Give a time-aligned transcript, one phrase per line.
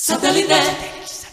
[0.00, 1.27] Satellite.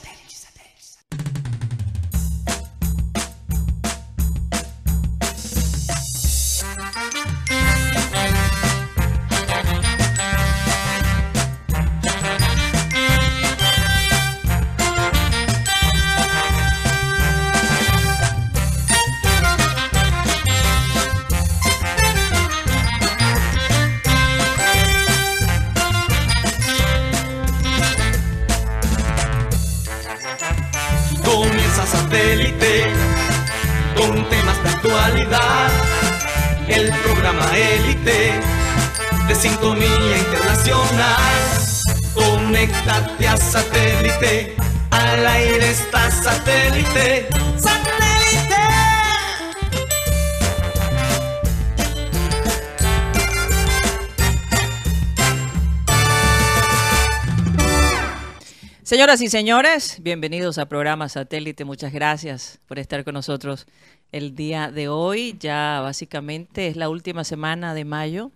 [59.05, 61.63] Señoras y señores, bienvenidos a programa Satélite.
[61.63, 63.67] Muchas gracias por estar con nosotros
[64.11, 65.37] el día de hoy.
[65.39, 68.31] Ya básicamente es la última semana de mayo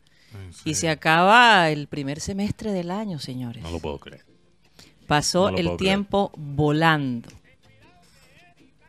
[0.65, 3.63] y se acaba el primer semestre del año, señores.
[3.63, 4.23] No lo puedo creer.
[5.07, 5.89] Pasó no el puedo creer.
[5.89, 7.29] tiempo volando.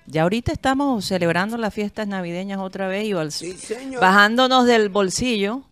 [0.05, 5.63] Ya ahorita estamos celebrando las fiestas navideñas otra vez y bal- bajándonos del bolsillo,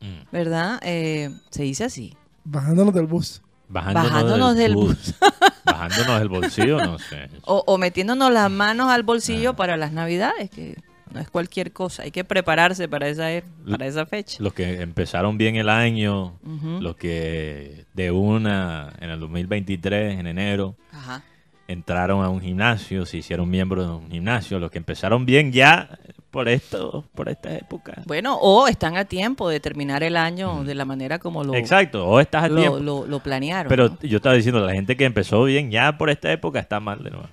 [0.00, 0.30] Mm.
[0.30, 0.78] ¿verdad?
[0.84, 2.16] Eh, se dice así.
[2.44, 3.42] Bajándonos del bus.
[3.70, 5.14] Bajándonos, Bajándonos del bus.
[5.72, 7.28] Bajándonos del bolsillo, no sé.
[7.44, 9.04] O, o metiéndonos las manos al Ah.
[9.04, 10.76] bolsillo para las navidades, que
[11.12, 12.02] no es cualquier cosa.
[12.02, 14.36] Hay que prepararse para esa, e- para esa fecha.
[14.40, 16.34] Los que empezaron bien el año,
[16.80, 21.22] los que de una en el 2023, en enero, Ajá.
[21.66, 25.98] entraron a un gimnasio, se hicieron miembros de un gimnasio, los que empezaron bien ya
[26.30, 28.02] por esto, por esta época.
[28.06, 32.06] Bueno, o están a tiempo de terminar el año de la manera como lo, Exacto,
[32.06, 32.78] o estás a lo, tiempo.
[32.80, 33.68] lo- lo planearon.
[33.68, 33.98] Pero ¿no?
[34.02, 37.10] yo estaba diciendo, la gente que empezó bien ya por esta época está mal de
[37.10, 37.28] nuevo.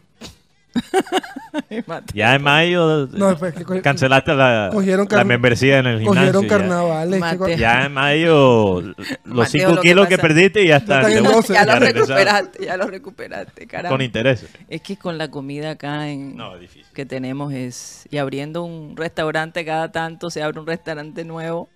[2.14, 6.34] Ya en mayo No, pues, que co- cancelaste la, cogieron la membresía en el gimnasio.
[6.34, 6.50] Cogieron ya.
[6.50, 7.22] carnavales.
[7.86, 11.04] En mayo, los Mateo, 5 lo que kilos que perdiste ya están.
[11.48, 13.90] ya lo recuperaste, ya lo recuperaste, caramba.
[13.90, 14.46] Con interés.
[14.70, 16.86] Es que con la comida acá en, No, es difícil.
[16.94, 21.70] que tenemos es y abriendo un restaurante cada tanto se abre un restaurante nuevo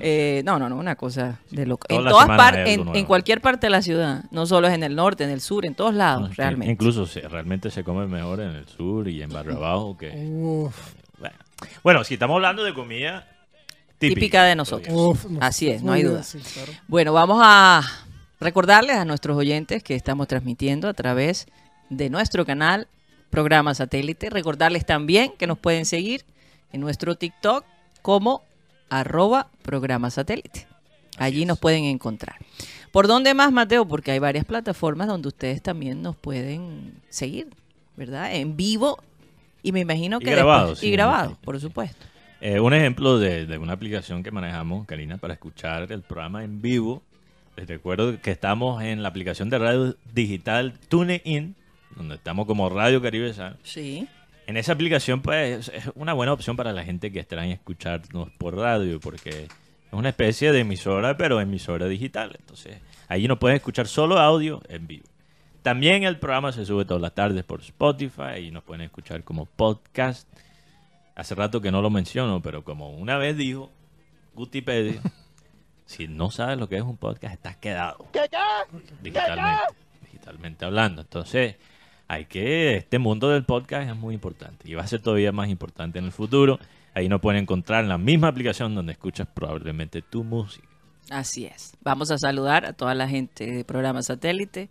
[0.00, 3.70] Eh, no no no una cosa de loco en todas hay en, cualquier parte de
[3.70, 6.28] la ciudad no solo es en el norte en el sur en todos lados No,
[6.30, 6.72] que realmente.
[6.72, 10.08] Incluso se- realmente se come mejor en el sur y en Barrio Abajo que...
[10.10, 10.76] Uf,
[11.20, 11.36] Bueno,
[11.84, 13.28] Bueno, si estamos hablando de comida
[13.98, 14.92] típica, típica de nosotros.
[14.96, 16.22] uf, no- así es no hay duda.
[16.22, 16.72] bien, sí, claro.
[16.88, 17.82] Bueno, vamos a
[18.40, 21.46] recordarles a nuestros oyentes que estamos transmitiendo a través
[21.88, 22.88] de nuestro canal
[23.30, 24.28] Programa Satélite.
[24.28, 26.24] Recordarles también que nos pueden seguir
[26.72, 27.64] en nuestro TikTok
[28.02, 28.42] como
[29.00, 30.66] arroba Programa Satélite.
[31.18, 32.36] Allí nos pueden encontrar.
[32.92, 33.86] ¿Por dónde más, Mateo?
[33.86, 37.48] Porque hay varias plataformas donde ustedes también nos pueden seguir,
[37.96, 38.34] ¿verdad?
[38.34, 39.02] En vivo
[39.62, 41.36] y me imagino Y que grabado, después- sí, y grabado, sí.
[41.44, 42.04] por supuesto.
[42.40, 46.60] Eh, un ejemplo de, de una aplicación que manejamos, Karina, para escuchar el programa en
[46.60, 47.02] vivo.
[47.56, 51.54] Les recuerdo que estamos en la aplicación de radio digital TuneIn,
[51.96, 53.56] donde estamos como Radio Caribe San.
[53.62, 54.08] Sí.
[54.46, 58.56] En esa aplicación, pues, es una buena opción para la gente que extraña escucharnos por
[58.56, 62.36] radio, porque es una especie de emisora, pero emisora digital.
[62.38, 62.78] Entonces,
[63.08, 65.06] allí nos pueden escuchar solo audio en vivo.
[65.62, 69.46] También el programa se sube todas las tardes por Spotify y nos pueden escuchar como
[69.46, 70.28] podcast.
[71.14, 73.70] Hace rato que no lo menciono, pero como una vez dijo
[74.34, 75.00] Gutipedia,
[75.86, 78.04] si no sabes lo que es un podcast, estás quedado.
[79.02, 81.00] Digitalmente, digitalmente hablando.
[81.00, 81.56] Entonces,
[82.08, 85.48] hay que, este mundo del podcast es muy importante y va a ser todavía más
[85.48, 86.58] importante en el futuro.
[86.94, 90.68] Ahí nos pueden encontrar en la misma aplicación donde escuchas probablemente tu música.
[91.10, 91.74] Así es.
[91.82, 94.68] Vamos a saludar a toda la gente de programa satélite.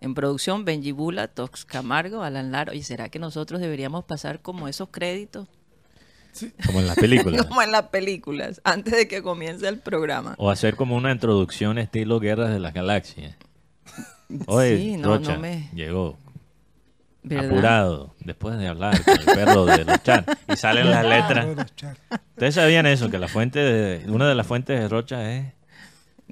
[0.00, 2.70] En producción, Benji Bula, Tox Camargo, Alan Lar.
[2.70, 5.48] Oye, ¿será que nosotros deberíamos pasar como esos créditos?
[6.66, 7.44] Como en las películas.
[7.48, 10.34] Como en las películas, antes de que comience el programa.
[10.38, 13.36] O hacer como una introducción estilo Guerras de las Galaxias.
[14.46, 16.16] Oye, Sí, no, Rocha no me- llegó
[17.22, 17.46] ¿Verdad?
[17.46, 21.74] apurado después de hablar con el perro de los chat y salen las letras.
[21.74, 21.96] Char.
[22.30, 25.46] Ustedes sabían eso, que la fuente de, una de las fuentes de Rocha es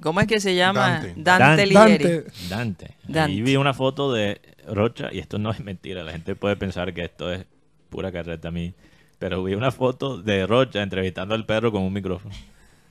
[0.01, 1.01] ¿Cómo es que se llama?
[1.01, 1.13] Dante.
[1.17, 1.65] Dante, Dante.
[1.65, 2.03] Ligieri.
[2.03, 2.33] Dante.
[2.49, 2.95] Dante.
[3.07, 3.33] Dante.
[3.33, 6.93] Y vi una foto de Rocha, y esto no es mentira, la gente puede pensar
[6.93, 7.45] que esto es
[7.89, 8.73] pura carreta a mí,
[9.17, 12.35] pero vi una foto de Rocha entrevistando al perro con un micrófono.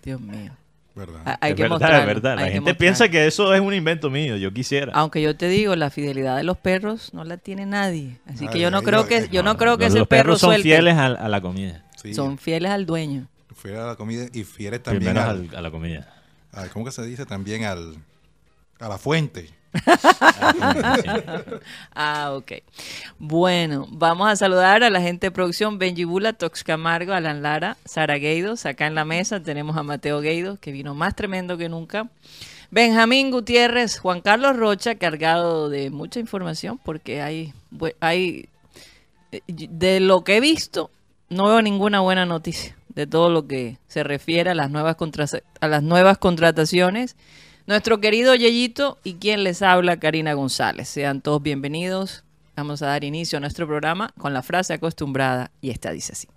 [0.02, 0.52] Dios mío.
[0.96, 1.20] ¿Verdad?
[1.26, 2.34] Ah, Hay es que verdad, mostrarlo, es verdad.
[2.36, 2.78] La hay que gente mostrarlo.
[2.78, 4.92] piensa que eso es un invento mío, yo quisiera.
[4.94, 8.18] Aunque yo te digo, la fidelidad de los perros no la tiene nadie.
[8.26, 10.22] Así que Nadie, yo no creo que yo no creo que los, ese los perro
[10.24, 10.62] perros son suelte.
[10.62, 11.84] fieles a, a la comida.
[12.02, 13.28] Sí, Son fieles al dueño.
[13.54, 16.12] fieles a la comida y fieles también al, al- a la comida.
[16.52, 17.26] al- ¿Cómo que se dice?
[17.26, 17.96] También al...
[18.80, 19.50] A la fuente.
[21.94, 22.52] Ah, ok.
[23.18, 27.76] Bueno, vamos a saludar a la gente de producción, Benji Bula, Tox Camargo, Alan Lara,
[27.84, 28.66] Sara Gueidos.
[28.66, 32.08] Acá en la mesa tenemos a Mateo Gueidos, que vino más tremendo que nunca.
[32.70, 37.52] Benjamín Gutiérrez, Juan Carlos Rocha, cargado de mucha información, porque hay,
[38.00, 38.48] hay
[39.32, 40.90] eh, de lo que he visto,
[41.28, 44.96] no veo ninguna buena noticia de todo lo que se refiere a las nuevas,
[45.60, 47.14] a las nuevas contrataciones.
[47.66, 50.88] Nuestro querido Yeyito y quien les habla, Karina González.
[50.88, 52.22] Sean todos bienvenidos.
[52.54, 56.28] Vamos a dar inicio a nuestro programa con la frase acostumbrada y esta dice así.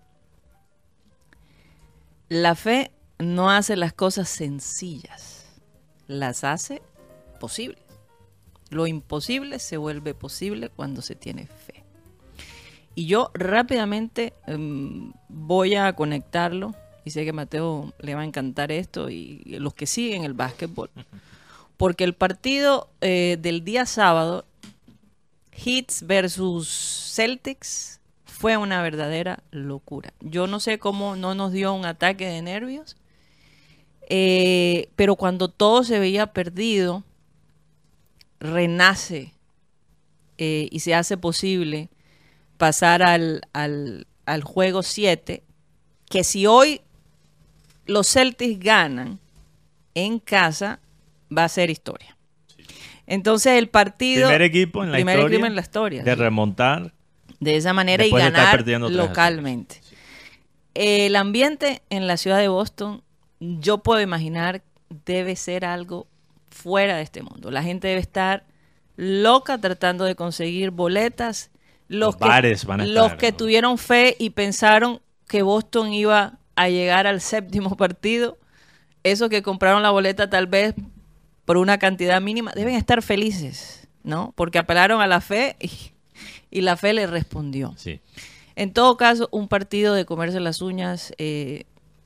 [2.29, 5.61] La fe no hace las cosas sencillas,
[6.07, 6.81] las hace
[7.39, 7.83] posibles.
[8.71, 11.83] Lo imposible se vuelve posible cuando se tiene fe.
[12.95, 16.73] Y yo rápidamente em, voy a conectarlo,
[17.09, 20.91] y sé que Mateo le va a encantar esto, y los que siguen el básquetbol,
[21.75, 24.45] porque el partido eh, del día sábado,
[25.51, 26.69] Heats versus
[27.15, 30.13] Celtics, fue una verdadera locura.
[30.21, 32.95] Yo no sé cómo no nos dio un ataque de nervios,
[34.07, 37.03] eh, pero cuando todo se veía perdido,
[38.39, 39.33] renace
[40.37, 41.89] eh, y se hace posible
[42.59, 45.41] pasar al, al, al juego 7,
[46.07, 46.81] que si hoy
[47.89, 49.19] los Celtics ganan
[49.95, 50.79] en casa,
[51.35, 52.15] va a ser historia.
[53.07, 54.27] Entonces el partido...
[54.27, 55.35] Primer equipo en la primer historia.
[55.35, 56.93] equipo en la historia, De remontar.
[57.39, 59.07] de esa manera y ganar perdiendo 3 a 0.
[59.09, 59.81] localmente.
[60.75, 63.01] El ambiente en la ciudad de Boston,
[63.39, 64.61] yo puedo imaginar,
[65.05, 66.07] debe ser algo
[66.51, 67.49] fuera de este mundo.
[67.51, 68.45] La gente debe estar
[68.95, 71.49] loca tratando de conseguir boletas.
[71.87, 73.37] Los, Los bares van a los estar, que ¿no?
[73.37, 78.37] tuvieron fe y pensaron que Boston iba a llegar al séptimo partido,
[79.03, 80.75] esos que compraron la boleta tal vez
[81.45, 84.33] por una cantidad mínima, deben estar felices, ¿no?
[84.35, 85.71] Porque apelaron a la fe y,
[86.51, 87.73] y la fe les respondió.
[87.77, 88.01] Sí.
[88.55, 91.63] En todo caso, un partido de comerse las uñas, eh,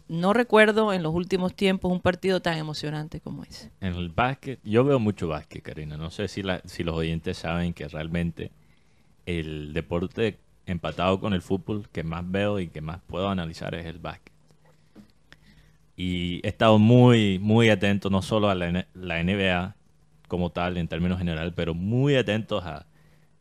[0.07, 3.71] no recuerdo en los últimos tiempos un partido tan emocionante como ese.
[3.81, 5.97] En el básquet, yo veo mucho básquet, Karina.
[5.97, 8.51] No sé si, la- si los oyentes saben que realmente
[9.25, 13.85] el deporte empatado con el fútbol que más veo y que más puedo analizar es
[13.85, 14.32] el básquet.
[15.95, 18.85] Y he estado muy, muy atento no solo a la,
[19.23, 19.75] NBA
[20.27, 22.87] como tal en términos generales, pero muy atentos a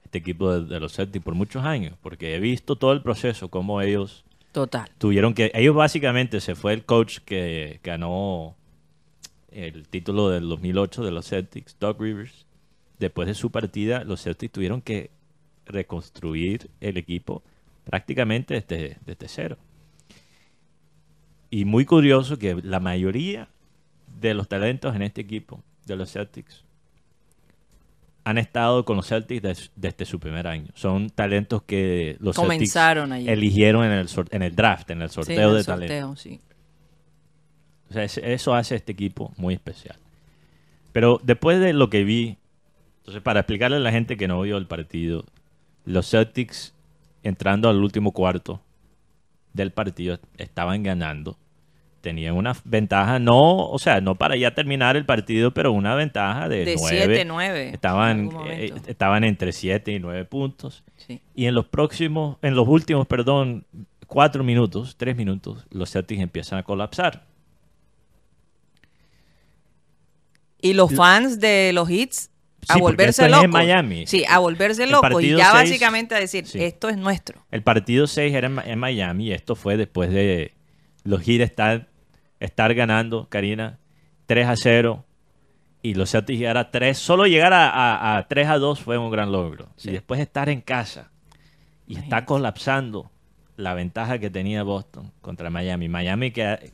[0.04, 3.48] este equipo de, de los Celtics por muchos años, porque he visto todo el proceso,
[3.48, 4.90] cómo ellos Total.
[4.98, 8.54] tuvieron que ellos básicamente se fue el coach que ganó
[9.50, 12.46] el título del 2008 de los Celtics, Doug Rivers.
[12.98, 15.10] Después de su partida, los Celtics tuvieron que
[15.66, 17.42] reconstruir el equipo
[17.84, 19.56] prácticamente desde, desde cero.
[21.52, 23.46] Y muy curioso que la mayoría
[24.20, 26.64] de los talentos en este equipo de los Celtics
[28.24, 30.68] han estado con los Celtics des- desde su primer año.
[30.74, 33.32] Son talentos que los Comenzaron Celtics allí.
[33.38, 35.96] eligieron en el, en el draft, en el Sí, sorteo en el de talentos.
[35.98, 36.40] sorteo, sí.
[37.90, 39.96] O sea, ese- eso hace a este equipo muy especial.
[40.92, 42.38] Pero después de lo que vi,
[43.00, 45.26] entonces para explicarle a la gente que no vio el partido,
[45.84, 46.72] los Celtics
[47.22, 48.62] entrando al último cuarto
[49.52, 51.38] del partido estaban ganando.
[52.00, 56.48] Tenían una ventaja, no, o sea, no para ya terminar el partido, pero una ventaja
[56.48, 57.24] de, De 9.
[57.24, 60.82] 7-9 en Estaban, algún eh, estaban entre 7 y 9 puntos.
[60.96, 61.20] Sí.
[61.36, 63.64] Y en los próximos, en los últimos, perdón,
[64.12, 67.24] cuatro minutos, tres minutos, los Celtics empiezan a colapsar.
[70.60, 72.31] Y los fans de los hits
[72.68, 74.06] a Sí, volverse en Miami.
[74.06, 76.62] Sí, a volverse El locos y ya básicamente a decir, sí.
[76.62, 77.44] esto es nuestro.
[77.50, 80.54] El partido 6 era en, Miami y esto fue después de
[81.04, 81.88] los Heat estar,
[82.40, 83.78] estar ganando, Karina,
[84.26, 85.04] 3 a 0
[85.82, 86.96] y los Celtics llegar a 3.
[86.96, 89.68] Solo llegar a, a- a 3 a 2 fue un gran logro.
[89.76, 89.88] Sí.
[89.90, 91.10] Y después estar en casa
[91.86, 93.10] y está colapsando
[93.56, 95.88] la ventaja que tenía Boston contra Miami.
[95.88, 96.70] Miami que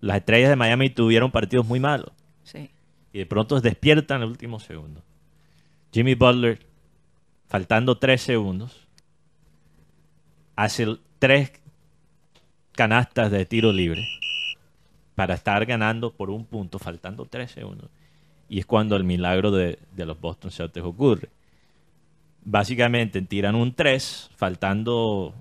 [0.00, 2.10] las estrellas de Miami tuvieron partidos muy malos
[2.42, 2.70] Sí.
[3.12, 5.02] y de pronto despiertan en el último segundo.
[5.96, 6.58] Jimmy Butler,
[7.48, 8.86] faltando tres segundos,
[10.54, 11.52] hace tres
[12.72, 14.06] canastas de tiro libre
[15.14, 17.88] para estar ganando por un punto, faltando tres segundos.
[18.46, 21.30] Y es cuando el milagro de, de los Boston Celtics ocurre.
[22.44, 25.32] Básicamente tiran un 3, faltando,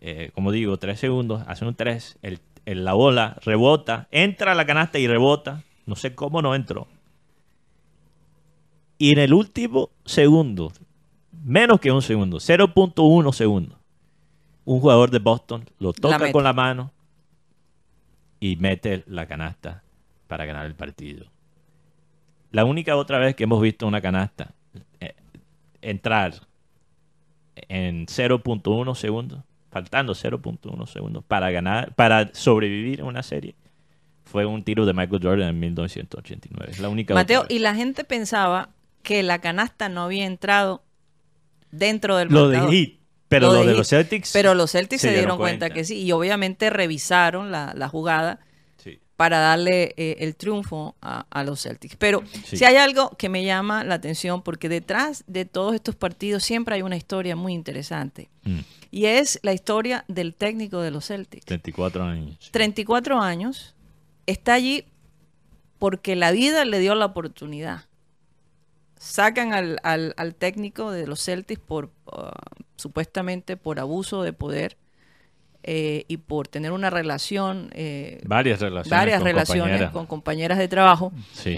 [0.00, 5.00] eh, como digo, tres segundos, hacen un 3, el, la bola rebota, entra la canasta
[5.00, 5.64] y rebota.
[5.86, 6.86] No sé cómo no entró.
[8.98, 10.72] Y en el último segundo,
[11.44, 13.78] menos que un segundo, 0.1 segundo,
[14.64, 16.90] un jugador de Boston lo toca con la mano
[18.40, 19.82] y mete la canasta
[20.26, 21.26] para ganar el partido.
[22.50, 24.52] la única otra vez que hemos visto una canasta
[25.00, 25.14] eh,
[25.80, 26.34] entrar
[27.68, 29.40] en 0.1 segundos,
[29.70, 33.54] faltando 0.1 segundos para ganar, para sobrevivir en una serie,
[34.24, 36.72] fue un tiro de Michael Jordan en 1989.
[36.72, 38.70] Es la única Mateo, y la gente pensaba
[39.02, 40.82] que la canasta no había entrado
[41.70, 42.74] dentro del lo de marcador.
[42.74, 42.90] Heat,
[43.28, 44.30] pero Lo lo, de los Celtics.
[44.32, 45.66] Pero los Celtics se, se dieron dieron cuenta.
[45.66, 45.74] cuenta.
[45.74, 48.40] que sí, y obviamente revisaron la, la jugada
[48.78, 49.00] Sí.
[49.16, 51.96] para darle eh, el triunfo a, a los Celtics.
[51.96, 52.56] Pero Sí.
[52.56, 56.74] si hay algo que me llama la atención, porque detrás de todos estos partidos siempre
[56.76, 61.44] hay una historia muy interesante, Mm, y es la historia del técnico de los Celtics.
[61.44, 62.48] 34 años.
[62.50, 63.74] 34 años,
[64.26, 64.84] está allí
[65.78, 67.84] porque la vida le dio la oportunidad.
[69.08, 72.30] Sacan al, al- al técnico de los Celtics por uh,
[72.76, 74.76] supuestamente por abuso de poder
[75.62, 78.90] eh, y por tener una relación, eh, Varias relaciones.
[78.90, 79.92] varias con relaciones compañeras.
[79.92, 81.12] con compañeras de trabajo.
[81.32, 81.56] Sí.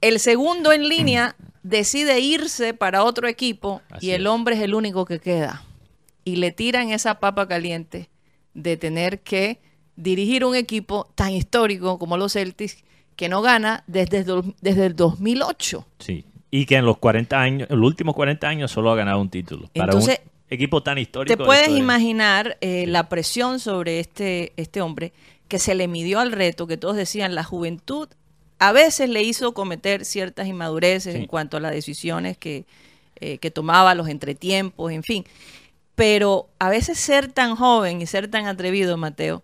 [0.00, 4.28] El segundo en línea decide irse para otro equipo Así y el es.
[4.28, 5.64] hombre es el único que queda.
[6.24, 8.08] Y le tiran esa papa caliente
[8.54, 9.60] de tener que
[9.96, 12.84] dirigir un equipo tan histórico como los Celtics
[13.16, 14.24] que no gana desde,
[14.60, 15.86] desde el 2008.
[16.00, 16.24] Sí.
[16.50, 19.30] Y que en los 40 años, en los últimos 40 años solo ha ganado un
[19.30, 19.68] título.
[19.74, 20.08] Para un
[20.48, 21.36] equipo tan histórico.
[21.36, 25.12] Te puedes imaginar eh, la presión sobre este, este hombre
[25.48, 28.08] que se le midió al reto, que todos decían la juventud
[28.58, 31.20] a veces le hizo cometer ciertas inmadureces Sí.
[31.20, 32.64] en cuanto a las decisiones que,
[33.16, 35.24] eh, que tomaba, los entretiempos, en fin.
[35.94, 39.42] Pero a veces ser tan joven y ser tan atrevido, Mateo,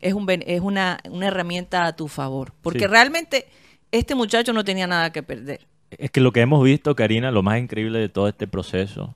[0.00, 2.52] es, un, es una, una herramienta a tu favor.
[2.62, 2.86] Porque Sí.
[2.86, 3.46] realmente
[3.90, 5.66] este muchacho no tenía nada que perder.
[5.98, 9.14] Es que lo que hemos visto, Karina, lo más increíble de todo este proceso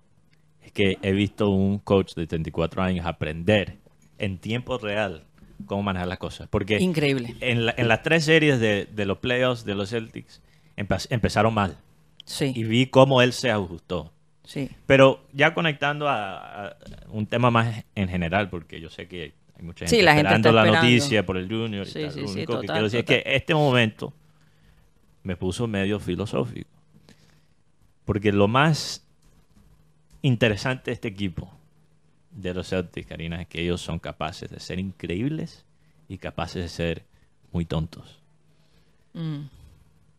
[0.63, 3.77] es que he visto un coach de 34 años aprender
[4.19, 5.25] en tiempo real
[5.67, 6.49] cómo manejar las cosas.
[6.49, 7.35] Porque Increíble.
[7.41, 10.41] en, la- en las tres series de, de los playoffs de los Celtics
[10.77, 11.77] empe- empezaron mal.
[12.19, 14.13] Y Sí, vi cómo él se ajustó.
[14.45, 14.69] sí.
[14.87, 16.77] Pero ya conectando a, a
[17.11, 20.29] un tema más en general, porque yo sé que hay mucha gente Sí, la gente
[20.29, 21.87] esperando está la noticia por el Junior.
[21.87, 22.13] y Sí, tal.
[22.13, 23.17] sí, Lo único que quiero decir total.
[23.17, 24.13] es que este momento
[25.29, 26.71] me puso medio filosófico.
[28.07, 29.07] Porque lo más
[30.23, 31.53] interesante de este equipo
[32.31, 35.67] de los Celtics, Karina, es que ellos son capaces de ser increíbles
[36.09, 37.05] y capaces de ser
[37.53, 38.21] muy tontos.
[39.13, 39.43] Mm.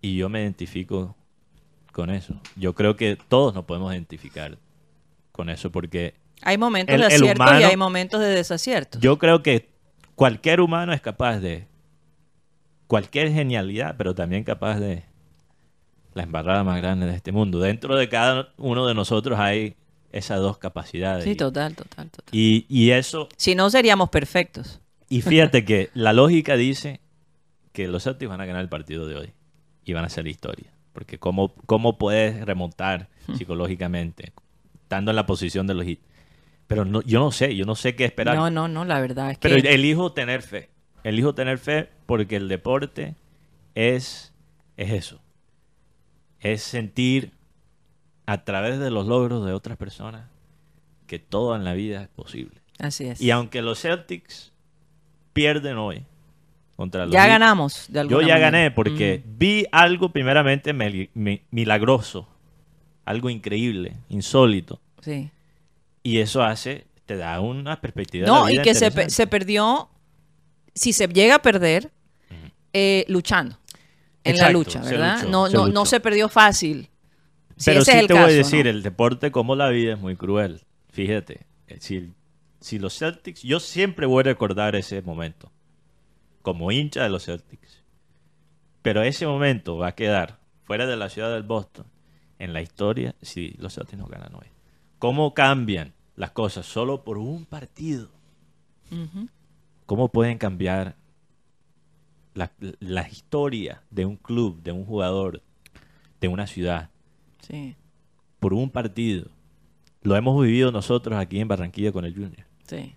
[0.03, 1.15] Y yo me identifico
[1.91, 2.39] con eso.
[2.55, 4.59] Yo creo que todos nos podemos identificar
[5.31, 6.13] con eso porque
[6.43, 8.99] Hay momentos El- de acierto y hay momentos de desacierto.
[8.99, 9.69] yo creo que
[10.13, 11.65] cualquier humano es capaz de
[12.89, 15.03] cualquier genialidad, pero también capaz de
[16.15, 17.59] la embarrada más grande de este mundo.
[17.59, 19.75] Dentro de cada uno de nosotros hay
[20.11, 21.23] esas dos capacidades.
[21.23, 22.29] Sí, total, total, total.
[22.35, 24.81] y, y eso, Si no, seríamos perfectos.
[25.07, 26.99] y fíjate que la lógica dice
[27.73, 29.33] que los Celtics van a ganar el partido de hoy
[29.85, 30.71] y van a hacer la historia.
[30.93, 34.33] Porque cómo, cómo puedes remontar psicológicamente
[34.81, 36.03] estando en la posición de los hits.
[36.65, 38.35] Pero no, yo no sé, yo no sé qué esperar.
[38.35, 39.47] No, no, no, la verdad es que...
[39.47, 40.69] Pero elijo tener fe.
[41.03, 43.15] Elijo tener fe porque el deporte
[43.75, 44.33] es,
[44.77, 45.19] es eso.
[46.39, 47.31] Es sentir
[48.25, 50.27] a través de los logros de otras personas
[51.07, 52.61] que todo en la vida es posible.
[52.77, 53.19] Así es.
[53.21, 54.51] Y aunque los Celtics
[55.33, 56.03] pierden hoy
[56.75, 58.39] contra los ya ganamos, de Yo alguna ya manera.
[58.51, 59.37] gané porque Mm.
[59.37, 60.73] vi algo primeramente
[61.51, 62.27] milagroso,
[63.05, 64.79] algo increíble, insólito.
[65.01, 65.29] Sí.
[66.03, 69.27] Y eso hace, te da una perspectiva de la No, y vida que se, se
[69.27, 69.89] perdió,
[70.73, 71.91] si se llega a perder,
[72.73, 73.57] eh, luchando.
[74.23, 75.23] En la lucha, ¿verdad?
[75.23, 76.89] luchó, no, se no, no se perdió fácil.
[77.55, 78.71] Si Pero ese sí es el te caso, voy a decir, ¿no?
[78.71, 80.61] el deporte como la vida es muy cruel.
[80.91, 82.13] Fíjate, eh, si,
[82.59, 85.51] si los Celtics, yo siempre voy a recordar ese momento
[86.41, 87.83] como hincha de los Celtics.
[88.81, 91.85] Pero ese momento va a quedar fuera de la ciudad del Boston
[92.37, 94.47] en la historia si los Celtics no ganan hoy.
[94.97, 98.09] ¿Cómo cambian las cosas solo por un partido?
[99.89, 100.95] ¿Cómo pueden cambiar
[102.35, 105.41] la, la historia de un club, de un jugador,
[106.21, 106.91] de una ciudad?
[107.39, 107.75] Sí,
[108.39, 109.31] por un partido.
[110.03, 112.45] Lo hemos vivido nosotros aquí en Barranquilla con el Junior.
[112.67, 112.93] sí.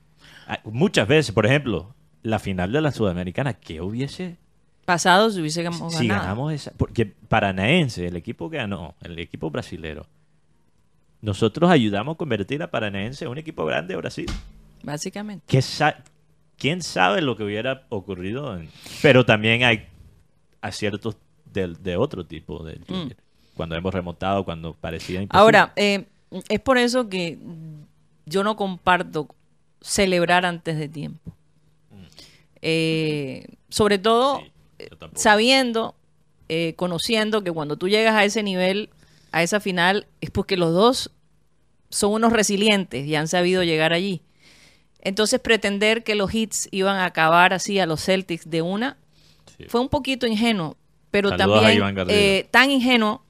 [0.47, 4.37] Ah, Muchas veces, por ejemplo, la final de la Sudamericana, ¿qué hubiese
[4.85, 6.25] Pasado si hubiésemos si ganado.
[6.25, 6.73] ganamos esa?
[6.77, 10.05] Porque Paranaense, el equipo que ganó, el equipo brasilero,
[11.23, 14.27] nosotros ayudamos a convertir a Paranaense en un equipo grande de Brasil.
[14.83, 15.43] Básicamente.
[15.49, 15.63] ¿Qué
[16.63, 18.57] ¿Quién sabe lo que hubiera ocurrido?
[18.57, 18.71] en-
[19.03, 19.85] Pero también hay
[20.61, 23.17] aciertos del- de, otro tipo del Junior.
[23.57, 25.37] Cuando hemos remontado, cuando parecía imposible.
[25.37, 25.43] Mm.
[25.43, 26.05] Ahora, eh,
[26.49, 27.37] es por eso que
[28.27, 29.27] yo no comparto
[29.81, 31.33] celebrar antes de tiempo.
[32.61, 34.39] Eh, sobre todo
[34.79, 35.97] Sí, sabiendo
[36.49, 38.91] eh, conociendo que cuando tú llegas a ese nivel,
[39.33, 41.11] a esa final, es porque los dos
[41.89, 44.23] son unos resilientes y han sabido llegar allí.
[45.03, 48.97] Entonces pretender que los hits iban a acabar así a los Celtics de una
[49.59, 49.65] Sí.
[49.69, 50.77] fue un poquito ingenuo,
[51.11, 53.23] pero Saludos también eh, tan ingenuo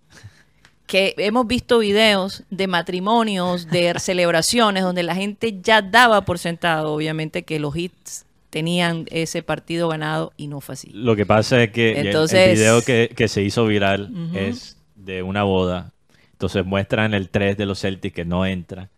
[0.86, 6.92] que hemos visto videos de matrimonios, de celebraciones, donde la gente ya daba por sentado,
[6.92, 10.90] obviamente, que los hits tenían ese partido ganado y no fue así.
[10.92, 14.76] Lo que pasa es que el- Entonces- el video que, que se hizo viral es
[14.94, 15.92] de una boda.
[16.32, 18.90] Entonces muestran el 3 de los Celtics que no entra.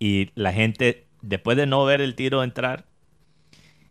[0.00, 2.84] Y la gente, después de no ver el tiro entrar,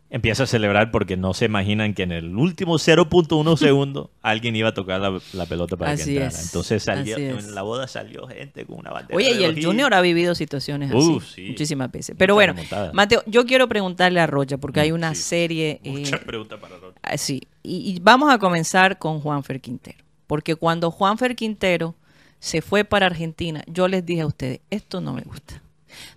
[0.09, 4.69] empieza a celebrar porque no se imaginan que en el último 0.1 segundo alguien iba
[4.69, 6.29] a tocar la, la pelota para Así que entrara.
[6.29, 9.17] es, Entonces salió, en la boda salió gente con una bandera.
[9.17, 11.41] Oye, de y el Junior ha vivido situaciones así sí.
[11.49, 12.15] muchísimas veces.
[12.17, 12.93] Pero Muchas bueno, remontadas.
[12.93, 15.23] Mateo, yo quiero preguntarle a Rocha, porque hay una Sí.
[15.23, 15.81] serie...
[15.83, 16.99] eh, Muchas preguntas para Rocha.
[17.03, 21.95] Ah, Sí, y, y vamos a comenzar con Juanfer Quintero, porque cuando Juanfer Quintero
[22.39, 25.61] se fue para Argentina, yo les dije a ustedes, esto no me gusta.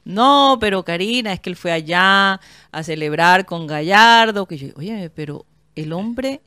[0.04, 2.40] No, pero Karina, es que él fue allá
[2.72, 5.44] a celebrar con Gallardo, que yo, oye, pero
[5.76, 6.40] el hombre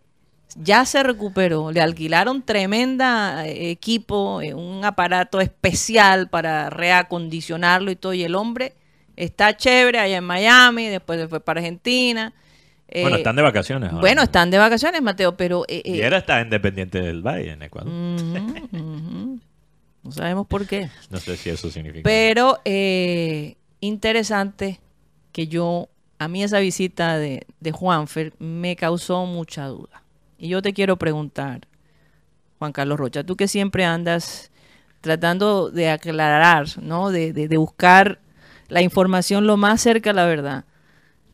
[0.56, 7.96] ya se recuperó, le alquilaron tremenda eh, equipo, eh, un aparato especial para reacondicionarlo y
[7.96, 8.74] todo, y el hombre
[9.16, 12.34] está chévere allá en Miami, después se fue para Argentina.
[12.92, 14.02] Bueno, Eh, están de vacaciones ahora.
[14.02, 15.66] bueno, están de vacaciones, Mateo, pero...
[15.68, 17.92] eh, Y era está independiente del Valle en Ecuador.
[17.92, 19.40] ujú.
[20.04, 20.90] No sabemos por qué.
[21.10, 22.04] No sé si eso significa.
[22.04, 24.80] Pero eh, interesante
[25.32, 30.04] que yo, a mí esa visita de, de Juanfer me causó mucha duda.
[30.38, 31.68] Y yo te quiero preguntar,
[32.60, 34.52] Juan Carlos Rocha, tú que siempre andas
[35.02, 37.10] tratando de aclarar, ¿no?
[37.10, 38.20] De, de- de buscar
[38.70, 40.66] la información lo más cerca a la verdad.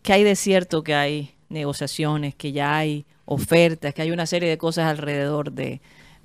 [0.03, 4.49] ¿Qué hay de cierto que hay negociaciones, que ya hay ofertas, que hay una serie
[4.49, 5.81] de cosas alrededor de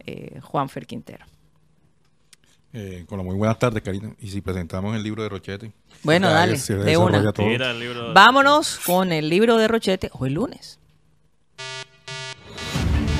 [0.06, 1.24] eh, Juanfer Quintero?
[2.76, 4.12] Eh, con la muy buenas tardes, Karina.
[4.18, 5.70] Y si presentamos el libro de Rochete.
[6.02, 7.32] Bueno, ya dale, se de una.
[7.32, 7.46] todo.
[7.46, 8.12] Tira el libro.
[8.12, 10.80] Vámonos con el libro de Rochete hoy lunes.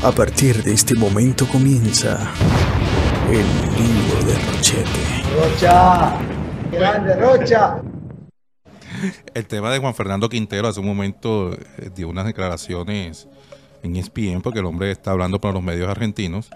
[0.02, 2.32] A partir de este momento comienza
[3.30, 3.46] el
[3.78, 4.90] libro de Rochete.
[5.38, 6.18] Rocha,
[6.72, 7.80] grande Rocha.
[9.34, 13.28] El tema de Juan Fernando Quintero hace un momento eh, dio unas declaraciones
[13.84, 16.50] en ESPN, porque el hombre está hablando para los medios argentinos.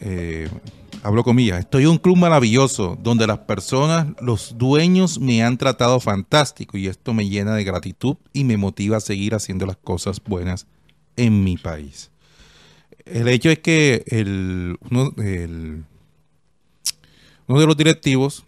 [0.00, 0.48] Eh,
[1.02, 6.00] hablo comillas, estoy en un club maravilloso donde las personas, los dueños me han tratado
[6.00, 10.22] fantástico y esto me llena de gratitud y me motiva a seguir haciendo las cosas
[10.22, 10.66] buenas
[11.16, 12.10] en mi país.
[13.04, 14.04] El hecho es que
[14.90, 15.84] uno de
[17.46, 18.44] los directivos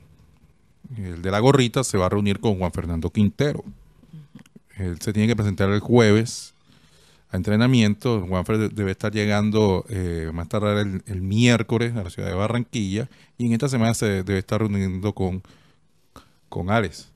[0.97, 3.65] el de la gorrita se va a reunir con Juan Fernando Quintero.
[4.77, 6.55] Él se tiene que presentar el jueves
[7.33, 8.25] a entrenamiento.
[8.29, 12.35] Juan Fer debe estar llegando eh, más tarde el, el miércoles a la ciudad de
[12.35, 15.43] Barranquilla y en esta semana se debe estar reuniendo con,
[16.49, 17.11] con Alex.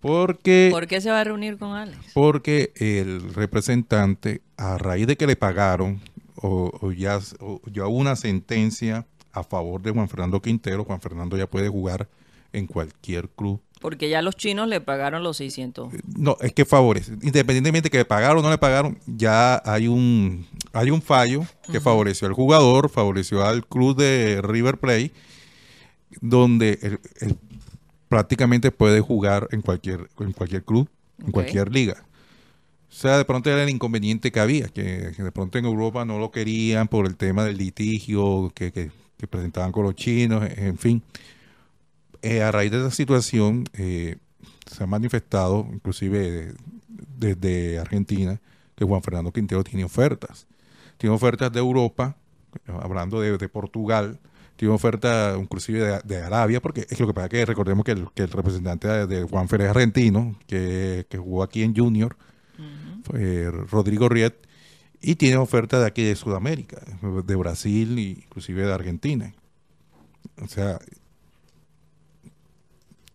[0.00, 1.98] Porque, ¿Por qué se va a reunir con Alex?
[2.12, 6.00] porque el representante, a raíz de que le pagaron,
[6.36, 11.36] o, o ya, o ya una sentencia a favor de Juan Fernando Quintero, Juan Fernando
[11.36, 12.08] ya puede jugar
[12.56, 15.92] en cualquier club Porque ya los chinos le pagaron los 600.
[16.16, 17.12] No, es que favorece.
[17.22, 21.80] Independientemente que le pagaron o no le pagaron, ya hay un hay un fallo que
[21.80, 25.12] favoreció al jugador, favoreció al club de River Plate,
[26.20, 27.36] donde él, él
[28.08, 30.88] prácticamente puede jugar en cualquier en cualquier club,
[31.24, 32.04] en cualquier liga.
[32.90, 36.04] O sea, de pronto era el inconveniente que había, que, que de pronto en Europa
[36.04, 40.42] no lo querían por el tema del litigio que, que- que presentaban con los chinos,
[40.56, 41.00] en fin.
[42.24, 44.16] Eh, a raíz de esa situación, eh,
[44.64, 46.54] se ha manifestado, inclusive eh,
[47.18, 48.40] desde Argentina,
[48.74, 50.46] que Juan Fernando Quintero tiene ofertas.
[50.96, 52.16] Tiene ofertas de Europa,
[52.66, 54.18] hablando de, de Portugal,
[54.56, 58.10] tiene ofertas inclusive de, de Arabia, porque es lo que pasa que recordemos que el,
[58.14, 62.16] que el representante de, Juan Fer es argentino, que, que jugó aquí en Junior,
[63.02, 64.34] fue Rodrigo Riet,
[65.02, 69.34] y tiene ofertas de aquí de Sudamérica, de Brasil e inclusive de Argentina.
[70.40, 70.78] O sea,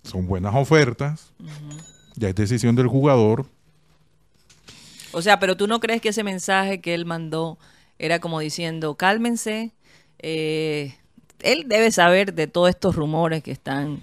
[0.04, 1.34] son buenas ofertas,
[2.16, 3.46] ya es decisión del jugador.
[5.12, 7.58] O sea, pero tú no crees que ese mensaje que él mandó
[7.98, 9.72] era como diciendo, cálmense,
[10.20, 10.96] eh,
[11.42, 14.02] él debe saber de todos estos rumores que están,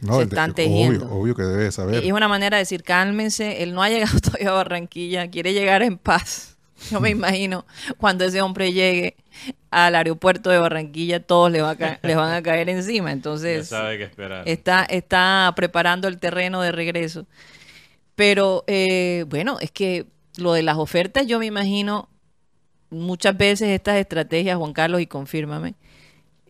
[0.00, 1.10] No, se están obvio, tejiendo.
[1.10, 2.02] obvio que debe saber.
[2.04, 5.52] Y es una manera de decir, cálmense, él no ha llegado todavía a Barranquilla, quiere
[5.54, 6.57] llegar en paz.
[6.90, 7.66] Yo me imagino
[7.98, 9.16] cuando ese hombre llegue
[9.70, 13.08] al aeropuerto de Barranquilla, todos le, va a les van a caer encima.
[13.08, 14.48] Ya Entonces, sabe qué esperar.
[14.48, 17.26] está, está preparando el terreno de regreso.
[18.14, 22.08] Pero eh, bueno, es que lo de las ofertas, yo me imagino
[22.90, 25.74] muchas veces estas estrategias, Juan Carlos, y confírmame,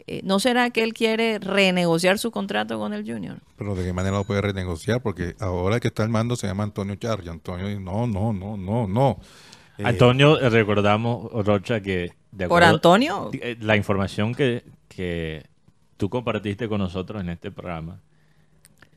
[0.06, 3.40] eh, ¿no será que él quiere renegociar su contrato con el Junior?
[3.56, 6.46] Pero de qué manera lo puede renegociar, porque ahora el que está al mando se
[6.46, 7.20] llama Antonio Char.
[7.24, 9.18] Y Antonio dice, no, no, no, no, no.
[9.78, 13.30] Eh, Antonio, eh, recordamos, Rocha, que de ¿Por Antonio?
[13.32, 15.44] eh, la información que, que
[15.96, 18.00] tú compartiste con nosotros en este programa,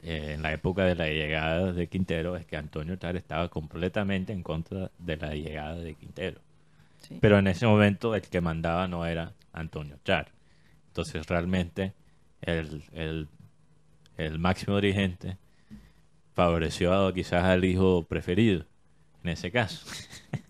[0.04, 4.34] eh, en la época de la llegada de Quintero, es que Antonio Char estaba completamente
[4.34, 6.42] en contra de la llegada de Quintero.
[7.00, 7.18] Sí.
[7.22, 10.32] Pero en ese momento el que mandaba no era Antonio Char.
[10.88, 11.94] Entonces realmente
[12.42, 13.28] el, el-
[14.18, 15.38] el máximo dirigente
[16.34, 18.66] favoreció a, quizás al hijo preferido,
[19.24, 19.86] en ese caso.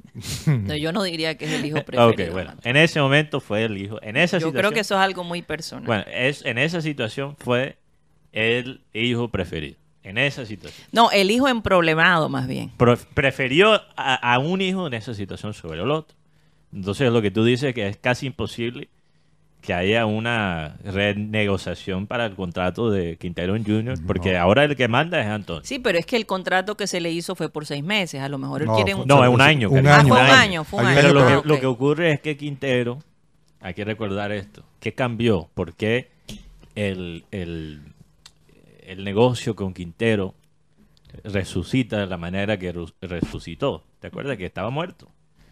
[0.46, 2.28] No, yo no diría que es el hijo preferido.
[2.30, 3.98] Ok, bueno, en ese momento fue el hijo.
[4.02, 5.86] En esa Yo situación, creo que eso es algo muy personal.
[5.88, 7.78] bueno, es, en esa situación fue
[8.32, 9.76] el hijo preferido.
[10.04, 10.88] En esa situación.
[10.92, 12.72] No, el hijo emproblemado más bien.
[12.78, 16.18] Pro- prefirió a, a un hijo en esa situación sobre el otro.
[16.74, 18.90] Entonces lo que tú dices es que es casi imposible
[19.62, 25.20] que haya una renegociación para el contrato de Quintero Jr., porque ahora el que manda
[25.22, 25.62] es Antonio.
[25.64, 28.22] Sí, pero es que el contrato que se le hizo fue por seis meses.
[28.22, 29.08] A lo mejor él No, quiere un...
[29.08, 29.70] No, es un año.
[29.70, 30.08] Un Ah, año.
[30.08, 31.02] fue un año, fue un Hay año.
[31.02, 31.46] Pero lo Ah, que, ok.
[31.46, 33.00] lo que ocurre es que Quintero,
[33.60, 35.48] hay que recordar esto, ¿qué cambió?
[35.54, 36.10] ¿Por qué
[36.76, 37.82] el, el,
[38.88, 40.34] el negocio con Quintero
[41.24, 43.84] resucita de la manera que resucitó?
[44.00, 45.10] ¿Te acuerdas que estaba muerto?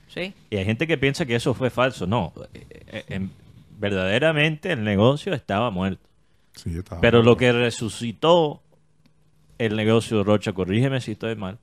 [0.08, 0.34] Sí.
[0.50, 2.08] Y hay gente que piensa que eso fue falso.
[2.08, 3.32] No, eh, eh, en-
[3.80, 6.08] verdaderamente el negocio estaba muerto.
[6.56, 8.62] sí, estaba- Pero lo que resucitó
[9.58, 11.58] el negocio de Rocha, corrígeme si estoy mal,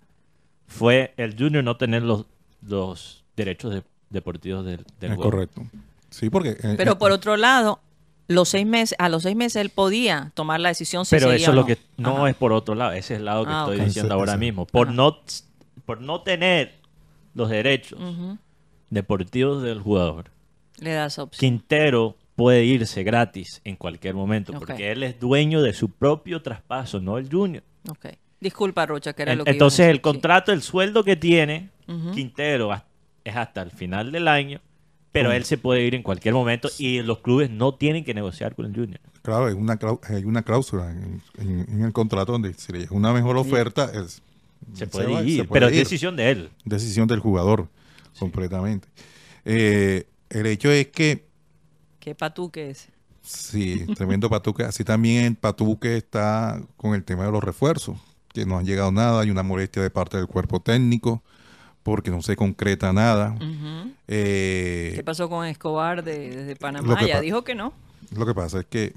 [0.66, 2.24] fue el Junior no tener los,
[2.66, 5.31] los derechos de- deportivos del, del es juego.
[5.31, 5.62] correcto.
[6.11, 6.50] Sí, porque...
[6.62, 7.81] eh, Pero eh, por otro lado,
[8.29, 11.50] los seis meses, a los seis meses él podía tomar la decisión si Pero eso
[11.50, 11.66] es lo no.
[11.66, 12.31] que no Ajá.
[12.31, 14.38] es por otro lado, ese es el lado que Ah, estoy diciendo Ese- ahora ese.
[14.38, 14.66] mismo.
[14.66, 14.96] Por Ajá.
[14.96, 15.18] no,
[15.85, 16.74] por no tener
[17.35, 18.00] los derechos
[18.90, 20.31] deportivos del jugador,
[20.79, 21.39] Le da esa opción.
[21.39, 27.01] Quintero puede irse gratis en cualquier momento, porque él es dueño de su propio traspaso,
[27.01, 27.62] no el Junior.
[27.89, 28.07] Ok.
[28.41, 30.03] Disculpa, Rocha, que era En- lo que iba a Entonces decir, el sí.
[30.03, 31.71] contrato, el sueldo que tiene.
[32.12, 32.75] Quintero
[33.25, 34.61] es hasta el final del año,
[35.12, 38.55] pero él se puede ir en cualquier momento y los clubes no tienen que negociar
[38.55, 39.01] con el Junior.
[39.23, 42.81] Claro, hay una, clau- hay una cláusula en, en- en el contrato donde si le
[42.81, 44.21] llega una mejor oferta, es,
[44.75, 46.51] Se puede va- ir, se puede pero es decisión de él.
[46.65, 47.69] decisión del jugador,
[48.19, 48.89] completamente.
[49.45, 51.27] Eh, el hecho es que,
[52.01, 52.89] Qué patuque es.
[53.23, 57.97] sí, tremendo patuque, así también el patuque está con el tema de los refuerzos,
[58.33, 61.23] que no han llegado nada, hay una molestia de parte del cuerpo técnico,
[61.83, 63.37] porque no se concreta nada.
[64.09, 67.01] Eh, ¿Qué pasó con Escobar de, desde Panamá?
[67.07, 67.73] Ya dijo que no.
[68.17, 68.93] Lo que pasa es que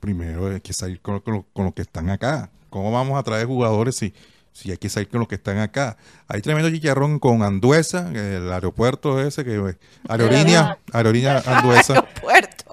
[0.00, 2.50] primero hay que salir con, con con los que están acá.
[2.70, 4.14] ¿Cómo vamos a traer jugadores si,
[4.52, 5.96] si hay que salir con los que están acá?
[6.28, 9.76] Hay tremendo chicharrón con Anduesa, el aeropuerto ese, que
[10.08, 12.64] aerolínea, aerolínea Anduesa, Puerto.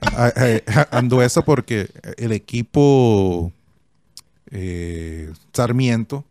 [0.00, 3.52] a- a- Anduesa porque el equipo
[4.50, 6.24] eh, Sarmiento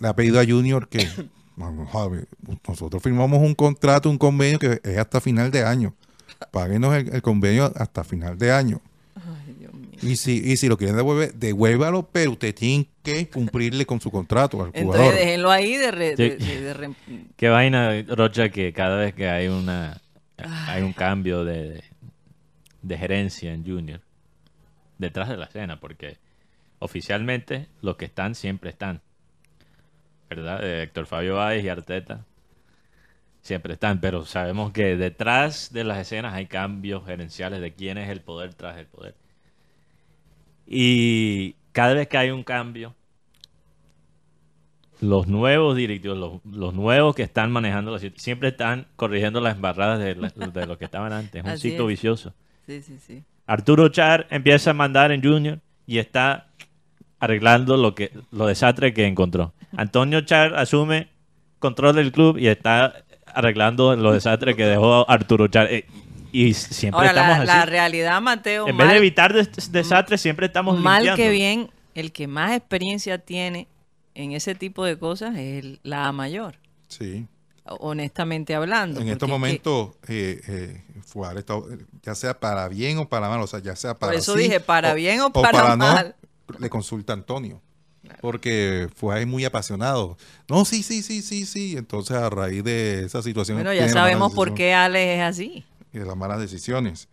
[0.00, 1.08] le ha pedido a Junior que
[2.68, 5.94] nosotros firmamos un contrato, un convenio que es hasta final de año.
[6.50, 8.80] Páguenos el, el convenio hasta final de año.
[10.02, 14.10] Y si, y si lo quieren devolver, devuélvalo, pero usted tiene que cumplirle con su
[14.10, 15.14] contrato al Entonces jugador.
[15.14, 16.22] déjenlo ahí de, re- Sí.
[16.22, 16.90] de- de- de re-
[17.36, 20.00] Qué vaina, Rocha, que cada vez que hay una
[20.68, 21.82] hay un cambio de,
[22.82, 24.00] de gerencia en Junior,
[24.98, 26.16] detrás de la escena, porque
[26.78, 29.00] oficialmente los que están siempre están.
[30.30, 30.62] ¿Verdad?
[30.62, 32.24] Eh, Héctor Fabio Báez y Arteta
[33.42, 38.08] siempre están, pero sabemos que detrás de las escenas hay cambios gerenciales de quién es
[38.10, 39.14] el poder tras el poder.
[40.70, 42.94] Y cada vez que hay un cambio,
[45.00, 49.54] los nuevos directivos, los, los nuevos que están manejando la situación, siempre están corrigiendo las
[49.56, 51.44] embarradas de, la- de los que estaban antes.
[51.44, 51.88] Es un ciclo es.
[51.90, 52.34] vicioso.
[52.66, 53.22] Sí, sí, sí.
[53.46, 56.48] Arturo Char empieza a mandar en Junior y está
[57.20, 59.52] arreglando lo que los desastres que encontró.
[59.76, 61.08] Antonio Char asume
[61.58, 65.72] control del club y está arreglando los desastres que dejó Arturo Char.
[65.72, 65.86] Eh,
[66.32, 67.58] Y siempre Ahora, estamos la, así.
[67.60, 71.22] la realidad, Mateo, en mal, vez de evitar des- desastres, siempre estamos mal limpiando.
[71.22, 73.66] que bien, el que más experiencia tiene
[74.14, 76.56] en ese tipo de cosas es el- la A mayor,
[76.88, 77.26] Sí.
[77.64, 79.00] honestamente hablando.
[79.00, 81.42] En estos es momentos, eh, eh, Fuar
[82.02, 84.60] ya sea para bien o para mal, o sea, ya sea para eso sí dije,
[84.60, 86.14] para bien o para mal.
[86.58, 87.60] le consulta a Antonio.
[88.22, 90.16] Porque fue muy apasionado.
[90.48, 91.76] No, sí, sí, sí, sí, sí.
[91.76, 93.58] Entonces, a raíz de esa situación.
[93.58, 95.64] Bueno, ya sabemos por qué Alex es así.
[95.98, 97.08] De las malas decisiones.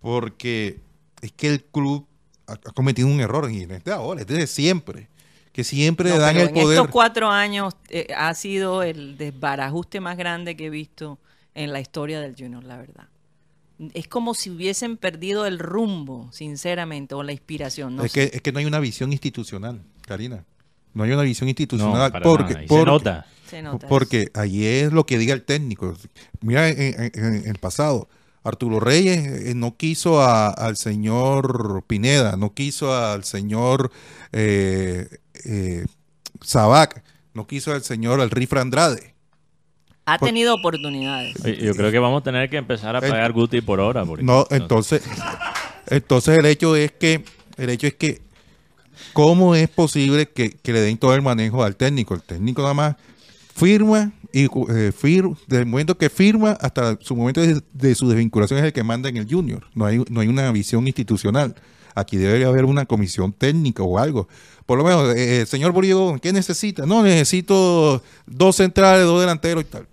[0.00, 0.80] Porque
[1.20, 2.06] es que el club
[2.46, 5.08] ha, ha cometido un error y en este ahora, es desde siempre.
[5.52, 6.78] Que siempre No, le dan el en poder.
[6.78, 11.18] estos cuatro años eh, ha sido el desbarajuste más grande que he visto
[11.54, 13.08] en la historia del Junior, la verdad.
[13.92, 17.96] Es como si hubiesen perdido el rumbo, sinceramente, o la inspiración.
[17.96, 18.30] No es, sé.
[18.30, 20.44] que, es que no hay una visión institucional, Karina.
[20.94, 22.64] No hay una visión No, institucional para porque, nada.
[22.64, 23.26] Y se porque- nota.
[23.52, 25.94] Se nota porque ahí es lo que diga el técnico.
[26.40, 28.08] Mira, en, en- en el pasado,
[28.44, 33.92] Arturo Reyes eh, no quiso a- al señor Pineda, no quiso al señor
[34.32, 35.06] eh,
[35.44, 35.84] eh,
[36.40, 37.02] Sabac,
[37.34, 39.12] no quiso al señor al Rifra Andrade.
[40.06, 41.34] Ha por- tenido oportunidades.
[41.60, 44.04] Yo creo que vamos a tener que empezar a El- pagar Guti por hora.
[44.06, 45.02] porque- No, entonces,
[45.88, 47.22] entonces el hecho es que,
[47.58, 48.22] el hecho es que,
[49.12, 52.14] ¿cómo es posible que, que le den todo el manejo al técnico?
[52.14, 52.96] El técnico nada más
[53.54, 54.48] firma y eh,
[54.92, 58.72] fir- desde el momento que firma hasta su momento de, de su desvinculación es el
[58.72, 59.64] que manda en el junior.
[59.74, 61.54] No hay, no hay una visión institucional.
[61.94, 64.26] Aquí debería haber una comisión técnica o algo.
[64.64, 66.86] Por lo menos, eh, señor Borillo, ¿qué necesita?
[66.86, 69.86] No, necesito dos centrales, dos delanteros y tal.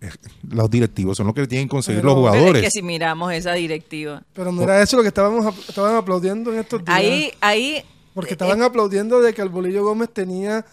[0.00, 0.08] Eh,
[0.48, 2.62] Los directivos son los que le tienen que conseguir Pero- los Pero jugadores.
[2.64, 6.52] es que si miramos esa directiva, Pero no era eso lo que estábamos estaban aplaudiendo
[6.54, 6.96] en estos días.
[6.96, 7.82] ahí, ahí,
[8.14, 10.64] Porque eh, estaban aplaudiendo de que el Bolillo Gómez tenía.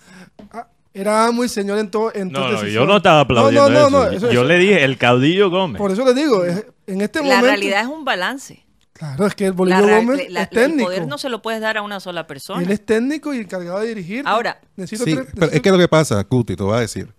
[0.93, 2.13] Era muy señor en todo.
[2.13, 4.12] En No, tus no, yo no estaba aplaudiendo No, no, no, eso.
[4.12, 5.79] no, eso- Yo eso- le dije el caudillo Gómez.
[5.79, 7.45] Por eso le digo, es- en este la momento.
[7.47, 8.63] realidad es un balance.
[8.93, 11.60] Claro, es que el La Bolillo Gómez la- es el poder no se lo puedes
[11.62, 12.62] dar a una sola persona.
[12.62, 14.23] Él es técnico y encargado de dirigir.
[14.27, 17.12] Ahora, necesito Sí, tres- pero es que lo que pasa, Cuti, te voy a decir.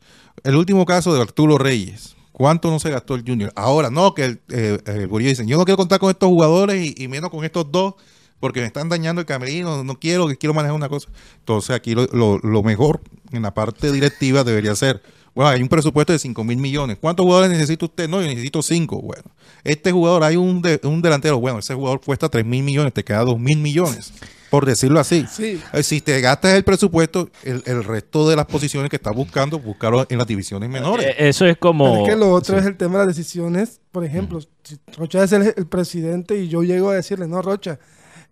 [0.44, 2.14] El último caso de Arturo Reyes.
[2.30, 3.52] ¿Cuánto no se gastó el Junior?
[3.56, 6.76] Ahora, no, que el, eh, el Gurillo dice, yo no quiero contar con estos jugadores
[6.84, 7.94] y, y menos con estos dos
[8.40, 11.08] porque me están dañando el camerino, no quiero, que quiero manejar una cosa.
[11.38, 13.00] Entonces aquí lo, lo- lo mejor
[13.36, 15.02] en la parte directiva debería ser,
[15.34, 16.98] bueno, hay un presupuesto de 5 mil millones.
[17.00, 18.08] ¿Cuántos jugadores necesita usted?
[18.08, 19.00] No, yo necesito 5.
[19.02, 19.24] Bueno,
[19.64, 23.02] este jugador, hay un, de- un delantero, bueno, ese jugador cuesta 3 mil millones, te
[23.04, 24.12] queda 2 mil millones,
[24.50, 25.26] por decirlo así.
[25.30, 25.60] Sí.
[25.72, 29.58] Eh, Si te gastas el presupuesto, el, el resto de las posiciones que estás buscando,
[29.58, 31.06] buscarlo en las divisiones menores.
[31.06, 31.84] Eh, Eso es como.
[31.92, 32.60] Pero es que lo otro sí.
[32.60, 33.80] es el tema de las decisiones.
[33.90, 37.78] Por ejemplo, si Rocha es el, el presidente y yo llego a decirle, no, Rocha,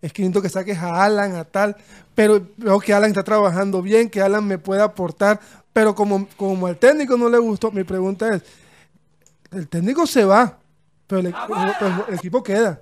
[0.03, 1.77] es que necesito que saques a Alan, a tal,
[2.13, 5.39] pero veo que Alan está trabajando bien, que Alan me puede aportar,
[5.71, 8.43] pero como, como al técnico no le gustó, mi pregunta es,
[9.53, 10.59] el técnico se va,
[11.07, 11.33] pero el,
[12.13, 12.81] equipo queda.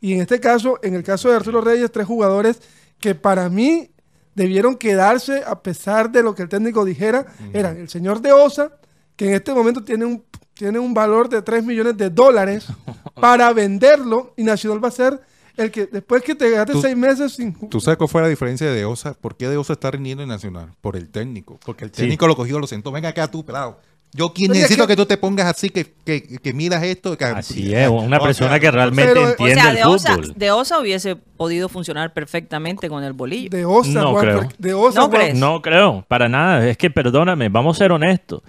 [0.00, 2.62] Y en este caso, en el caso de Arturo Reyes, tres jugadores
[2.98, 3.90] que para mí
[4.34, 8.72] debieron quedarse a pesar de lo que el técnico dijera, eran el señor de Osa,
[9.16, 10.24] que en este momento tiene un,
[10.54, 12.68] tiene un valor de 3 millones de dólares
[13.20, 16.96] para venderlo y Nacional va a ser el que después que te gastes Tú- seis
[16.96, 17.54] meses sin...
[17.68, 19.14] ¿Tú sabes cuál fue la diferencia de Osa?
[19.14, 20.70] ¿Por qué de Osa está rindiendo en Nacional?
[20.80, 21.58] Por el técnico.
[21.64, 22.02] Porque el Sí.
[22.02, 22.90] técnico lo cogió, lo sentó.
[22.92, 23.78] Venga acá tú, pelado.
[24.16, 27.18] Yo Oye, necesito que- que tú te pongas así, que, que, que miras esto.
[27.18, 29.76] que- Así es, una O sea, persona que realmente pero, o o entiende sea, el
[29.76, 30.34] de Osa, fútbol.
[30.36, 33.50] de Osa hubiese podido funcionar perfectamente con el bolillo.
[33.50, 34.48] De Osa, No Juan, creo.
[34.56, 35.34] de Osa, ¿No crees?
[35.36, 36.68] No creo, para nada.
[36.68, 38.42] Es que perdóname, vamos a ser honestos.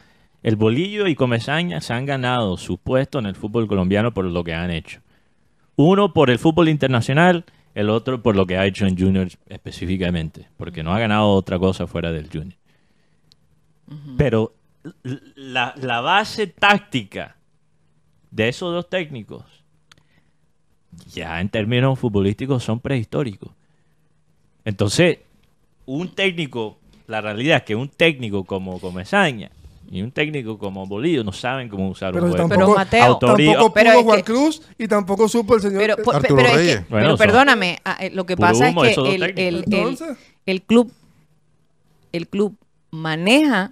[0.44, 4.44] El Bolillo y Comesaña se han ganado su puesto en el fútbol colombiano por lo
[4.44, 5.00] que han hecho.
[5.76, 10.48] Uno por el fútbol internacional, el otro por lo que ha hecho en Junior específicamente,
[10.58, 12.58] porque no ha ganado otra cosa fuera del Junior.
[14.18, 14.54] Pero
[15.36, 17.36] la, la base táctica
[18.32, 19.44] de esos dos técnicos,
[21.14, 23.52] ya en términos futbolísticos, son prehistóricos.
[24.64, 25.20] Entonces,
[25.86, 29.52] un técnico, la realidad es que un técnico como Comesaña
[29.92, 32.48] y un técnico como Bolillo no saben cómo usar Pero un juego.
[32.50, 35.80] tampoco, Pero Mateo, Autoría- tampoco Pero pudo Juan que- Cruz y tampoco supo el señor...
[35.82, 39.16] Pero, Arturo pero es que- Bueno, perdóname, ah, eh, lo que pasa humo, es que
[39.16, 39.64] el,
[40.46, 40.92] el- club,
[42.12, 42.58] el club
[42.92, 43.72] maneja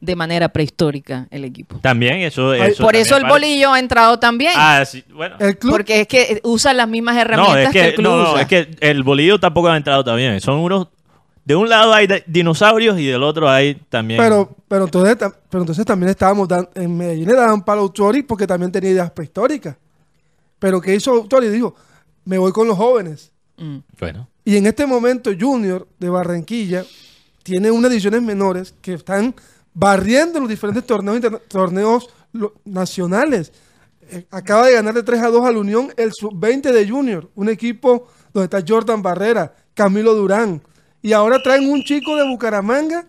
[0.00, 1.78] de manera prehistórica el equipo.
[1.80, 4.52] También eso, Ay, eso Por eso el bolillo ha entrado también.
[4.54, 5.36] Ah, sí, bueno.
[5.40, 5.72] el club...
[5.72, 8.32] porque es que usa las mismas No, herramientas es que, que, el club no, no,
[8.32, 8.42] usa.
[8.42, 10.40] es que el bolillo tampoco ha entrado también.
[10.40, 10.88] Son unos.
[11.46, 14.20] De un lado hay dinosaurios y del otro hay también.
[14.20, 15.16] Pero, pero, entonces,
[15.48, 19.10] pero entonces también estábamos en Medellín le daban palo a Autori porque también tenía ideas
[19.12, 19.76] prehistóricas.
[20.58, 21.48] Pero ¿qué hizo Autori?
[21.48, 21.74] Dijo,
[22.24, 23.30] me voy con los jóvenes.
[23.58, 23.76] Mm.
[24.00, 24.28] Bueno.
[24.44, 26.84] Y en este momento Junior de Barranquilla
[27.44, 29.32] tiene unas divisiones menores que están
[29.72, 33.52] barriendo los diferentes torneos, torneos lo- nacionales.
[34.10, 37.48] Eh, acaba de ganar de 3 a 2 al Unión el sub-20 de Junior, un
[37.48, 40.60] equipo donde está Jordan Barrera, Camilo Durán.
[41.02, 43.06] Y ahora traen un chico de Bucaramanga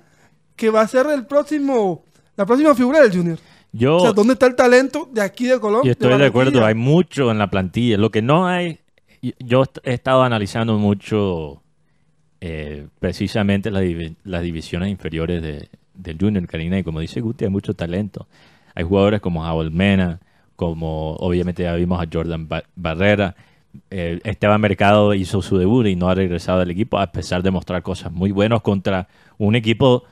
[0.55, 2.03] que va a ser el próximo,
[2.35, 3.39] la próxima figura del Junior.
[3.71, 5.85] Yo, O sea, ¿dónde está el talento de aquí de Colombia?
[5.85, 7.97] yo estoy de acuerdo, hay mucho en la plantilla.
[7.97, 8.79] Lo que no hay.
[9.21, 11.61] y- Yo he estado analizando mucho
[12.41, 17.45] eh, precisamente las, divi- las divisiones inferiores de, del Junior Karina y como dice Guti,
[17.45, 18.27] hay mucho talento.
[18.75, 20.19] Hay jugadores como Javier Mena,
[20.55, 23.35] como obviamente ya vimos a Jordan Ba- Barrera.
[23.91, 27.51] Eh, Esteban Mercado hizo su debut y no ha regresado al equipo a pesar de
[27.51, 30.03] mostrar cosas muy buenas contra un equipo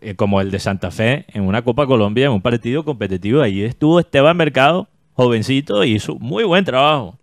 [0.00, 3.40] eh, como el de Santa Fe en una Copa Colombia, en un partido competitivo.
[3.40, 7.18] Ahí estuvo Esteban Mercado, jovencito, y hizo muy buen trabajo.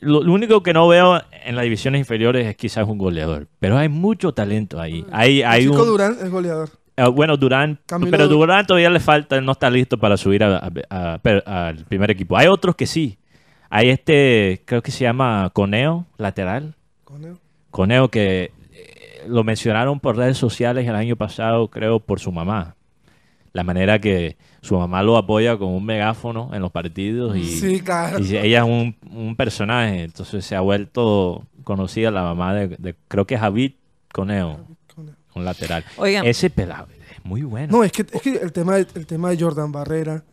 [0.00, 3.76] Lo, lo único que no veo en las divisiones inferiores es quizás un goleador, pero
[3.76, 5.04] hay mucho talento ahí.
[5.10, 6.70] Hay, hay el chico un, Durán es goleador.
[6.96, 11.84] Ah, bueno, Durán, Camilo- pero Durán todavía le falta, no está listo para subir al
[11.88, 12.36] primer equipo.
[12.36, 13.18] Hay otros que sí.
[13.70, 16.74] Hay este, creo que se llama Coneo, lateral.
[17.04, 17.38] Coneo.
[17.70, 22.76] Coneo que eh, lo mencionaron por redes sociales el año pasado, creo, por su mamá.
[23.52, 27.80] La manera que su mamá lo apoya con un megáfono en los partidos y, Sí,
[27.80, 28.20] claro.
[28.20, 32.94] y ella es un, un personaje, entonces se ha vuelto conocida la mamá de, de-
[33.08, 33.72] creo que es Javid
[34.12, 34.60] Coneo,
[34.94, 35.14] Coneo.
[35.34, 35.84] un lateral.
[35.96, 36.24] Oigan.
[36.26, 37.76] Ese pelado es muy bueno.
[37.78, 40.24] No, es que, es que el, tema de, el tema de Jordan Barrera,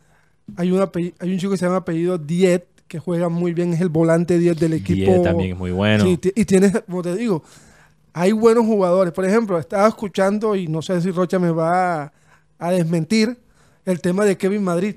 [0.56, 3.72] hay, un apellido- hay un chico que se llama apellido Diet, que juega muy bien,
[3.72, 5.10] es el volante 10 del equipo.
[5.10, 6.04] Diez también es muy bueno.
[6.04, 7.42] Sí, y tienes, como te digo,
[8.12, 9.12] hay buenos jugadores.
[9.12, 12.12] Por ejemplo, estaba escuchando, y no sé si Rocha me va a,
[12.58, 13.36] a desmentir,
[13.84, 14.96] el tema de Kevin Madrid.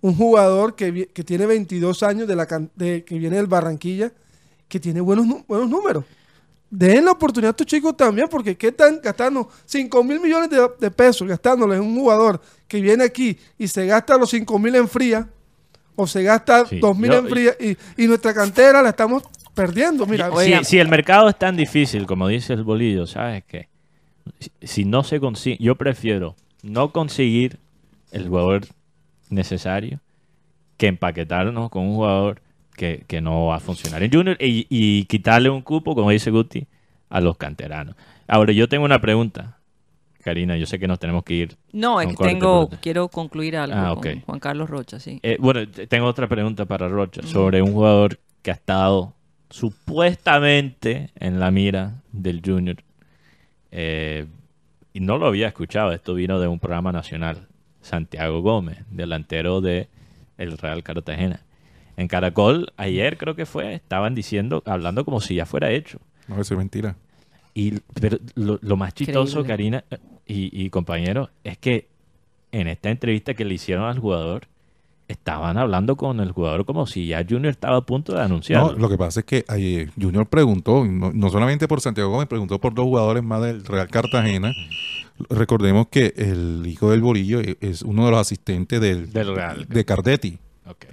[0.00, 4.12] Un jugador que, que tiene 22 años, de la, de, que viene del Barranquilla,
[4.68, 6.04] que tiene buenos, buenos números.
[6.70, 9.48] Den la oportunidad a estos chicos también, porque ¿qué están gastando?
[9.64, 13.86] 5 mil millones de, de pesos gastándole en un jugador que viene aquí y se
[13.86, 15.28] gasta los 5 mil en fría,
[16.00, 19.24] o se gasta Sí, 2 mil yo- en fría, y, y nuestra cantera la estamos
[19.52, 20.06] perdiendo.
[20.06, 20.30] Mira,
[20.62, 23.68] Si, el mercado es tan difícil, como dice el bolillo, ¿sabes qué?
[24.38, 27.58] Si, si no se consigue, yo prefiero no conseguir
[28.12, 28.66] el jugador
[29.28, 29.98] necesario
[30.76, 32.40] que empaquetarnos con un jugador
[32.76, 36.30] que, que no va a funcionar en Junior y, y quitarle un cupo, como dice
[36.30, 36.66] Guti,
[37.10, 37.96] a los canteranos.
[38.28, 39.57] Ahora, yo tengo una pregunta,
[40.28, 41.56] Karina, yo sé que nos tenemos que ir.
[41.72, 42.78] No, es que tengo, corte.
[42.82, 44.20] quiero concluir algo Ah, con.
[44.20, 45.20] Juan Carlos Rocha, sí.
[45.22, 49.14] Eh, bueno, tengo otra pregunta para Rocha sobre un jugador que ha estado
[49.50, 52.76] supuestamente en la mira del Junior.
[53.70, 54.26] Eh,
[54.92, 57.46] y no lo había escuchado, esto vino de un programa nacional.
[57.80, 59.88] Santiago Gómez, delantero de
[60.36, 61.40] el Real Cartagena.
[61.96, 65.98] En Caracol, ayer creo que fue, estaban diciendo, hablando como si ya fuera hecho.
[66.28, 66.96] No, eso es mentira.
[67.54, 69.48] Y pero lo, lo más chistoso, Increíble.
[69.48, 69.84] Karina
[70.28, 71.88] y, y compañero, es que
[72.52, 74.46] en esta entrevista que le hicieron al jugador,
[75.08, 78.72] estaban hablando con el jugador como si ya Junior estaba a punto de anunciarlo.
[78.74, 82.28] No, lo que pasa es que ayer Junior preguntó, no, no solamente por Santiago Gómez,
[82.28, 84.52] preguntó por dos jugadores más del Real Cartagena.
[85.30, 89.66] Recordemos que el hijo del Bolillo e- es uno de los asistentes del, Del Real.
[89.68, 90.38] de Cardetti,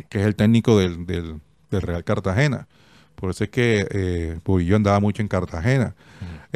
[0.09, 1.35] que es el técnico del, del-
[1.69, 2.67] del Real Cartagena.
[3.15, 5.93] Por eso es que eh, Bolillo andaba mucho en Cartagena.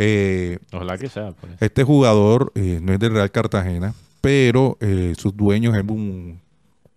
[0.01, 1.33] Eh, Ojalá que sea.
[1.33, 1.51] pues.
[1.59, 6.37] este jugador eh, no es del Real Cartagena, pero eh, sus dueños, Helmut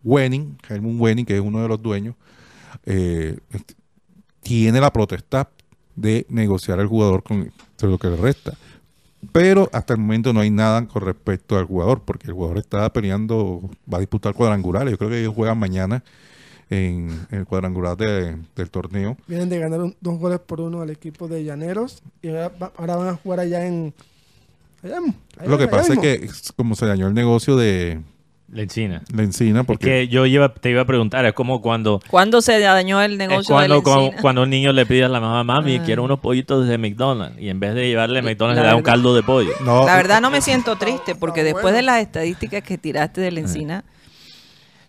[0.04, 2.14] Wenning, Helmut Wenning, que es uno de los dueños,
[2.86, 3.38] eh,
[4.40, 5.48] tiene la potestad
[5.96, 8.52] de negociar al jugador con lo que le resta.
[9.32, 12.92] Pero hasta el momento no hay nada con respecto al jugador, porque el jugador está
[12.92, 14.92] peleando, va a disputar cuadrangulares.
[14.92, 16.04] Yo creo que ellos juegan mañana
[16.72, 19.16] en, en el cuadrangular de- del torneo.
[19.26, 22.72] vienen de ganar un- dos goles por uno al equipo de Llaneros, y ahora, va-
[22.76, 23.92] ahora van a jugar allá en...
[24.82, 27.56] allá en- allá- Lo que allá pasa es que es como se dañó el negocio
[27.56, 28.00] de
[28.50, 29.02] La encina.
[29.14, 32.40] la encina, Es porque que yo iba, te iba a preguntar, es como cuando, ¿Cuándo
[32.42, 34.22] se dañó el es negocio de la cuando, cuando, encina?
[34.22, 35.82] cuando un niño le pide a la mamá, mami, Ah.
[35.84, 37.38] quiero unos pollitos de McDonald's.
[37.40, 39.50] Y en vez de llevarle McDonald's, La le da un caldo de pollo.
[39.64, 43.30] no, La verdad no me siento triste porque después de las estadísticas que tiraste de
[43.30, 43.84] la encina,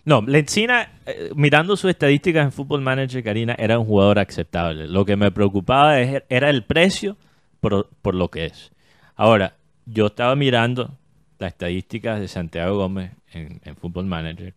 [0.04, 4.86] No, Lencina, eh, mirando sus estadísticas en Football Manager, Karina, era un jugador aceptable.
[4.86, 7.16] Lo que me preocupaba era el precio
[7.60, 8.72] por, por lo que es.
[9.16, 10.98] Ahora, yo estaba mirando
[11.38, 14.54] las estadísticas de Santiago Gómez en, en Football Manager.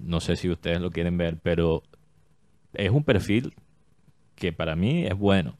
[0.00, 1.82] No sé si ustedes lo quieren ver, pero
[2.74, 3.54] es un perfil
[4.34, 5.56] que para mí es bueno.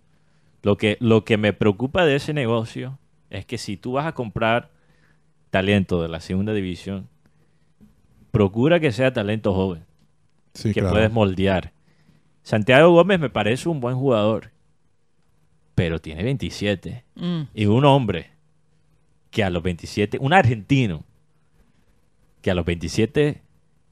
[0.63, 2.99] Lo que, lo que me preocupa de ese negocio
[3.31, 4.71] es que si tú vas a comprar
[5.51, 7.09] talento de la segunda división,
[8.35, 9.85] procura que sea talento joven,
[10.53, 10.94] sí, que claro.
[10.94, 11.73] puedes moldear.
[12.42, 14.51] Santiago Gómez me parece un buen jugador,
[15.75, 17.05] pero tiene 27.
[17.14, 18.31] mm, Y un hombre
[19.31, 21.05] que a los 27, un argentino,
[22.42, 23.40] que a los 27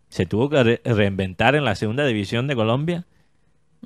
[0.09, 3.07] se tuvo que re- reinventar en la segunda división de Colombia.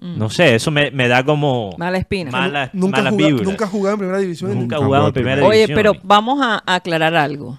[0.01, 0.19] mm.
[0.19, 2.31] No sé, eso me, me da como Mala espina.
[2.33, 4.59] mala, nunca, mala nunca jugaba en primera división.
[4.59, 5.49] Nunca jugado en primera primera.
[5.49, 5.77] Oye, división.
[5.95, 7.59] pero vamos a aclarar algo.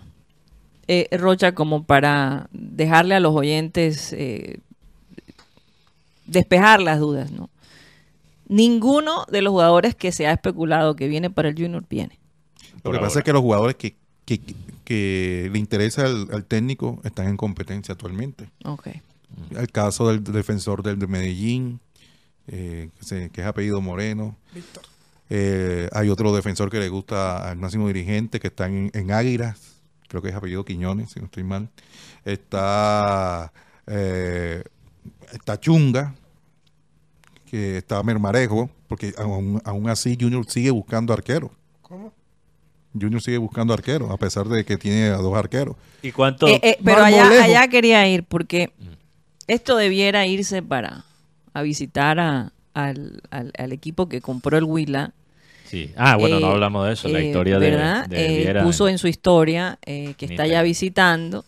[0.87, 4.59] Eh, Rocha, como para dejarle a los oyentes eh,
[6.25, 7.49] despejar las dudas, ¿no?
[8.47, 12.17] Ninguno de los jugadores que se ha especulado que viene para el Junior viene.
[12.83, 14.39] Lo que pasa es que los jugadores que, que,
[14.85, 18.49] que le interesa al, al técnico están en competencia actualmente.
[18.63, 18.87] Ok.
[19.51, 21.81] El caso del defensor del de Medellín,
[22.47, 22.89] eh,
[23.33, 24.37] que, es apellido Moreno.
[24.53, 24.83] Víctor.
[25.29, 29.76] Eh, hay otro defensor que le gusta al máximo dirigente que está en, en Águilas,
[30.07, 31.69] creo que es apellido Quiñones, si no estoy mal.
[32.25, 33.51] Está,
[33.87, 34.63] eh,
[35.33, 36.13] está Chunga,
[37.49, 41.51] que está Mermarejo, porque aún, aún así Junior sigue buscando arquero.
[41.81, 42.13] ¿Cómo?
[42.99, 45.75] Junior sigue buscando arquero, a pesar de que tiene a dos arqueros.
[46.01, 46.47] ¿Y cuánto?
[46.47, 48.71] Eh, eh, pero allá, allá quería ir porque
[49.47, 51.05] esto debiera irse para
[51.53, 55.13] a visitar a- al, al- al equipo que compró el Huila.
[55.67, 55.91] Sí.
[55.97, 57.07] Ah, bueno, no Eh, hablamos de eso.
[57.09, 58.07] La eh, historia de, ¿verdad?
[58.07, 61.45] de Eh, Viera puso en- su historia que está ya visitando.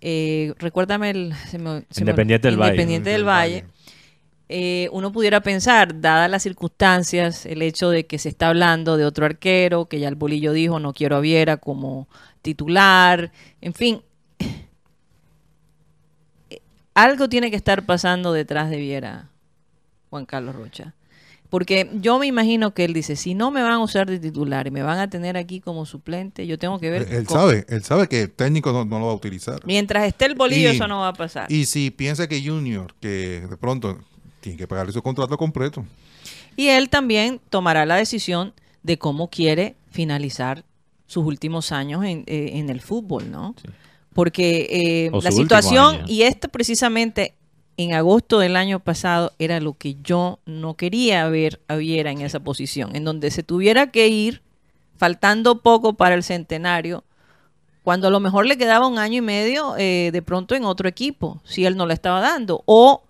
[0.00, 2.70] Recuérdame el se me- se me- Independiente del Valle.
[2.72, 3.64] Independiente del Valle.
[4.50, 9.06] Eh, uno pudiera pensar, dadas las circunstancias, el hecho de que se está hablando de
[9.06, 12.06] otro arquero, que ya el bolillo dijo no quiero a Viera como
[12.42, 13.32] titular,
[13.62, 14.02] en fin,
[16.94, 19.28] algo tiene que estar pasando detrás de Viera,
[20.10, 20.94] Juan Carlos Rocha.
[21.54, 24.66] Porque yo me imagino que él dice, si no me van a usar de titular
[24.66, 27.06] y me van a tener aquí como suplente, yo tengo que ver...
[27.08, 29.60] Él cómo- sabe, él sabe que el técnico no, no lo va a utilizar.
[29.64, 31.46] Mientras esté el bolillo, Y- eso no va a pasar.
[31.52, 34.00] Y si piensa que Junior, que de pronto
[34.40, 35.86] tiene que pagarle su contrato completo.
[36.56, 38.52] Y él también tomará la decisión
[38.82, 40.64] de cómo quiere finalizar
[41.06, 43.54] sus últimos años en, eh, en el fútbol, ¿no?
[44.12, 47.36] Porque eh, la situación, y esto precisamente
[47.76, 52.20] en agosto del año pasado, era lo que yo no quería ver a Viera en
[52.20, 54.42] esa posición, en donde se tuviera que ir,
[54.96, 57.02] faltando poco para el centenario,
[57.82, 60.88] cuando a lo mejor le quedaba un año y medio eh, de pronto en otro
[60.88, 63.02] equipo, si él no le estaba dando, o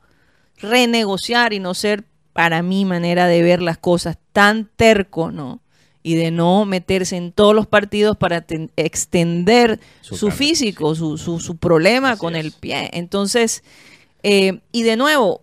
[0.58, 5.60] renegociar y no ser, para mi manera de ver las cosas, tan terco, ¿no?
[6.02, 11.38] Y de no meterse en todos los partidos para ten- extender Su físico, su, su,
[11.38, 12.90] su problema Así con el pie.
[12.92, 13.62] Entonces,
[14.24, 15.42] eh, y de nuevo,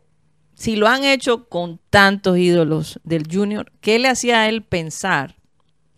[0.56, 5.38] si lo han hecho con tantos ídolos del Junior, ¿qué le hacía a él pensar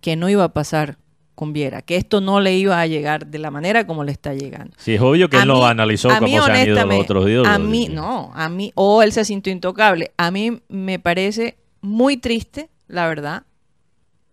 [0.01, 0.97] que no iba a pasar
[1.35, 1.81] con Viera?
[1.81, 4.75] Que esto no le iba a llegar de la manera como le está llegando.
[4.77, 6.99] Sí, es obvio que A él mí- analizó a mí, cómo se han ido los
[6.99, 7.47] otros ídolos.
[7.51, 10.11] A mí, no, a mí, o él se sintió intocable.
[10.17, 13.43] A mí me parece muy triste, la verdad,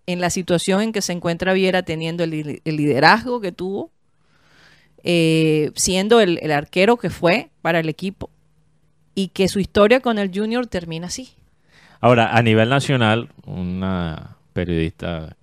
[0.06, 3.90] en la situación en que se encuentra Viera teniendo el, li- el liderazgo que tuvo,
[5.02, 8.30] eh, siendo el, el arquero que fue para el equipo,
[9.20, 11.34] y que su historia con el Junior termina así.
[12.00, 15.36] Ahora, a nivel nacional, una periodista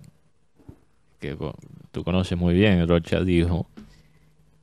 [1.20, 1.36] que
[1.92, 3.68] tú conoces muy bien, Rocha, dijo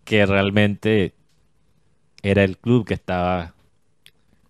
[0.03, 1.13] que realmente
[2.24, 3.53] era el club que estaba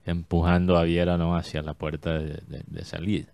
[0.04, 1.36] empujando a Viera ¿no?
[1.36, 3.28] hacia la puerta de salida.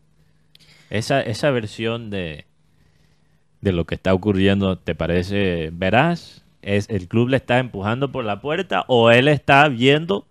[0.89, 2.45] Esa, esa versión de,
[3.61, 6.43] de lo que está ocurriendo, ¿te parece veraz?
[6.61, 10.27] ¿Es el club le está empujando por la puerta o él está viendo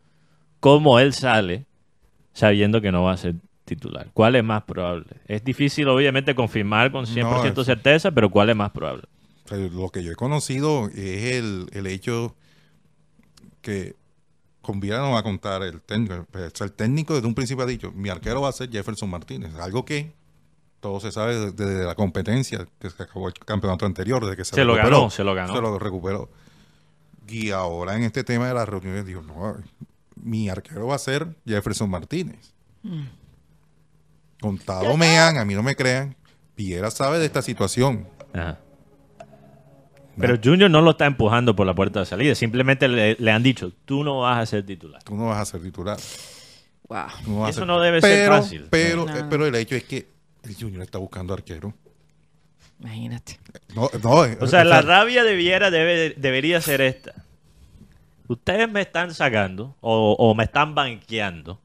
[0.60, 1.66] cómo él sale
[2.32, 3.34] sabiendo que no va a ser
[3.64, 4.08] titular?
[4.14, 5.06] ¿Cuál es más probable?
[5.26, 9.04] Es difícil, obviamente, confirmar con 100% eso- certeza, pero ¿cuál es más probable?
[9.50, 12.36] Lo que yo he conocido es el, el hecho
[13.62, 13.96] que
[14.62, 16.26] con Viera no va a contar el técnico.
[16.54, 19.54] Sea, el técnico desde un principio ha dicho, mi arquero va a ser Jefferson Martínez.
[19.56, 20.12] Algo que
[20.80, 24.54] todo se sabe desde la competencia, que se acabó el campeonato anterior, desde que se,
[24.54, 25.54] Se lo ganó, se lo ganó.
[25.54, 26.30] Se lo recuperó.
[27.26, 29.56] Y ahora en este tema de las reuniones dijo, no,
[30.22, 32.54] mi arquero va a ser Jefferson Martínés.
[34.40, 36.16] Contado me han, a mí no me crean.
[36.56, 38.08] Viera sabe de esta situación.
[38.32, 38.58] Ajá.
[40.18, 42.34] Pero Junior no lo está empujando por la puerta de salida.
[42.34, 45.02] Simplemente le, le han dicho, tú no vas a ser titular.
[45.02, 45.98] Tú no vas a ser titular.
[46.88, 46.98] Wow.
[47.26, 48.66] No Eso ser- no debe ser fácil.
[48.70, 49.16] Pero, No.
[49.16, 50.08] eh, pero el hecho es que
[50.42, 51.72] el Junior está buscando arquero.
[52.80, 53.38] Imagínate.
[53.74, 54.10] No, no,
[54.40, 57.14] O sea, la sea, rabia de Viera debe, debería ser esta.
[58.30, 61.60] Ustedes me están sacando o, o me están banqueando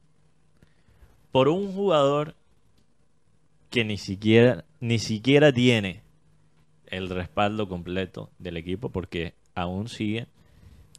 [1.30, 2.34] por un jugador
[3.70, 6.00] que ni siquiera, ni siquiera tiene
[6.88, 10.26] el respaldo completo del equipo porque aún sigue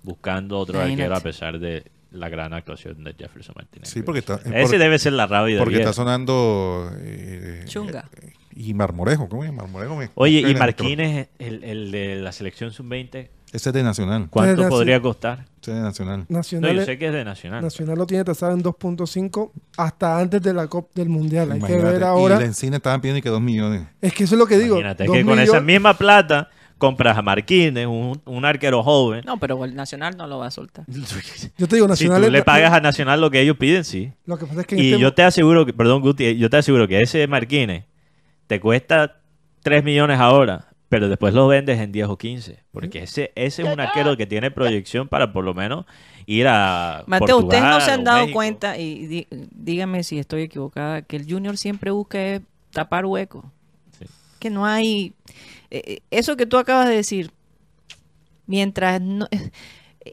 [0.04, 1.04] buscando otro Imagínate.
[1.04, 3.90] arquero a pesar de la gran actuación de Jefferson Martínez.
[3.90, 8.10] Sí, porque está- Ese porque- debe ser la rabia de porque está sonando eh, Chunga.
[8.22, 9.52] eh, y Marmorejo, ¿cómo es?
[9.52, 14.28] Marmorejo me- Oye, y Marquínez, el, el de la selección sub-20, Ese es de Nacional.
[14.30, 15.46] ¿cuánto podría costar?
[15.62, 16.26] Ese es de Nacional.
[16.28, 17.62] No, Nacional, yo es- sé que es de Nacional.
[17.64, 21.52] Nacional lo tiene tasado en 2.5 hasta antes de la Cop del Mundial.
[21.54, 22.36] Hay que ver ahora.
[22.36, 23.88] Y la Encina estaban pidiendo que dos millones.
[24.02, 24.76] Es que eso es lo que digo.
[24.76, 28.84] Imagínate, es dos que con esa millones- misma plata compras a Marquínez, un, un arquero
[28.84, 29.24] joven.
[29.26, 30.86] No, pero el Nacional no lo va a soltar.
[31.58, 33.84] Yo te digo, si Nacional tú es- le pagas a Nacional lo que ellos piden,
[33.84, 34.12] sí.
[34.26, 36.50] Lo que pasa es que en Y este- yo te aseguro, que, perdón Guti, yo
[36.50, 37.86] te aseguro que ese Marquínez
[38.46, 39.16] te cuesta
[39.64, 42.64] 3 millones ahora, pero después lo vendes en 10 o 15.
[42.72, 45.86] Porque ese, ese es un arquero que tiene proyección para por lo menos
[46.26, 48.36] ir a Mateo, ustedes no se han dado México.
[48.36, 53.46] cuenta, y di- dígame si estoy equivocada, que el Junior siempre busca eh, tapar huecos.
[54.00, 54.06] Sí.
[54.40, 55.14] Que no hay...
[55.72, 57.32] eh, eh, eso que tú acabas de decir,
[58.46, 59.28] mientras no-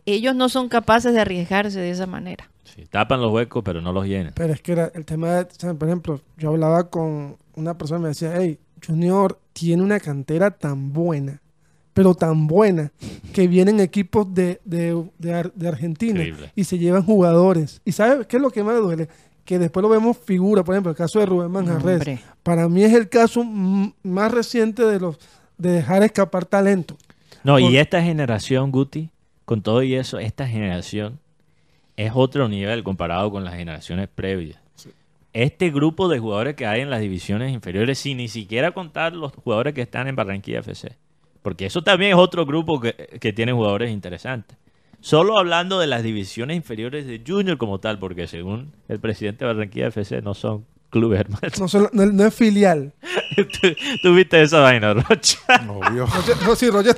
[0.07, 2.51] ellos no son capaces de arriesgarse de esa manera.
[2.65, 4.33] Sí, tapan los huecos, pero no los llenan.
[4.35, 7.79] Pero es que era el tema de, o sea, por ejemplo, yo hablaba con una
[7.79, 11.41] persona y me decía, hey, Junior tiene una cantera tan buena,
[11.93, 12.91] pero tan buena,
[13.33, 16.53] que vienen equipos de, de, de Ar- de Argentina Increíble.
[16.57, 17.81] y se llevan jugadores.
[17.85, 19.09] ¿Y sabes qué es lo que más me duele?
[19.45, 21.99] Que después lo vemos figura, por ejemplo, el caso de Rubén Manjarres.
[21.99, 22.19] Hombre.
[22.43, 25.19] Para mí es el caso más reciente de los
[25.59, 26.97] de dejar escapar talento.
[27.45, 29.11] No, y esta generación, Guti,
[29.45, 31.21] con todo y eso, esta generación
[31.97, 34.59] es otro nivel comparado con las generaciones previas.
[35.35, 39.33] Este grupo de jugadores que hay en las divisiones inferiores, sin ni siquiera contar los
[39.33, 40.97] jugadores que están en Barranquilla FC,
[41.43, 44.57] porque eso también es otro grupo que, que tiene jugadores interesantes.
[45.01, 49.53] Solo hablando de las divisiones inferiores de Junior como tal, porque según el presidente de
[49.53, 51.59] Barranquilla FC no son clubes hermanos.
[51.61, 52.93] No, son- no- no es filial.
[53.37, 53.69] ¿Tú,
[54.03, 55.39] tú viste esa vaina, Rocha?
[55.69, 56.07] Obvio.
[56.07, 56.95] Roger- no, sí, Roger.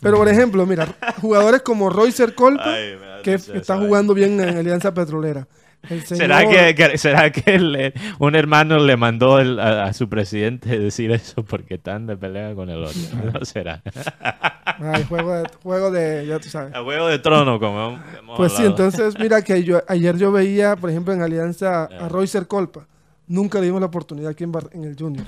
[0.00, 0.88] Pero por ejemplo, mira,
[1.20, 5.46] jugadores como Roycer Colpa, Ay, que está jugando bien en Alianza Petrolera.
[5.90, 9.92] El ¿Será señor- que, que- será que el- un hermano le mandó el- a, a
[9.92, 13.00] su presidente decir eso porque están de pelea con el otro?
[13.32, 13.82] No será.
[14.64, 16.74] Ay, juego de, juego de, ya tú sabes.
[16.74, 18.84] A huevo de trono, como hemos- Pues sí, hablado.
[18.88, 22.86] entonces mira que yo, ayer yo veía, por ejemplo, en Alianza a Roycer Colpa.
[23.26, 25.26] Nunca le dimos la oportunidad aquí en, Bar- en el Junior.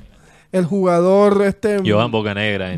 [0.56, 2.74] El jugador este Johan Bocanegra.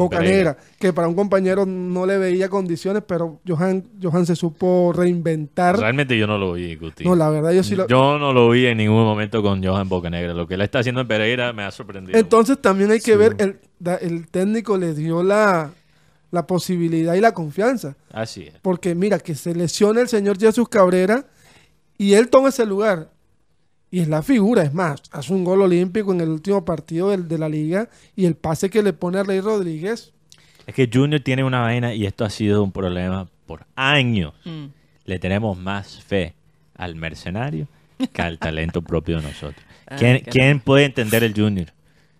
[0.79, 5.79] que para un compañero no le veía condiciones, pero Johan, Johan se supo reinventar.
[5.79, 7.05] Realmente yo no lo vi, Guti.
[7.05, 7.87] No, la verdad, yo sí lo...
[7.87, 10.35] Yo no lo vi en ningún momento con Johan Bocanegra.
[10.35, 12.19] Lo que él está haciendo en Pereira me ha sorprendido.
[12.19, 13.17] Entonces también hay que Sí.
[13.19, 13.59] ver, el,
[14.01, 15.71] el técnico le dio la,
[16.31, 17.97] la posibilidad y la confianza.
[18.13, 18.55] Así es.
[18.61, 21.27] Porque mira, que se lesiona el señor Jesús Cabrera
[21.97, 23.11] y él toma ese lugar.
[23.91, 27.27] Y es la figura, es más, hace un gol olímpico en el último partido del-
[27.29, 30.13] de la liga y el pase que le pone a Rey Rodríguez.
[30.67, 34.35] Es que Junior tiene una vaina y esto ha sido un problema por años.
[34.45, 34.67] Mm.
[35.07, 36.35] le tenemos más fe
[36.75, 37.67] al mercenario
[38.13, 39.65] que al talento propio de nosotros.
[39.87, 41.69] Ay, ¿Quién, quién puede entender el Junior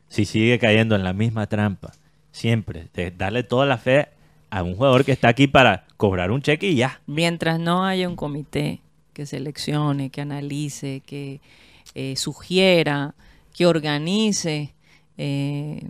[0.09, 1.93] si sigue cayendo en la misma trampa?
[2.33, 4.09] Siempre, de darle toda la fe
[4.49, 7.03] a un jugador que está aquí para cobrar un cheque y ya.
[7.07, 8.81] Mientras no haya un comité
[9.19, 11.41] que seleccione, que analice, que
[11.97, 13.17] eh, sugiera,
[13.53, 14.73] que organice
[15.17, 15.83] eh,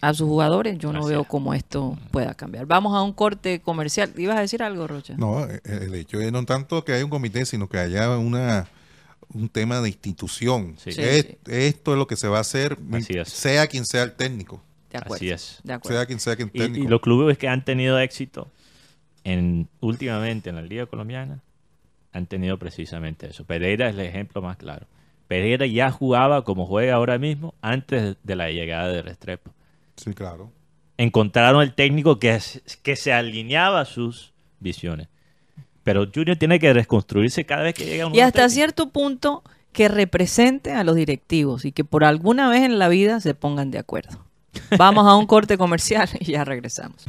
[0.00, 2.66] a sus jugadores, yo no veo cómo esto pueda cambiar.
[2.66, 4.12] Vamos a un corte comercial.
[4.16, 5.14] ¿Ibas a decir algo, Rocha?
[5.16, 8.66] No, eh, el hecho es no tanto que haya un comité, sino que haya una
[9.32, 10.74] un tema de institución.
[10.76, 10.90] Sí.
[10.90, 11.36] Sí, Es- sí.
[11.46, 12.76] Esto es lo que se va a hacer,
[13.24, 14.60] sea quien sea el técnico.
[14.90, 15.14] De acuerdo.
[15.14, 15.60] Así es.
[15.62, 15.96] De acuerdo.
[15.96, 16.84] Sea quien sea quien Y, técnico.
[16.84, 18.48] y los clubes que han tenido éxito
[19.22, 21.40] en, últimamente en la Liga Colombiana
[22.14, 23.44] han tenido precisamente eso.
[23.44, 24.86] Pereira es el ejemplo más claro.
[25.28, 29.52] Pereira ya jugaba como juega ahora mismo antes de la llegada de Restrepo.
[29.96, 30.50] Sí, claro.
[30.96, 35.08] encontraron el técnico que, es- que se alineaba a sus visiones.
[35.82, 38.54] Pero Junior tiene que reconstruirse cada vez que llega un Y hasta técnico.
[38.54, 39.42] cierto punto
[39.72, 43.70] que represente a los directivos y que por alguna vez en la vida se pongan
[43.72, 44.24] de acuerdo.
[44.78, 47.04] Vamos a un corte comercial y ya regresamos.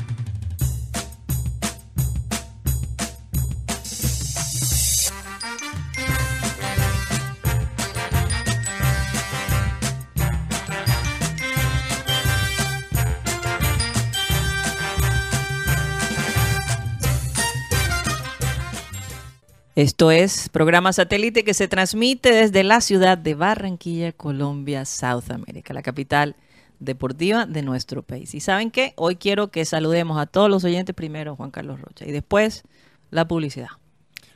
[19.76, 25.74] Esto es programa satélite que se transmite desde la ciudad de Barranquilla, Colombia, South America,
[25.74, 26.38] la capital
[26.80, 28.34] deportiva de nuestro país.
[28.36, 32.06] Y saben qué, hoy quiero que saludemos a todos los oyentes primero, Juan Carlos Rocha,
[32.06, 32.64] y después
[33.12, 33.68] la publicidad.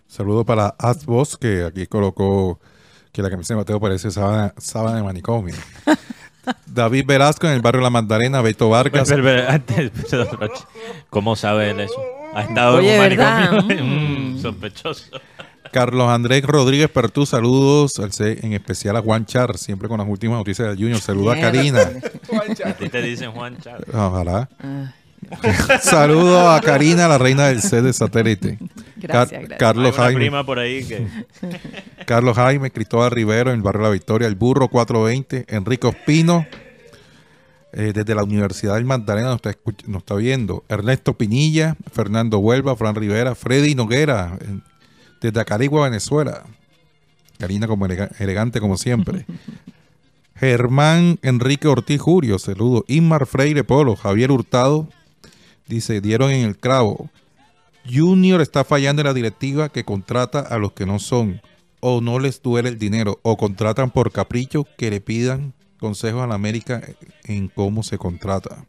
[0.07, 2.59] Saludo para Asbos, que aquí colocó
[3.13, 5.55] que la camisa de Mateo parece sábana, sábana de manicomio.
[6.65, 10.67] David Velasco en el barrio La Magdalena, Beto Vargas, Pero, pero, antes, perdón, Rocha.
[11.09, 12.18] ¿Cómo sabe él eso?
[12.33, 13.51] Ha estado Oye, en un ¿verdad?
[13.51, 13.83] manicomio.
[13.89, 14.35] Mm.
[14.35, 15.05] Mm, sospechoso.
[15.71, 20.07] Carlos Andrés Rodríguez Pertú, saludos, al C- en especial a Juan Char, siempre con las
[20.07, 20.99] últimas noticias del Junior.
[20.99, 21.81] Saludo a Karina.
[22.65, 23.85] A ti te dicen Juan Chávez.
[23.93, 24.49] Ojalá.
[24.59, 24.93] Ah,
[25.81, 28.57] Saludo a Karina, la reina del C de satélite.
[28.95, 29.59] gracias, Car- gracias.
[29.59, 30.19] Carlos Hay una Jaime.
[30.21, 31.05] prima por ahí que...
[32.05, 36.47] Carlos Jaime, Cristóbal Rivero en el barrio La Victoria, el Burro 420, Enrique Ospino,
[37.73, 39.55] eh, desde la Universidad del Magdalena nos está,
[39.87, 44.59] nos está viendo, Ernesto Pinilla, Fernando Huelva, Fran Rivera, Freddy Noguera, eh,
[45.21, 46.43] desde Acarigua, Venezuela.
[47.37, 49.25] Karina como elega- elegante como siempre.
[50.35, 52.85] Germán Enrique Ortiz Jurio, saludo.
[52.87, 54.87] Inmar Freire Polo, Javier Hurtado,
[55.67, 57.09] dice, dieron en el clavo.
[57.91, 61.41] Junior está fallando en la directiva que contrata a los que no son,
[61.81, 66.27] o no les duele el dinero, o contratan por capricho que le pidan consejos a
[66.27, 66.81] la América
[67.23, 68.65] en cómo se contrata.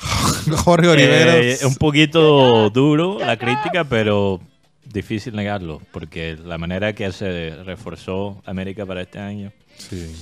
[0.64, 1.34] Jorge Oliveros.
[1.62, 4.40] Eh, un poquito duro la crítica, pero
[4.84, 10.14] difícil negarlo, porque la manera que se reforzó América para este año Sí.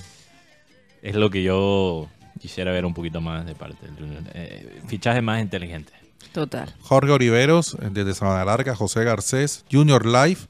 [1.02, 2.08] es lo que yo
[2.40, 4.22] quisiera ver un poquito más de parte del Junior.
[4.34, 5.92] Eh, fichaje más inteligente.
[6.32, 6.74] Total.
[6.80, 10.46] Jorge Oliveros, eh, desde Sabana Larga, José Garcés, Junior Life,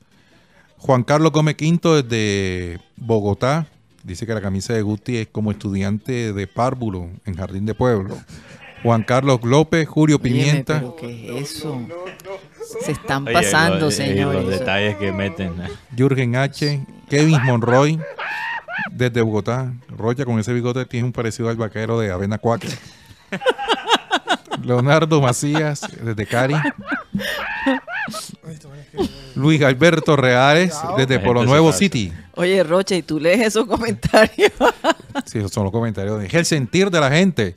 [0.79, 3.67] Juan Carlos Gómez Quinto desde Bogotá,
[4.07, 8.17] dice que la camisa de Guti es como estudiante de párvulo en Jardín de Pueblo.
[8.83, 11.81] Juan Carlos López, Julio Óyeme, Pimienta, pero ¿qué es eso?
[12.83, 14.45] Se están pasando, señores.
[14.45, 15.55] Los detalles que meten.
[15.97, 17.99] Jürgen H, Kevin Monroy,
[18.93, 19.73] desde Bogotá.
[19.89, 22.69] Rocha con ese bigote tiene un parecido al vaquero de Avena Cuaca.
[24.63, 26.55] Leonardo Macías, desde Cari.
[29.35, 31.73] Luis Alberto Reales, desde Polo Nuevo.
[31.73, 32.13] City.
[32.35, 34.53] Oye, Rocha, ¿y tú lees esos comentarios?
[35.25, 37.57] Sí, esos son los comentarios de el sentir de la gente.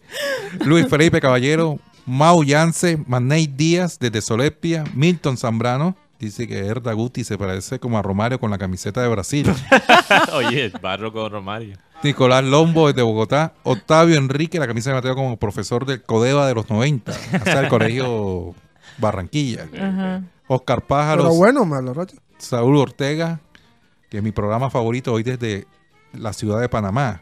[0.64, 5.98] Luis Felipe Caballero, Mau Yance, Manei Díaz, desde Solepia, Milton Zambrano.
[6.20, 9.54] Dice que Erda Guti se parece como a Romario con la camiseta de Brasil.
[10.34, 11.78] Oye, barro con Romario.
[12.02, 13.54] Nicolás Lombo desde Bogotá.
[13.64, 17.12] Octavio Enrique, la camisa de Mateo como profesor del Codeva de los 90.
[17.12, 18.56] Hasta el colegio
[18.98, 19.68] Barranquilla.
[20.50, 21.26] Oscar Pájaros.
[21.26, 22.18] Pero bueno, malo, Rocha.
[22.40, 23.40] Saúl Ortega,
[24.10, 25.68] que es mi programa favorito hoy desde
[26.12, 27.22] la ciudad de Panamá.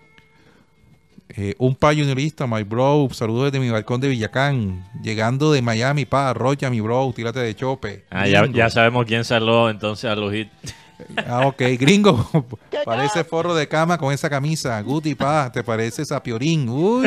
[1.29, 3.09] Eh, un pa juniorista, my bro.
[3.11, 4.87] Saludos desde mi balcón de Villacán.
[5.03, 7.11] Llegando de Miami, pa, Rocha, mi bro.
[7.13, 8.05] Tírate de chope.
[8.09, 10.51] Ah, ya, ya sabemos quién saló entonces a los hits.
[11.27, 12.27] Ah, ok, gringo.
[12.85, 14.81] Parece forro de cama con esa camisa.
[14.81, 16.67] Guti, pa, te pareces a Piorín.
[16.67, 17.05] Uy.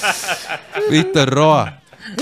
[0.90, 1.80] Víctor Roa.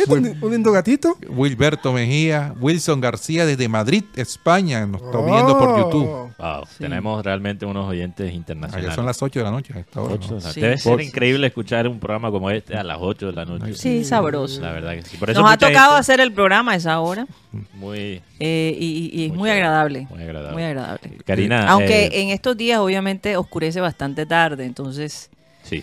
[0.09, 1.16] Un, lindo gatito.
[1.29, 2.55] Wilberto Mejía.
[2.61, 4.87] Wilson García desde Madrid, España.
[4.87, 5.79] Nos está viendo por Oh.
[5.79, 6.29] YouTube.
[6.39, 8.87] Wow, tenemos realmente unos oyentes internacionales.
[8.87, 9.74] Allá son las 8 de la noche.
[9.74, 10.37] a esta hora, Ocho ¿no?
[10.39, 10.61] de la- Sí.
[10.61, 13.74] Debe ser increíble escuchar un programa como este a las 8 de la noche.
[13.74, 14.61] Sí, sabroso.
[14.61, 15.16] La verdad que sí.
[15.16, 17.26] Por eso Nos ha mucha tocado gente- hacer el programa a esa hora
[17.74, 20.07] Muy, eh, y, y es Muy muy agradable.
[20.11, 20.53] muy agradable.
[20.55, 21.11] Muy agradable.
[21.24, 21.68] Karina.
[21.70, 25.31] Aunque eh, en estos días obviamente oscurece bastante tarde, entonces
[25.62, 25.83] sí.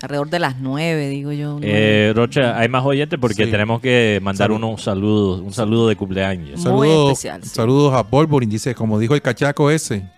[0.00, 1.58] Alrededor de las nueve, digo yo.
[1.62, 3.50] Eh, Rocha, hay más oyentes porque Sí.
[3.50, 4.56] tenemos que mandar Salud.
[4.56, 6.56] unos saludos, un saludo de cumpleaños.
[6.60, 7.48] Muy Saludos, especial, sí.
[7.50, 10.08] saludos a Bolborin, dice, como dijo el cachaco ese,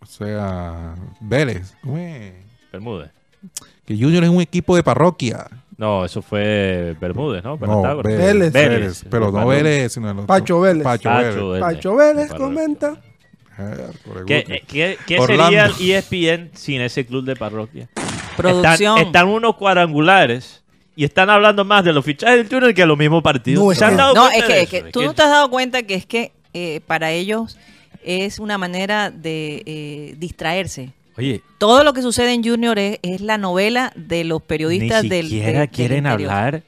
[0.00, 2.32] o sea, Vélez, ¿cómo es?
[2.72, 3.10] Bermúdez.
[3.84, 5.46] que Junior es un equipo de parroquia.
[5.76, 7.56] No, eso fue Bermúdez, ¿no?
[7.58, 8.02] No.
[8.02, 8.52] Vélez.
[8.52, 9.46] Vélez, pero no.
[9.48, 10.26] Vélez, sino el otro.
[10.28, 10.84] Pacho Vélez.
[10.84, 11.36] Pacho Pacho Vélez.
[11.50, 11.60] Vélez.
[11.60, 12.96] Pacho Vélez comenta.
[14.06, 17.88] Por el ¿Qué, eh, qué- qué sería el ESPN sin ese club de parroquia?
[18.36, 18.98] Producción.
[18.98, 20.62] Están, están unos cuadrangulares
[20.96, 23.64] y están hablando más de los fichajes del Junior que de los mismos partidos.
[23.64, 25.30] No, es ¿Se han que- dado No, cuenta es que, es tú no te has
[25.30, 27.58] dado cuenta que es que eh, para ellos
[28.04, 30.90] es una manera de eh, distraerse.
[31.16, 35.08] Oye, Todo lo que sucede en Junior es, es la novela de los periodistas ni
[35.08, 36.62] del siquiera del- del quieren hablar,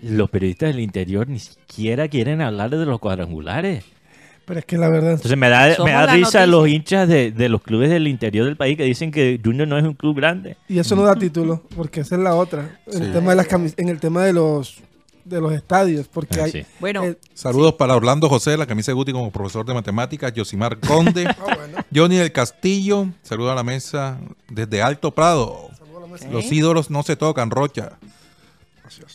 [0.00, 3.84] los periodistas del interior ni siquiera quieren hablar de los cuadrangulares.
[4.50, 5.12] Pero es que la verdad.
[5.12, 6.46] Entonces me da, me da risa noticia.
[6.46, 9.78] los hinchas de, de los clubes del interior del país que dicen que Junior no
[9.78, 10.56] es un club grande.
[10.66, 12.80] Y eso no da título, porque esa es la otra.
[12.88, 14.78] En, el tema de las camis- en el tema de los
[15.24, 16.50] de los estadios, porque Ah, hay.
[16.50, 16.62] sí.
[16.80, 20.80] Bueno, eh, Saludos para Orlando José, la camisa de Guti como profesor de matemáticas, Yosimar
[20.80, 21.78] Conde, ah, bueno.
[21.94, 25.68] Johnny del Castillo, saludos a la mesa desde Alto Prado.
[26.32, 27.92] Los ídolos no se tocan, Rocha.
[28.88, 29.06] Eso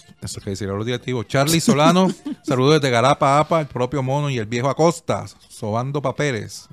[0.43, 1.27] que decir los directivos.
[1.27, 2.07] Charlie Solano,
[2.43, 6.67] saludos desde Garapa, Apa, el propio Mono y el viejo Acosta, sobando papeles.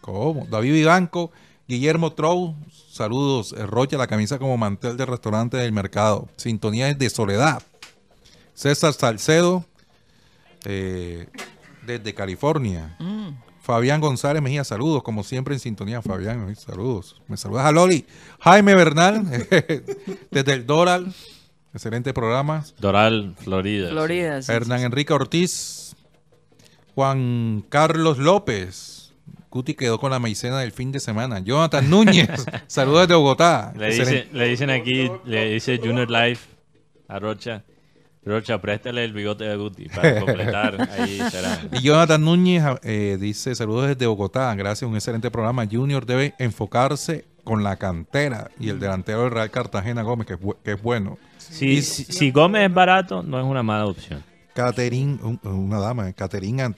[0.00, 0.46] ¿Cómo?
[0.50, 1.30] David Vivanco,
[1.66, 2.54] Guillermo Trou,
[2.90, 3.54] saludos.
[3.56, 6.28] eh, Rocha, la camisa como mantel del restaurante del mercado.
[6.36, 7.62] Sintonía es de Soledad.
[8.54, 9.64] César Salcedo,
[10.64, 11.26] eh,
[11.86, 12.96] desde California.
[13.62, 17.20] Fabián González Mejía, saludos, como siempre en sintonía, Fabián, eh, saludos.
[17.28, 18.04] Me saludas a Loli.
[18.40, 19.24] Jaime Bernal,
[20.30, 21.14] desde el Doral,
[21.74, 22.64] excelente programa.
[22.78, 23.90] Doral, Florida.
[23.90, 24.40] Florida.
[24.42, 24.80] sí, Hernán.
[24.82, 25.94] Enrique Ortiz,
[26.94, 29.12] Juan Carlos López.
[29.50, 31.38] Guti quedó con la maicena del fin de semana.
[31.38, 32.28] Jonathan Núñez,
[32.66, 33.72] saludos desde Bogotá.
[33.76, 34.22] Le, Excelente.
[34.24, 36.48] dice- le dicen aquí, le dice Junior Life
[37.06, 37.62] a Rocha.
[38.24, 40.88] Rocha, préstale el bigote de Guti para completar.
[40.98, 41.60] Ahí será.
[41.72, 45.66] Y Jonathan Núñez eh, dice saludos desde Bogotá, gracias, un excelente programa.
[45.70, 50.40] Junior debe enfocarse con la cantera y el delantero del Real Cartagena Gómez, que es,
[50.40, 51.18] bu- que es bueno.
[51.38, 54.24] Si, si, si Gómez es barato, no es una mala opción.
[54.54, 56.74] Caterín, un- una dama, Caterina,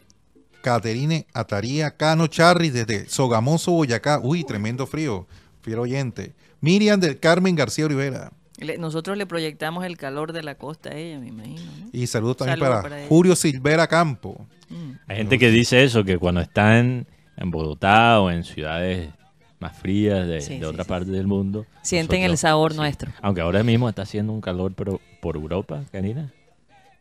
[0.63, 4.19] Caterine Ataría Cano Charri desde Sogamoso, Boyacá.
[4.23, 5.27] Uy, tremendo frío,
[5.63, 6.35] fiel oyente.
[6.61, 8.33] Miriam del Carmen García Olivera.
[8.79, 11.61] Nosotros le proyectamos el calor de la costa a ella, me imagino.
[11.81, 11.89] ¿no?
[11.93, 13.07] Y saludos también para.
[13.09, 14.47] Julio Silvera Campo.
[14.71, 14.93] Mm.
[15.07, 17.07] Hay gente que dice eso, que cuando están
[17.37, 19.11] en Bogotá o en ciudades
[19.59, 20.89] más frías de, Sí, de otras sí.
[20.91, 21.67] partes del mundo.
[21.83, 23.11] Sienten el sabor nuestro.
[23.23, 26.33] Aunque ahora mismo está haciendo un calor, pero por Europa, Karina.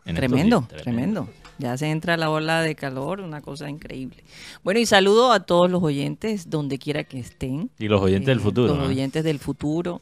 [0.03, 1.27] Tremendo, días, tremendo.
[1.57, 4.23] Ya se entra la ola de calor, una cosa increíble.
[4.63, 7.71] Bueno, y saludo a todos los oyentes, donde quiera que estén.
[7.79, 8.75] Y los oyentes del Eh, futuro.
[8.75, 10.01] Los oyentes del futuro.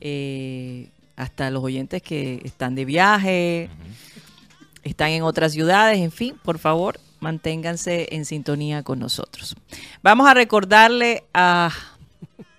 [0.00, 3.68] eh, hasta los oyentes que están de viaje,
[4.82, 9.56] están en otras ciudades, en fin, por favor, manténganse en sintonía con nosotros.
[10.02, 11.70] Vamos a recordarle a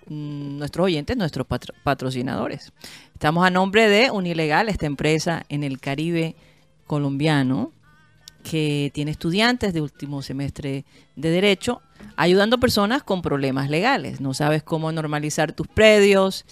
[0.06, 2.72] mm, nuestros oyentes, nuestros patro- patrocinadores.
[3.12, 6.34] Estamos a nombre de Unilegal, esta empresa en el Caribe
[6.86, 7.72] colombiano
[8.42, 10.84] que tiene estudiantes de último semestre
[11.14, 11.80] de Derecho,
[12.16, 14.20] ayudando a personas con problemas legales.
[14.20, 16.44] No sabes cómo normalizar tus predios,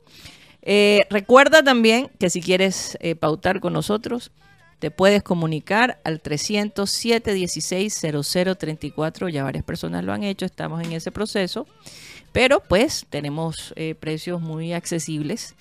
[0.61, 4.31] Eh, recuerda también que si quieres eh, pautar con nosotros,
[4.79, 9.29] te puedes comunicar al 307 16 0034.
[9.29, 11.67] Ya varias personas lo han hecho, estamos en ese proceso.
[12.31, 15.55] Pero pues tenemos eh, precios muy accesibles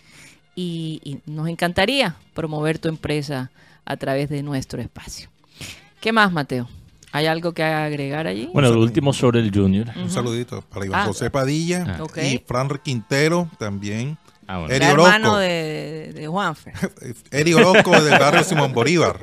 [0.54, 3.50] y, y nos encantaría promover tu empresa
[3.84, 5.30] a través de nuestro espacio.
[6.00, 6.68] ¿Qué más, Mateo?
[7.10, 8.50] ¿Hay algo que agregar allí?
[8.52, 9.88] Bueno, lo último sobre el Junior.
[9.96, 11.06] Un saludito para Iván Ah.
[11.06, 12.20] José Padilla Ah.
[12.22, 14.18] Y Fran Quintero también.
[14.48, 14.74] Ah, bueno.
[14.74, 15.38] Eri Era hermano Orozco.
[15.38, 16.74] de, de Juanfer.
[17.30, 19.18] Eri Orozco del barrio Simón Bolívar.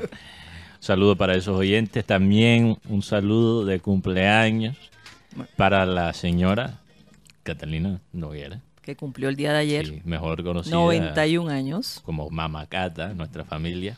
[0.79, 2.05] Saludo para esos oyentes.
[2.05, 4.77] También un saludo de cumpleaños
[5.57, 6.79] para la señora
[7.43, 8.61] Catalina Noguera.
[8.81, 12.01] que cumplió el día de ayer, sí, mejor conocida 91 años.
[12.05, 13.97] como Mama Cata, nuestra familia.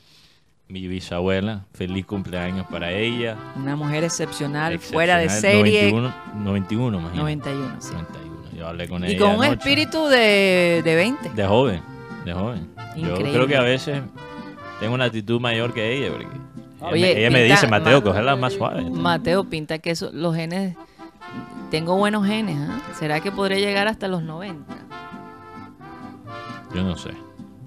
[0.69, 3.37] Mi bisabuela, feliz cumpleaños para ella.
[3.55, 5.91] Una mujer excepcional, Excepcional, fuera de serie.
[5.91, 6.13] 91,
[6.43, 7.19] 91 imagínate.
[7.51, 7.93] 91, sí.
[7.93, 8.36] 91.
[8.57, 9.59] Yo hablé con Y ella con un anoche.
[9.59, 11.29] espíritu de, de 20.
[11.29, 11.81] De joven,
[12.25, 12.67] de joven.
[12.95, 13.25] Increíble.
[13.27, 14.01] Yo creo que a veces
[14.79, 16.09] tengo una actitud mayor que ella.
[16.11, 16.25] Porque
[16.89, 18.83] ella Oye, me, dice, Mateo, Ma- cogerla más suave.
[18.89, 20.75] Mateo pinta que eso, los genes.
[21.69, 22.79] Tengo buenos genes, ¿ah?
[22.97, 24.73] ¿Será que podré llegar hasta los 90?
[26.73, 27.11] Yo no sé.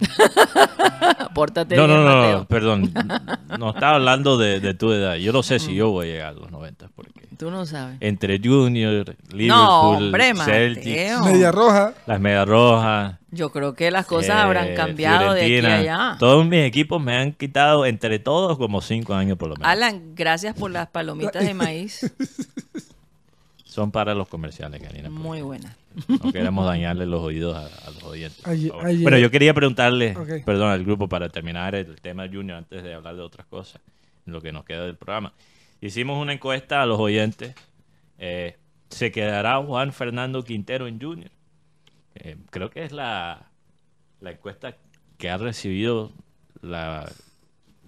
[1.35, 2.45] Pórtate No, bien, no, no, Mateo.
[2.47, 2.93] perdón.
[3.59, 5.17] No estaba hablando de, de tu edad.
[5.17, 6.89] Yo no sé si yo voy a llegar a los 90.
[6.95, 7.97] Porque Tú no sabes.
[8.01, 11.21] entre Junior, Liverpool, No, hombre, Celtics.
[11.25, 11.93] Media roja.
[12.07, 13.15] las Medias Rojas.
[13.33, 16.17] Yo creo que las cosas eh, habrán cambiado de aquí a allá.
[16.19, 19.69] Todos mis equipos me han quitado entre todos como cinco años por lo menos.
[19.71, 22.13] Alan, gracias por las palomitas de maíz.
[23.65, 25.09] Son para los comerciales, Karina.
[25.11, 25.77] Muy buenas.
[26.09, 28.47] No queremos dañarle los oídos a, a los oyentes.
[28.85, 30.15] Ayer- Bueno, yo quería preguntarle,
[30.45, 33.81] perdón, al grupo para terminar el tema Junior antes de hablar de otras cosas,
[34.27, 35.33] lo que nos queda del programa.
[35.81, 37.55] Hicimos una encuesta a los oyentes.
[38.19, 38.57] eh,
[38.91, 41.31] ¿Se quedará Juan Fernando Quintero en Junior?
[42.17, 43.47] Eh, creo que es la,
[44.21, 44.77] la encuesta
[45.17, 46.13] que ha recibido
[46.61, 47.11] la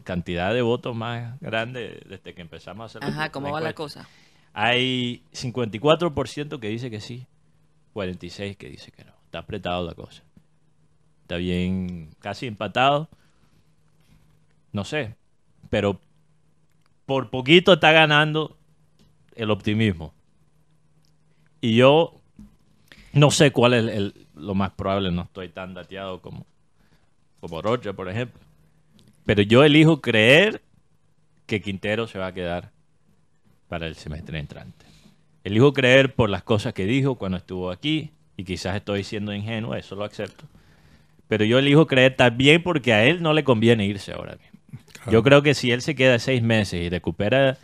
[0.04, 3.74] cantidad de votos más grande desde que empezamos a hacer la- Ajá, ¿cómo va la
[3.74, 4.08] cosa?
[4.54, 7.26] Hay 54% que dice que sí,
[7.94, 9.12] 46% que dice que no.
[9.24, 10.22] Está apretado la cosa.
[11.22, 13.08] Está bien, casi empatado.
[14.72, 15.14] No sé,
[15.70, 16.00] pero
[17.06, 18.56] por poquito está ganando
[19.34, 20.14] el optimismo.
[21.60, 22.14] Y yo
[23.12, 26.46] no sé cuál es el- lo más probable, no estoy tan dateado como,
[27.40, 28.40] como Roger, por ejemplo.
[29.24, 30.62] Pero yo elijo creer
[31.46, 32.70] que Quintero se va a quedar
[33.68, 34.86] para el semestre entrante.
[35.44, 39.74] Elijo creer por las cosas que dijo cuando estuvo aquí, y quizás estoy siendo ingenuo,
[39.74, 40.44] eso lo acepto.
[41.28, 44.60] Pero yo elijo creer también porque a él no le conviene irse ahora mismo.
[45.10, 47.58] Yo creo que si él se queda seis meses y recupera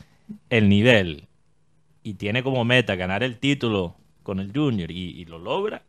[0.50, 1.28] el nivel
[2.02, 5.82] y tiene como meta ganar el título con el Junior y, y lo logra,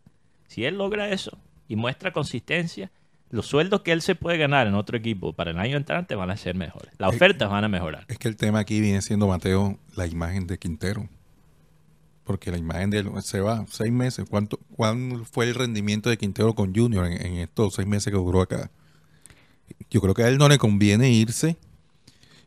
[0.48, 1.38] si él logra eso
[1.68, 2.92] y muestra consistencia,
[3.32, 6.32] los sueldos que él se puede ganar en otro equipo para el año entrante van
[6.32, 6.94] a ser mejores.
[6.98, 8.06] Las ofertas van a mejorar.
[8.08, 11.08] Es que el tema aquí viene siendo, Mateo, la imagen de Quintero.
[12.30, 14.24] Porque la imagen de él se va seis meses.
[14.30, 18.20] ¿Cuánto, ¿Cuál fue el rendimiento de Quintero con Junior en, en estos seis meses que
[18.20, 18.70] duró acá?
[19.90, 21.58] Yo creo que a él no le conviene irse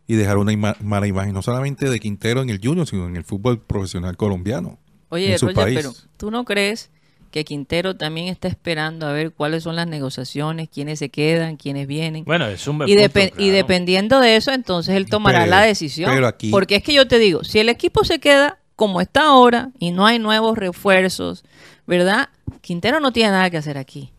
[0.06, 3.16] y dejar una ima- mala imagen, no solamente de Quintero en el Junior, sino en
[3.16, 4.78] el fútbol profesional colombiano.
[5.08, 5.76] Oye, en su Roger, país.
[5.76, 6.90] pero ¿tú no crees
[7.32, 11.88] que Quintero también está esperando a ver cuáles son las negociaciones, quiénes se quedan, quiénes
[11.88, 12.24] vienen?
[12.24, 15.62] Bueno, es un buen y, punto, y dependiendo de eso, entonces él tomará Pero- la
[15.62, 16.08] decisión.
[16.14, 19.26] pero aquí- Porque es que yo te digo, si el equipo se queda como está
[19.26, 21.44] ahora y no hay nuevos refuerzos,
[21.86, 22.28] ¿verdad?
[22.60, 24.12] Quintero no tiene nada que hacer aquí.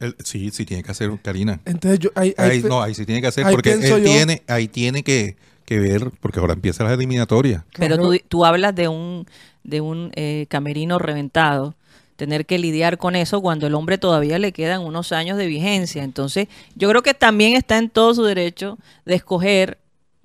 [0.00, 1.60] El- sí, sí tiene que hacer, Karina.
[1.64, 3.82] Entonces yo, ahí, ahí Ahí, pe- no, ahí sí tiene que hacer ahí porque él
[3.82, 7.62] yo- tiene, ahí tiene que, que ver, porque ahora empiezan las eliminatorias.
[7.76, 8.10] Pero Claro.
[8.10, 9.26] tú, tú hablas de un,
[9.62, 11.74] de un eh, camerino reventado,
[12.16, 16.04] tener que lidiar con eso cuando el hombre todavía le quedan unos años de vigencia.
[16.04, 19.78] Entonces, yo creo que también está en todo su derecho de escoger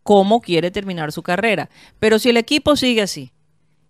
[0.03, 1.69] cómo quiere terminar su carrera.
[1.99, 3.31] Pero si el equipo sigue así,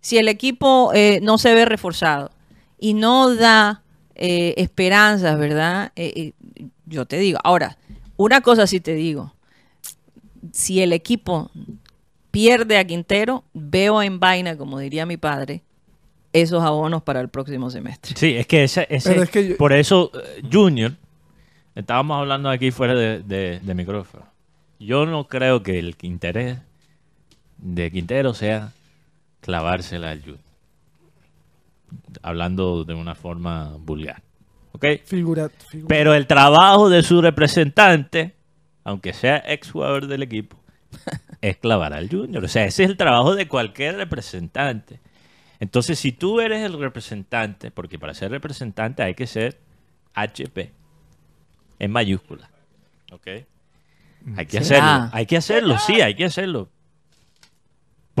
[0.00, 2.30] si el equipo eh, no se ve reforzado
[2.78, 3.82] y no da
[4.14, 5.92] eh, esperanzas, ¿verdad?
[5.96, 7.76] Eh, eh, yo te digo, ahora,
[8.16, 9.34] una cosa sí te digo,
[10.52, 11.50] si el equipo
[12.30, 15.62] pierde a Quintero, veo en vaina, como diría mi padre,
[16.32, 18.14] esos abonos para el próximo semestre.
[18.16, 20.10] Sí, es que ese, ese- Pero es que yo- por eso
[20.50, 20.92] Junior,
[21.74, 24.24] estábamos hablando aquí fuera de, de- de micrófono.
[24.78, 26.58] Yo no creo que el interés
[27.58, 28.72] de Quintero sea
[29.40, 30.40] clavársela al Junior.
[32.22, 34.22] Hablando de una forma vulgar.
[34.72, 34.84] ¿Ok?
[35.04, 38.34] figura, figura- Pero el trabajo de su representante,
[38.84, 40.56] aunque sea ex jugador del equipo,
[41.40, 42.44] es clavar al Junior.
[42.44, 45.00] O sea, ese es el trabajo de cualquier representante.
[45.58, 49.58] Entonces, si tú eres el representante, porque para ser representante hay que ser
[50.14, 50.70] HP
[51.78, 52.48] en mayúscula.
[53.12, 53.26] ¿Ok?
[54.36, 54.94] Hay que ¿Será?
[54.96, 55.10] hacerlo.
[55.14, 56.68] Hay que hacerlo, sí, hay que hacerlo.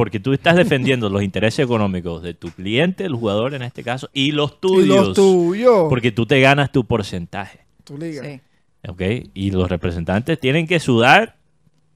[0.00, 4.08] Porque tú estás defendiendo los intereses económicos de tu cliente, el jugador en este caso,
[4.14, 5.08] y los y tuyos.
[5.08, 5.88] los tuyos.
[5.90, 7.66] Porque tú te ganas tu porcentaje.
[7.84, 8.24] tu liga.
[8.24, 8.40] Sí.
[8.88, 9.02] ¿Ok?
[9.34, 11.36] Y los representantes tienen que sudar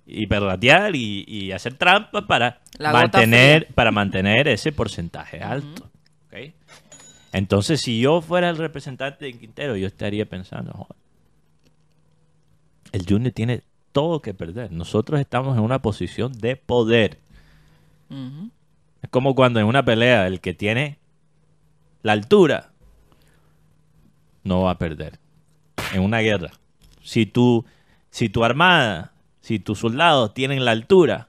[0.07, 5.90] y perratear y, y hacer trampa para La mantener, para mantener ese porcentaje alto.
[6.26, 6.52] ¿Ok?
[7.32, 10.96] Entonces, si yo fuera el representante de Quintero, yo estaría pensando, "Joder,
[12.92, 14.72] el Junior tiene todo que perder.
[14.72, 17.24] Nosotros estamos en una posición de poder.
[19.02, 20.98] Es como cuando en una pelea el que tiene
[22.02, 22.70] la altura
[24.44, 25.18] no va a perder.
[25.92, 26.52] En una guerra.
[27.02, 27.64] Si tu,
[28.10, 31.28] si tu armada, si tus soldados tienen la altura,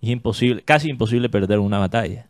[0.00, 2.26] es imposible, casi imposible perder una batalla.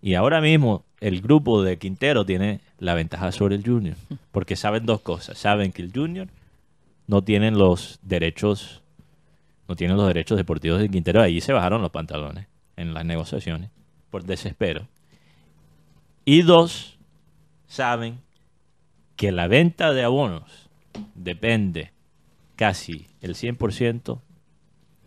[0.00, 3.96] Y ahora mismo el grupo de Quintero tiene la ventaja sobre el Junior.
[4.32, 5.38] Porque saben dos cosas.
[5.38, 6.28] Saben que el Junior
[7.06, 8.80] no tienen los derechos
[9.66, 11.22] no tienen los derechos deportivos de Quintero.
[11.22, 12.46] Ahí se bajaron los pantalones
[12.76, 13.70] en las negociaciones
[14.10, 14.88] por desespero.
[16.24, 16.98] Y dos,
[17.66, 18.20] saben
[19.16, 20.68] que la venta de abonos
[21.14, 21.92] depende
[22.56, 24.20] casi el 100%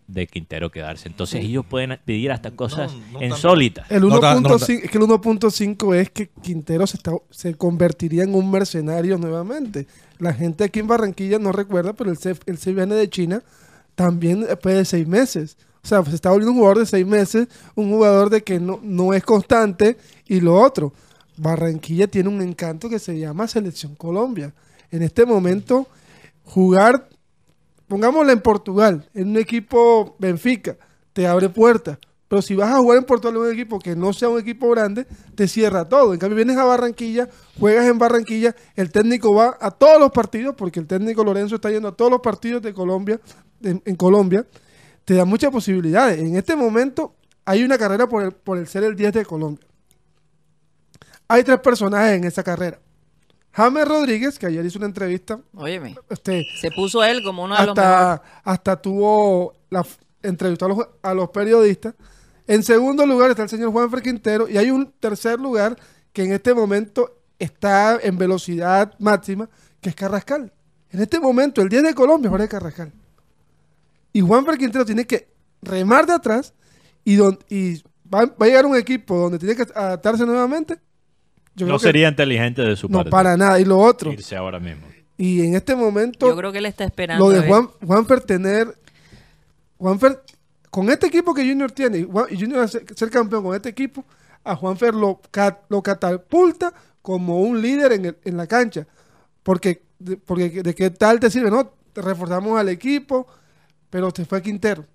[0.08, 1.10] de Quintero quedarse.
[1.10, 3.90] Entonces ellos pueden pedir hasta cosas no insólitas.
[3.92, 7.12] El No, ta- 1.5 no, ta- es que el 1.5 es que Quintero se, está,
[7.30, 9.88] se convertiría en un mercenario nuevamente.
[10.20, 13.44] La gente aquí en Barranquilla no recuerda, pero él se, él se viene de China
[13.96, 15.58] también después de seis meses.
[15.88, 18.78] O sea, se está volviendo un jugador de seis meses, un jugador de que no,
[18.84, 19.96] no es constante.
[20.26, 20.92] Y lo otro,
[21.38, 24.54] Barranquilla tiene un encanto que se llama Selección Colombia.
[24.92, 25.88] En este momento,
[26.44, 27.08] jugar,
[27.88, 30.76] pongámoslo en Portugal, en un equipo Benfica,
[31.14, 31.98] te abre puertas.
[32.28, 34.70] Pero si vas a jugar en Portugal en un equipo que no sea un equipo
[34.70, 36.14] grande, te cierra todo.
[36.14, 40.54] En cambio, vienes a Barranquilla, juegas en Barranquilla, el técnico va a todos los partidos,
[40.58, 43.22] porque el técnico Lorenzo está yendo a todos los partidos de Colombia,
[43.62, 44.46] en Colombia,
[45.08, 46.20] te da muchas posibilidades.
[46.20, 49.66] En este momento hay una carrera por el, por el ser el 10 de Colombia.
[51.30, 52.78] Hay tres personajes en esa carrera.
[53.54, 57.68] James Rodríguez, que ayer hizo una entrevista, Óyeme, este, se puso él como uno de
[57.68, 58.20] los mejores.
[58.44, 59.86] hasta, tuvo la
[60.24, 61.96] entrevistó a los, a los periodistas.
[62.46, 65.78] En segundo lugar está el señor Juan Quintero y hay un tercer lugar
[66.12, 69.50] que en este momento está en velocidad máxima,
[69.80, 70.52] que es Carrascal.
[70.90, 72.92] En este momento, el 10 de Colombia es Jorge Carrascal.
[74.18, 75.28] Y Juan Quintero tiene que
[75.62, 76.54] remar de atrás
[77.04, 80.80] y, don- y va, va a llegar un equipo donde tiene que adaptarse nuevamente.
[81.56, 83.60] Yo No creo que- sería inteligente de su no, parte para nada.
[83.60, 84.88] Y lo otro, irse ahora mismo.
[85.18, 87.26] y en este momento Yo creo que él está esperando.
[87.26, 87.50] lo de ver.
[87.50, 88.76] Juan, Juanfer tener.
[89.78, 90.24] Juanfer,
[90.72, 92.06] con este equipo que Junior tiene, y
[92.40, 94.04] Junior va a ser, ser campeón con este equipo,
[94.44, 95.22] a Juanfer lo,
[95.70, 98.88] lo catapulta como un líder en, el- en la cancha.
[99.44, 101.72] Porque, de, porque de qué tal te sirve, ¿no?
[101.94, 103.28] Te reforzamos al equipo,
[103.98, 104.86] pero te fue Quintero.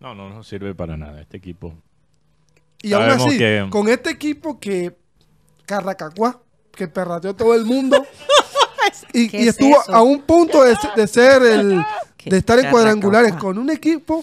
[0.00, 1.72] No, no, no sirve para nada este equipo.
[2.82, 4.94] Y aún Sabemos así, que- con este equipo que
[5.64, 6.42] Carracacuá,
[6.76, 8.04] que perrateó todo el mundo,
[9.14, 9.94] y, ¿Qué y es estuvo eso?
[9.94, 11.82] a un punto de, se- de ser el
[12.18, 14.22] ¿Qué de estar en cuadrangulares con un equipo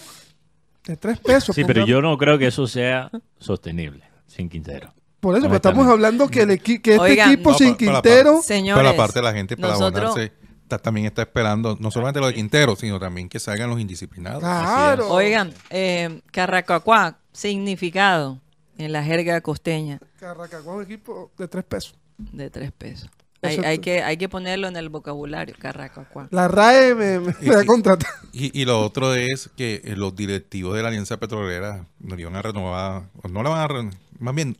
[0.84, 1.52] de tres pesos.
[1.56, 3.10] Sí, pero yo no creo que eso sea
[3.40, 4.94] sostenible sin Quintero.
[5.18, 7.32] Por eso, pues, estamos hablando que, el equi- que este Oigan.
[7.32, 10.32] equipo No, sin para- para- Quintero, Señores, Pero aparte la gente para nosotros- abonarse
[10.74, 14.40] está- también está esperando no solamente lo de Quintero, sino también que salgan los indisciplinados.
[14.40, 15.08] claro.
[15.10, 18.40] Oigan, eh, Carracacuá, significado
[18.78, 21.94] en la jerga costeña Carracacuá es un equipo de tres pesos.
[22.18, 23.08] de tres pesos.
[23.44, 26.28] Hay, que, hay que ponerlo en el vocabulario, carracuacuá.
[26.30, 28.12] La RAE me, me, Y- me ha y- contratado.
[28.32, 32.36] Y, y lo otro es que eh, los directivos de la Alianza Petrolera no iban
[32.36, 34.56] a renovar, o no le van a renovar, más bien,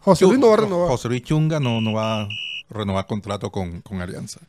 [0.00, 0.88] José Luis no va a renovar.
[0.88, 2.28] José Luis Chunga no, no va a
[2.68, 4.40] renovar contrato con, con Alianza.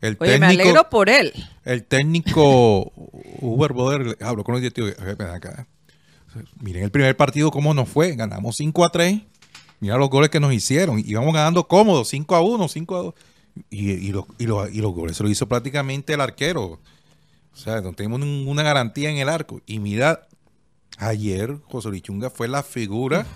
[0.00, 1.32] El Oye, me alegro por él.
[1.64, 2.92] el técnico
[3.40, 4.94] Uber Boder habló con los directivos.
[4.98, 5.66] y, "Oye, ven acá.
[6.60, 8.14] Miren el primer partido cómo nos fue.
[8.16, 9.20] Ganamos 5 a 3.
[9.80, 10.98] Mira los goles que nos hicieron.
[11.04, 13.14] Íbamos ganando cómodos, 5 a 1, 5 a 2.
[13.70, 16.80] Y, y los, y, los, y los goles se lo hizo prácticamente el arquero.
[17.52, 19.60] O sea, no tenemos ninguna garantía en el arco.
[19.64, 20.26] Y mira,
[20.98, 23.26] ayer José Luis Chunga fue la figura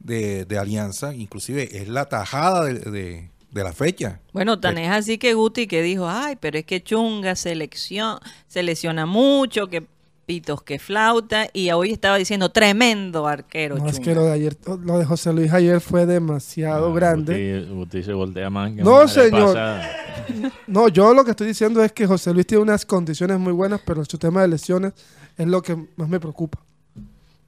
[0.00, 1.14] de, de Alianza.
[1.14, 4.18] Inclusive es la tajada de, de- de la fecha.
[4.32, 8.62] Bueno, tan es así que Guti que dijo, ay, pero es que Chunga selecciona, se
[8.62, 9.86] lesiona mucho, que
[10.24, 14.56] pitos, que flauta, y hoy estaba diciendo tremendo arquero No, es que lo de ayer,
[14.84, 17.60] lo de José Luis ayer fue demasiado Ah, grande.
[17.68, 19.58] Guti, Guti se voltea más que No, señor.
[20.66, 23.80] No, yo lo que estoy diciendo es que José Luis tiene unas condiciones muy buenas,
[23.84, 24.92] pero su tema de lesiones
[25.36, 26.58] es lo que más me preocupa.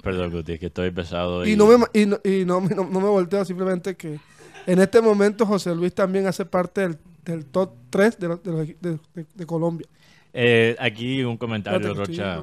[0.03, 1.47] Perdón, Guti, es que estoy pesado.
[1.47, 4.19] Y no me, y no, y no, me- no- no me volteo, simplemente que
[4.67, 8.37] en este momento José Luis también hace parte del, del top 3 de, de,
[8.81, 9.87] de- de- de Colombia.
[10.37, 12.43] Eh, aquí un comentario, Rocha.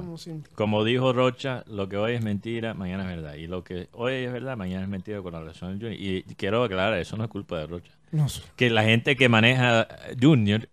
[0.54, 3.34] como dijo Rocha, lo que hoy es mentira, mañana es verdad.
[3.34, 5.92] Y lo que hoy es verdad, mañana es mentira con la relación Junior.
[5.92, 7.92] Y quiero aclarar, eso no es culpa de Rocha.
[8.10, 8.40] No sé.
[8.56, 9.86] Que la gente que maneja
[10.18, 10.68] Junior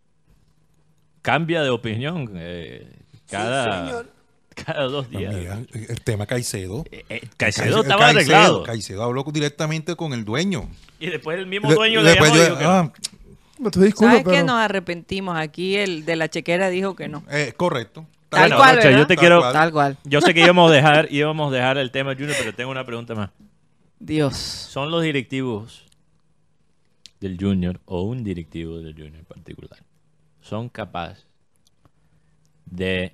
[1.22, 2.89] cambia de opinión eh,
[3.30, 4.06] cada,
[4.66, 5.34] cada dos días.
[5.34, 6.86] Mira, el tema Caicedo.
[6.91, 8.64] Eh, eh, Caicedo estaba Caicedo- arreglado.
[8.64, 10.70] Caicedo habló directamente con el dueño.
[10.99, 12.91] Y después el mismo Le- dueño le, después llamó yo- que ah,
[13.95, 14.24] ¿Sabes qué?
[14.24, 15.38] pero Nos arrepentimos.
[15.38, 17.24] Aquí el de la chequera dijo que no.
[17.30, 18.05] eh, correcto.
[18.30, 19.39] Tal Bueno, cual, yo te Tal quiero...
[19.39, 19.53] cual.
[19.53, 19.97] Tal cual.
[20.03, 22.86] Yo sé que íbamos a dejar, íbamos a dejar el tema Junior, pero tengo una
[22.86, 23.32] pregunta más.
[23.99, 24.38] Dios.
[24.38, 25.84] ¿Son los directivos
[27.20, 29.80] del Junior o un directivo del Junior en particular
[30.41, 31.26] son capaces
[32.66, 33.12] de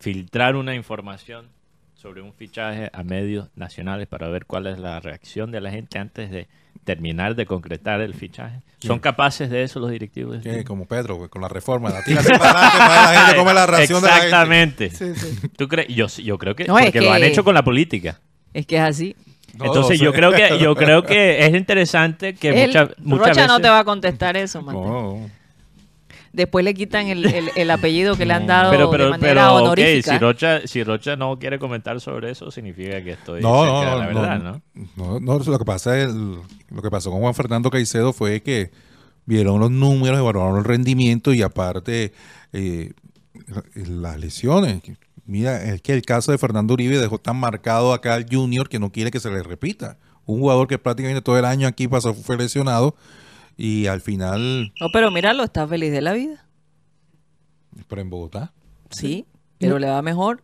[0.00, 1.48] filtrar una información
[1.94, 5.98] sobre un fichaje a medios nacionales para ver cuál es la reacción de la gente
[5.98, 6.46] antes de
[6.84, 8.60] terminar de concretar el fichaje?
[8.80, 10.36] ¿Son capaces de eso los directivos?
[10.42, 10.64] Que Junior?
[10.64, 11.90] como Pedro, con la reforma.
[11.90, 14.84] La tira para adelante para que la gente come la ración de la gente.
[14.86, 14.90] Exactamente.
[14.90, 15.48] sí, sí.
[15.56, 15.88] ¿Tú crees?
[15.88, 18.20] Yo, yo creo que, No, es porque lo han que- hecho con la política.
[18.52, 19.16] Es que es así.
[19.58, 23.54] No, Entonces yo creo que yo creo que es interesante que muchas muchas Rocha no
[23.54, 24.82] veces- te va a contestar eso, Mateo.
[24.84, 25.30] No,
[26.36, 29.42] Después le quitan el, el- el apellido que le han dado pero, pero, de manera
[29.46, 30.12] pero, ok, honorífica.
[30.12, 33.90] si Rocha, si Rocha no quiere comentar sobre eso, significa que estoy no, cerca no,
[33.90, 34.62] de la verdad, ¿no?
[34.96, 38.70] no, no, Lo que pasa es lo que pasó con Juan Fernando Caicedo fue que
[39.24, 42.12] vieron los números, evaluaron el rendimiento y aparte
[42.52, 42.92] eh,
[43.74, 44.82] las lesiones.
[45.24, 48.78] Mira, es que el caso de Fernando Uribe dejó tan marcado acá al Junior que
[48.78, 49.98] no quiere que se le repita.
[50.24, 52.94] Un jugador que prácticamente todo el año aquí pasó fue lesionado
[53.56, 56.46] y al final, No, pero míralo, está feliz de la vida.
[57.88, 58.52] pero en Bogotá.
[58.90, 59.26] Sí,
[59.58, 60.42] pero le va mejor.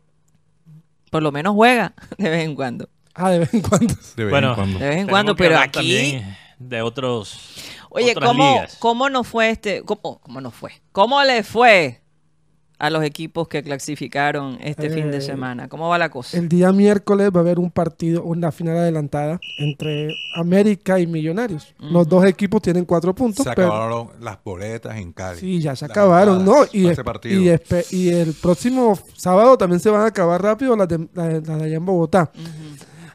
[1.10, 2.88] Por lo menos juega de vez en cuando.
[3.14, 3.94] Ah, de vez en cuando.
[4.16, 4.78] De vez Bueno, en cuando.
[4.78, 6.22] De vez en cuando, pero aquí...
[6.58, 7.38] de otros
[7.90, 8.76] Oye, otras ¿cómo, ligas.
[8.78, 9.82] ¿cómo nos fue este?
[9.82, 10.72] ¿Cómo, ¿Cómo nos fue?
[10.92, 12.01] ¿Cómo le fue
[12.82, 15.68] a los equipos que clasificaron este fin de Eh, semana?
[15.68, 16.36] ¿Cómo va la cosa?
[16.36, 21.74] El día miércoles va a haber un partido, una final adelantada entre América y Millonarios.
[21.78, 25.38] Los dos equipos tienen cuatro puntos, Se pero acabaron las boletas en Cali.
[25.38, 26.56] sí, ya se Las acabaron, ¿no?
[26.72, 26.98] Y, es-
[27.92, 31.64] el próximo sábado también se van a acabar rápido las de, las de- las de
[31.64, 32.32] allá en Bogotá.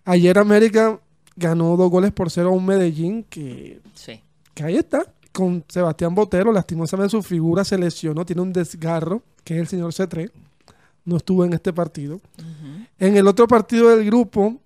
[0.05, 0.99] Ayer América
[1.35, 4.21] ganó dos goles por cero a un Medellín que, Sí.
[4.53, 5.03] que ahí está,
[5.33, 6.51] con Sebastián Botero.
[6.51, 10.29] Lastimosamente su figura se lesionó, tiene un desgarro, que es el señor C3.
[11.05, 12.19] No estuvo en este partido.
[12.99, 14.59] En el otro partido del grupo,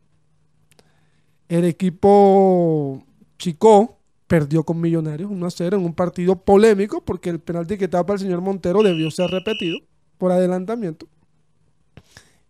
[1.47, 3.03] el equipo
[3.37, 7.87] Chico perdió con Millonarios 1 a 0 en un partido polémico porque el penalti que
[7.87, 9.77] tapa el señor Montero debió ser repetido
[10.17, 11.05] por adelantamiento.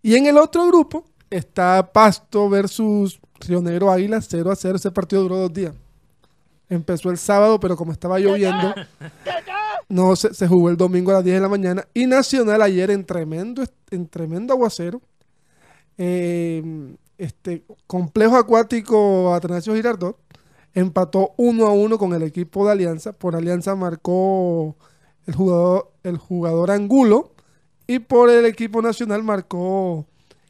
[0.01, 4.77] Y en el otro grupo está Pasto versus Río Negro Águila 0 a 0.
[4.77, 5.75] Ese partido duró dos días.
[6.69, 8.73] Empezó el sábado, pero como estaba lloviendo,
[9.92, 11.88] no se, jugó el domingo a las 10 de la mañana.
[11.94, 15.02] Y Nacional ayer en tremendo, en tremendo aguacero.
[15.98, 20.18] eh, este complejo acuático Atanasio Girardot
[20.74, 23.14] empató 1 a 1 con el equipo de Alianza.
[23.14, 24.76] Por Alianza marcó
[25.28, 27.34] el jugador, el jugador Angulo.
[27.86, 30.08] Y por el equipo nacional marcó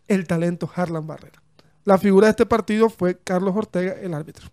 [0.07, 1.41] el talento Harlan Barrera.
[1.83, 4.49] La figura de este partido fue Carlos Ortega, el árbitro.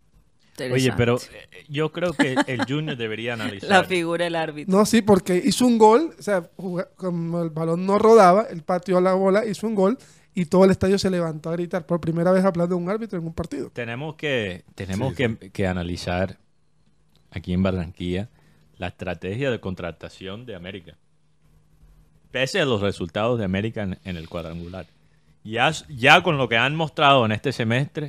[0.73, 3.69] Oye, pero eh, yo creo que el Junior debería analizar.
[3.69, 4.77] La figura del árbitro.
[4.77, 6.51] No, sí, porque hizo un gol, o sea,
[6.97, 9.99] como el balón no rodaba, él pateó la bola, hizo un gol
[10.35, 11.87] y todo el estadio se levantó a gritar.
[11.87, 13.71] Por primera vez hablando de un árbitro en un partido.
[13.71, 16.39] Tenemos que tenemos que, que analizar
[17.31, 18.29] aquí en Barranquilla
[18.77, 20.97] la estrategia de contratación de América.
[22.31, 24.87] Pese a los resultados de América en, en el cuadrangular.
[25.45, 28.09] Ya, ya con lo que han mostrado en este semestre.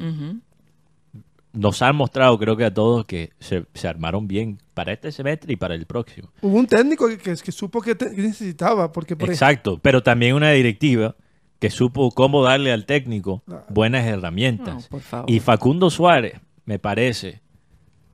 [1.53, 5.53] Nos han mostrado, creo que a todos, que se, se armaron bien para este semestre
[5.53, 6.29] y para el próximo.
[6.41, 9.79] Hubo un técnico que, que- que supo que, te- que necesitaba, porque por ejemplo, Exacto,
[9.81, 11.15] pero también una directiva
[11.59, 13.65] que supo cómo darle al técnico Claro.
[13.69, 14.75] buenas herramientas.
[14.83, 15.29] No, por favor.
[15.29, 17.41] Y Facundo Suárez me parece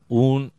[0.07, 0.51] un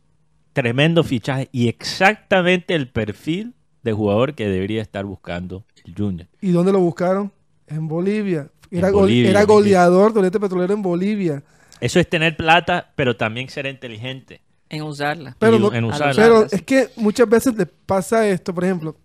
[0.52, 6.28] tremendo fichaje y exactamente el perfil de jugador que debería estar buscando el Junior.
[6.40, 7.32] ¿y dónde lo buscaron?
[7.66, 8.48] En Bolivia.
[8.70, 11.42] Era, En era goleador de Oriente Petrolero en Bolivia.
[11.80, 14.40] Eso es tener plata, pero también ser inteligente.
[14.68, 15.36] En usarla.
[15.38, 16.46] Pero no- en usarla.
[16.50, 18.96] es que muchas veces le pasa esto, por ejemplo,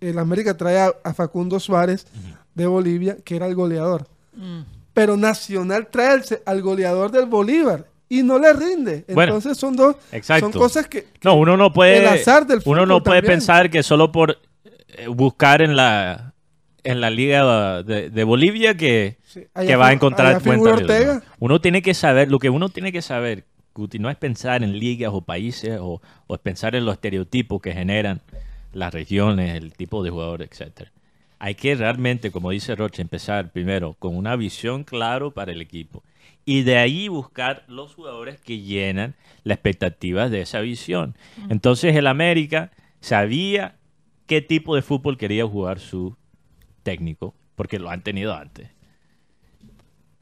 [0.00, 2.06] el América trae a, a Facundo Suárez
[2.54, 4.06] de Bolivia, que era el goleador.
[4.34, 4.60] Mm.
[4.92, 9.04] Pero Nacional trae al, goleador del Bolívar y no le rinde.
[9.08, 10.50] Bueno, Entonces son dos, exacto.
[10.50, 11.98] son cosas que No, uno no puede.
[11.98, 13.38] El azar del uno no puede también.
[13.38, 14.38] pensar que solo por
[14.88, 16.34] eh, buscar en la
[16.84, 20.40] en la liga de, de Bolivia que, Sí, que va a encontrar.
[20.46, 21.22] Ortega.
[21.38, 24.78] Uno tiene que saber, lo que uno tiene que saber, Guti, no es pensar en
[24.78, 28.22] ligas o países o, o es pensar en los estereotipos que generan
[28.72, 30.90] las regiones, el tipo de jugador, etcétera.
[31.38, 36.02] Hay que realmente, como dice Roche, empezar primero con una visión claro para el equipo
[36.46, 39.14] y de ahí buscar los jugadores que llenan
[39.44, 41.14] las expectativas de esa visión.
[41.50, 42.70] Entonces el América
[43.00, 43.76] sabía
[44.26, 46.16] qué tipo de fútbol quería jugar su
[46.82, 48.70] técnico, porque lo han tenido antes.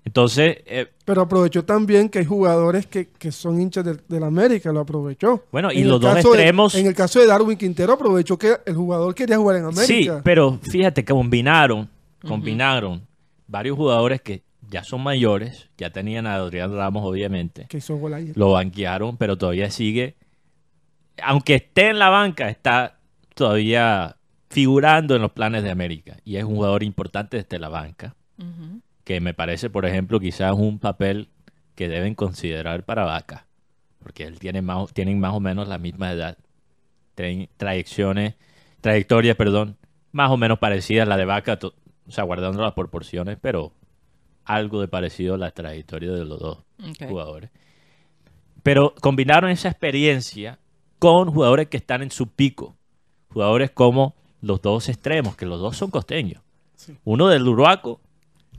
[0.07, 4.73] Entonces, eh, Pero aprovechó también que hay jugadores que, que son hinchas del, del América,
[4.73, 5.45] lo aprovechó.
[5.51, 8.57] Bueno, y En los dos de- extremos- en el caso de Darwin Quintero, aprovechó que
[8.65, 9.85] el jugador quería jugar en América.
[9.85, 11.89] Sí, pero fíjate que combinaron,
[12.27, 13.05] combinaron
[13.49, 17.67] varios jugadores que ya son mayores, ya tenían a Adrián Ramos, obviamente.
[17.69, 18.37] Que hizo gol ayer.
[18.39, 20.15] Lo banquearon, pero todavía sigue.
[21.21, 22.99] Aunque esté en la banca, está
[23.35, 24.17] todavía
[24.51, 26.17] figurando en los planes de América.
[26.25, 28.15] Y es un jugador importante desde la banca.
[28.39, 28.81] Ujú.
[29.07, 31.29] Que me parece, por ejemplo, quizás un papel
[31.77, 33.47] que deben considerar para Vaca.
[34.01, 36.37] Porque él tiene más, tienen más o menos la misma edad.
[37.15, 38.35] Trayecciones,
[38.81, 39.77] trayectorias, perdón,
[40.11, 43.73] más o menos parecidas a la de Vaca, o sea, guardando las proporciones, pero
[44.45, 46.59] algo de parecido a la trayectoria de los dos
[47.09, 47.51] jugadores.
[48.65, 50.59] Pero combinaron esa experiencia
[50.99, 52.77] con jugadores que están en su pico.
[53.29, 56.43] Jugadores como los dos extremos, que los dos son costeños.
[57.05, 58.01] Uno del Uruaco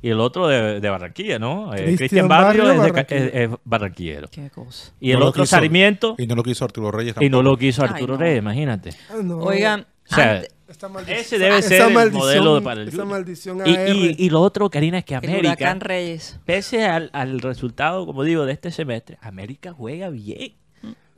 [0.01, 1.73] y el otro de, de Barranquilla, ¿no?
[1.75, 4.27] Eh, Cristian Barrio, Barrio, es, de es- es barranquillero.
[4.29, 4.91] Qué cosa.
[4.99, 7.43] Y el No otro quiso- Sarmiento Y no lo quiso Arturo Reyes y no tampoco.
[7.43, 8.19] lo quiso Ay, Arturo no.
[8.19, 8.89] Reyes, imagínate.
[9.09, 9.37] Ah, no.
[9.39, 12.87] Oigan, O sea, ante- Esta maldición- ese debe esa ser el maldición- modelo para el
[12.89, 16.39] Esa maldición Y, y- y lo otro, Karina, es que el América, huracán Reyes.
[16.45, 20.53] pese al, al resultado, como digo, de este semestre, América juega bien.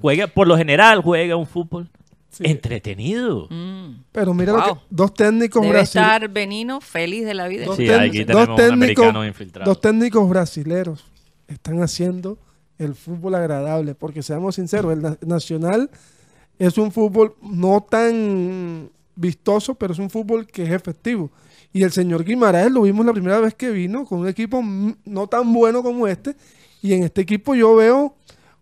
[0.02, 1.90] Juega, por lo general, juega un fútbol
[2.30, 2.44] Sí.
[2.46, 3.48] entretenido.
[3.50, 4.04] Mm.
[4.12, 6.14] Pero mira lo que dos técnicos Debe brasileños.
[6.14, 7.66] estar Benino feliz de la vida.
[7.66, 9.64] Dos Sí, ten- aquí dos tenemos un técnicos-.
[9.66, 11.06] Dos técnicos brasileros
[11.48, 12.38] están haciendo
[12.78, 15.90] el fútbol agradable, porque seamos sinceros, el na- Nacional
[16.60, 21.32] es un fútbol no tan vistoso, pero es un fútbol que es efectivo.
[21.74, 25.28] Y el señor Guimaraes lo vimos la primera vez que vino con un equipo no
[25.28, 26.36] tan bueno como este,
[26.82, 28.16] y en este equipo yo veo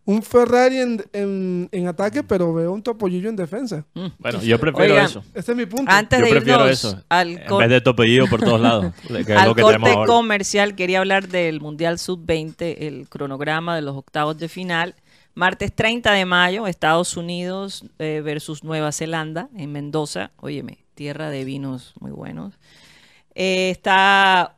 [0.08, 3.86] un Ferrari en, en- en ataque, pero veo un Topollillo en defensa.
[3.94, 4.06] Mm.
[4.18, 5.24] Bueno, yo prefiero Oigan, eso.
[5.36, 5.92] Ese es mi punto.
[5.92, 7.04] Antes Yo de prefiero irnos eso.
[7.10, 8.94] al, En vez de topillo por todos lados.
[9.08, 13.76] que es al lo que tenemos corte comercial, quería hablar del Mundial Sub-20, el cronograma
[13.76, 14.96] de los octavos de final.
[15.36, 20.32] Martes 30 de mayo, Estados Unidos eh, versus Nueva Zelanda en Mendoza.
[20.38, 22.54] Óyeme, tierra de vinos muy buenos.
[23.36, 24.56] Eh, está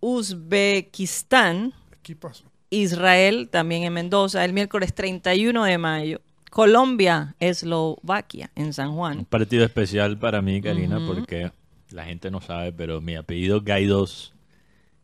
[0.00, 2.44] Uzbekistán, Equipazo.
[2.72, 4.44] Israel también en Mendoza.
[4.44, 6.20] El miércoles 31 de mayo,
[6.50, 9.24] Colombia, Eslovaquia en San Un Juan.
[9.26, 11.14] partido especial para mí, Karina, Ujú.
[11.14, 11.50] porque
[11.90, 14.32] la gente no sabe, pero mi apellido Gaidos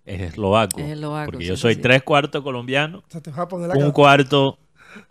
[0.06, 0.80] es eslovaco.
[0.80, 1.80] Es eslovaco, porque sí, yo soy sí.
[1.82, 4.58] tres cuartos colombiano, O sea, te vas a poner la un cuarto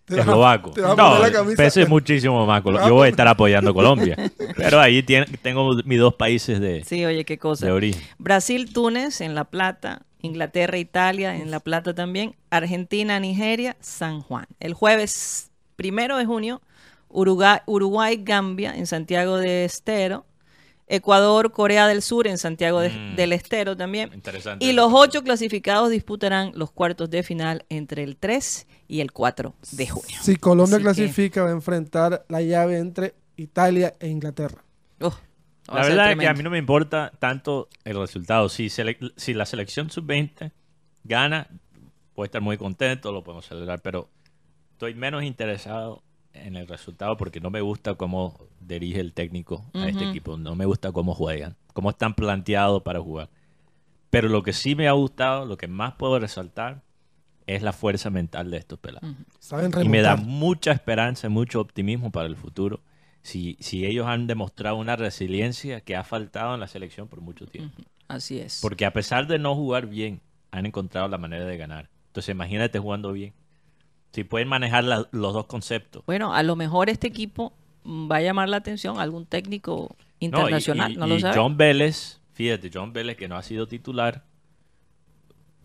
[0.05, 0.71] te eslovaco.
[0.71, 2.63] te vas a No, poner la camisa- pese muchísimo más.
[2.63, 4.15] colo- Yo voy a estar apoyando a Colombia.
[4.57, 7.67] pero ahí tiene- tengo mis dos países de, Sí, oye, qué cosa.
[7.67, 8.01] de origen.
[8.17, 14.45] Brasil, Túnez en La Plata, Inglaterra, Italia en La Plata también, Argentina, Nigeria, San Juan.
[14.59, 16.61] El jueves primero de junio,
[17.09, 20.25] Uruguay, Uruguay, Gambia en Santiago de Estero,
[20.89, 23.15] Ecuador, Corea del Sur en Santiago de- Mm.
[23.17, 24.13] del Estero también.
[24.13, 24.63] Interesante.
[24.65, 29.53] Y los ocho clasificados disputarán los cuartos de final entre el 3 y el 4
[29.71, 30.17] de junio.
[30.21, 34.63] Si Colombia Así que- clasifica, va a enfrentar la llave entre Italia e Inglaterra.
[35.67, 38.49] La a verdad es que a mí no me importa tanto el resultado.
[38.49, 40.51] Si, sele- si la selección sub-20
[41.03, 41.47] gana,
[42.13, 44.09] puedo estar muy contento, lo podemos celebrar, pero
[44.71, 46.03] estoy menos interesado
[46.33, 50.37] en el resultado porque no me gusta cómo dirige el técnico a este equipo.
[50.37, 53.29] No me gusta cómo juegan, cómo están planteados para jugar.
[54.09, 56.81] Pero lo que sí me ha gustado, lo que más puedo resaltar,
[57.45, 59.09] es la fuerza mental de estos pelados.
[59.39, 62.81] Saben Y me da mucha esperanza, mucho optimismo para el futuro.
[63.27, 67.45] Si, si ellos han demostrado una resiliencia que ha faltado en la selección por mucho
[67.45, 67.75] tiempo.
[68.07, 68.59] Así es.
[68.61, 70.21] Porque a pesar de no jugar bien,
[70.51, 71.89] han encontrado la manera de ganar.
[72.07, 73.33] Entonces imagínate jugando bien.
[74.13, 76.03] Si pueden manejar la- los dos conceptos.
[76.05, 77.51] Bueno, a lo mejor este equipo
[77.85, 81.37] va a llamar la atención a algún técnico No, y- internacional, y, no, y sabe.
[81.37, 84.23] John Vélez, fíjate, John Vélez que no ha sido titular,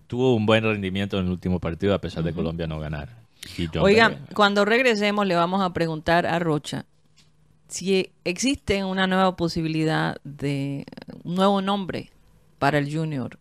[0.09, 3.09] tuvo un buen rendimiento en el último partido a pesar de Colombia no ganar.
[3.81, 6.87] Oigan, Vélez- cuando regresemos le vamos a preguntar a Rocha
[7.73, 10.85] si existe una nueva posibilidad de
[11.25, 12.11] un nuevo nombre
[12.59, 13.39] para el Junior.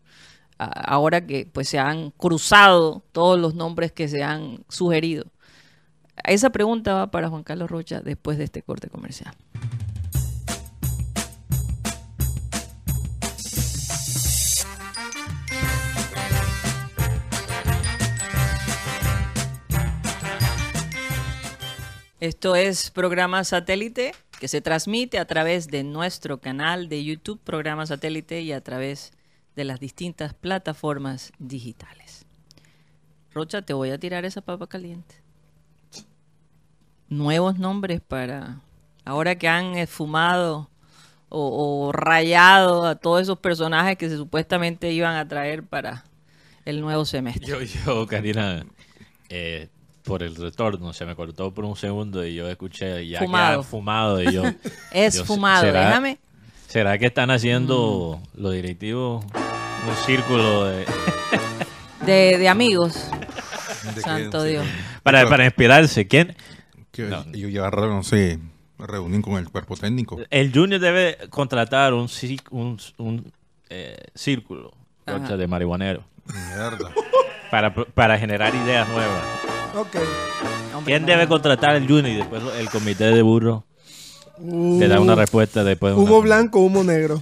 [0.57, 5.25] Ahora que pues se han cruzado todos los nombres que se han sugerido.
[6.23, 9.35] Esa pregunta va para Juan Carlos Rocha después de este corte comercial.
[22.21, 27.87] Esto es programa satélite que se transmite a través de nuestro canal de YouTube, programa
[27.87, 29.11] satélite, y a través
[29.55, 32.27] de las distintas plataformas digitales.
[33.33, 35.15] Rocha, te voy a tirar esa papa caliente.
[37.09, 38.61] Nuevos nombres para
[39.03, 40.69] ahora que han esfumado
[41.27, 46.05] o, rayado a todos esos personajes que se supuestamente iban a traer para
[46.65, 47.47] el nuevo semestre.
[47.47, 48.63] Yo, yo, Karina,
[49.29, 49.69] eh,
[50.03, 53.63] por el retorno, se me cortó por un segundo y yo escuché ya Fumado.
[53.63, 54.43] fumado y yo...
[54.91, 56.17] Es yo, fumado, ¿será- déjame.
[56.67, 60.85] ¿Será que están haciendo los directivos un círculo de-
[62.05, 62.93] De, de amigos.
[64.03, 64.43] Santo.
[64.43, 64.65] Dios.
[65.03, 66.07] para, para inspirarse?
[66.07, 66.35] ¿Quién?
[66.91, 67.23] Que No.
[67.33, 68.39] ellos ya, no sé,
[68.79, 70.17] reúnen con el cuerpo técnico.
[70.29, 73.31] El Junior debe contratar un, cí- un, un,
[73.69, 74.71] eh, círculo
[75.05, 75.35] Ajá.
[75.37, 76.91] De marihuanero Mierda.
[77.51, 79.23] para, para generar ideas nuevas.
[79.75, 79.95] Ok.
[80.75, 81.29] Hombre, ¿Quién no, debe no.
[81.29, 83.63] contratar el Junior y después el comité de burro
[84.43, 85.93] Uh, le da una respuesta después?
[85.93, 87.21] de una- Humo blanco, humo negro.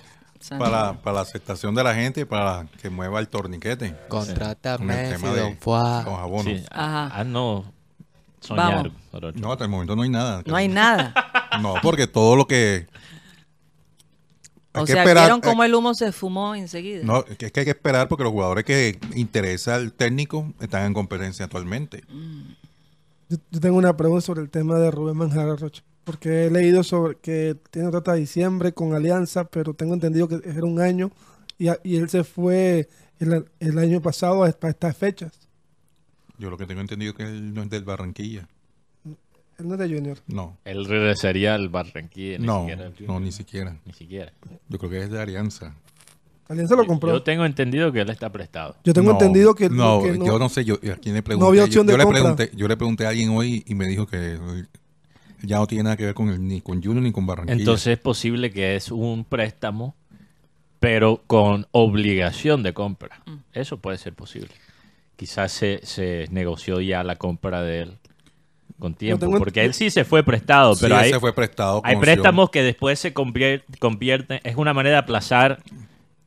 [0.57, 3.93] Para, para la aceptación de la gente y para que mueva el torniquete.
[4.07, 5.57] Con el Messi, tema de.
[6.43, 6.63] Sí.
[6.71, 7.11] Ajá.
[7.13, 7.65] Ah, no.
[8.39, 8.89] Soñar.
[9.11, 9.35] Vamos.
[9.35, 10.41] No, hasta el momento no hay nada.
[10.45, 11.13] No hay nada.
[11.61, 12.88] No, porque todo lo que...
[14.74, 17.04] hay O que sea, esperar- vieron cómo eh, el humo se fumó enseguida.
[17.04, 20.94] No, es que hay que esperar porque los jugadores que interesa el técnico están en
[20.94, 22.04] competencia actualmente.
[23.30, 25.84] Yo, yo tengo una pregunta sobre el tema de Rubén Manjara Rocha.
[26.04, 30.40] Porque he leído sobre que tiene trata de diciembre con Alianza, pero tengo entendido que
[30.44, 31.12] era un año
[31.60, 32.90] y, a- y él se fue
[33.20, 35.32] el, el año pasado a- para estas fechas.
[36.40, 38.48] Yo lo que tengo entendido es que él no es del Barranquilla.
[39.60, 40.18] Él no es de Junior.
[40.27, 42.38] No, Él regresaría al Barranquilla.
[42.40, 43.77] Ni no, siquiera no, ni siquiera.
[43.86, 44.31] Ni siquiera.
[44.69, 45.76] Yo creo que es de Alianza.
[46.48, 47.10] Alianza lo compró.
[47.10, 48.76] Yo Yo, tengo entendido que él está prestado.
[48.84, 51.48] tengo No, entendido que no, que yo no sé, yo a quién le pregunté.
[51.48, 52.22] había Yo- opción yo, de le compra.
[52.22, 54.40] pregunté, yo le pregunté a alguien hoy y me dijo que
[55.44, 57.60] ya no tiene nada que ver con el, ni con Junior ni con Barranquilla.
[57.60, 59.95] Entonces es posible que es un préstamo,
[60.80, 63.22] pero con obligación de compra.
[63.26, 63.36] Mm.
[63.53, 64.49] Eso puede ser posible.
[65.18, 67.98] Quizás se, se negoció ya la compra de él
[68.80, 71.81] con tiempo, porque él sí se fue prestado, Sí, pero él hay, se fue prestado.
[71.84, 72.01] hay opción.
[72.01, 75.61] préstamos que después se convier- convierten, es una manera de aplazar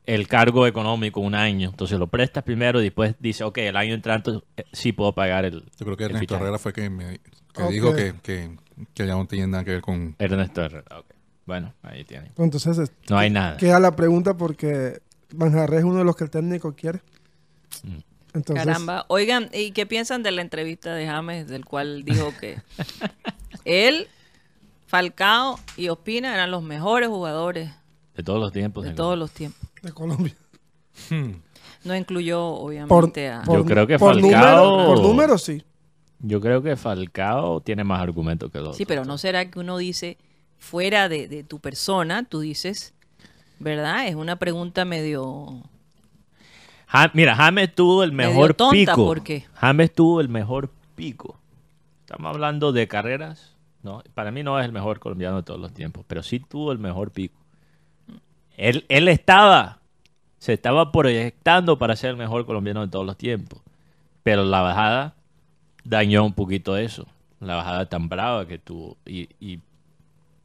[0.05, 1.69] el cargo económico un año.
[1.69, 5.45] Entonces lo prestas primero y después dice, ok, el año entrante eh, sí puedo pagar
[5.45, 6.43] el, Yo creo que Ernesto fichaje.
[6.43, 7.19] Herrera fue que me
[7.53, 8.55] que dijo que, que,
[8.93, 10.15] que ya no tiene nada que ver con...
[10.19, 11.05] Ernesto Herrera, ok.
[11.45, 12.31] Bueno, ahí tiene.
[12.37, 13.57] Entonces es- No hay nada.
[13.57, 14.99] queda la pregunta porque
[15.35, 16.99] Manjarre es uno de los que el técnico quiere.
[17.83, 17.97] Mm.
[18.33, 19.05] Entonces, Caramba.
[19.09, 22.57] Oigan, ¿y qué piensan de la entrevista de James, del cual dijo que
[23.65, 24.07] él,
[24.87, 27.71] Falcao y Ospina eran los mejores jugadores
[28.15, 28.85] De todos los tiempos.
[28.85, 29.61] de todos los tiempos?
[29.81, 30.33] de Colombia.
[31.83, 33.41] No incluyó, Por, obviamente, a...
[33.43, 35.63] por- Yo creo que por Falcao- número, por número sí.
[36.19, 39.77] Yo creo que Falcao tiene más argumentos que los Sí, pero ¿no será que uno
[39.77, 40.17] dice,
[40.57, 42.93] fuera de, de tu persona, tú dices,
[43.59, 44.07] ¿verdad?
[44.07, 45.63] Es una pregunta medio...
[47.13, 48.95] Mira, James tuvo el mejor tonta, pico.
[49.05, 49.45] ¿por qué?
[49.55, 51.39] James tuvo el mejor pico.
[52.01, 53.55] Estamos hablando de carreras.
[53.81, 56.71] No, para mí no es el mejor colombiano de todos los tiempos, pero sí tuvo
[56.71, 57.35] el mejor pico.
[58.55, 59.79] Él, él estaba,
[60.37, 63.59] se estaba proyectando para ser el mejor colombiano de todos los tiempos.
[64.21, 65.15] Pero la bajada
[65.83, 67.07] dañó un poquito eso.
[67.39, 68.95] La bajada tan brava que tuvo.
[69.05, 69.59] Y, y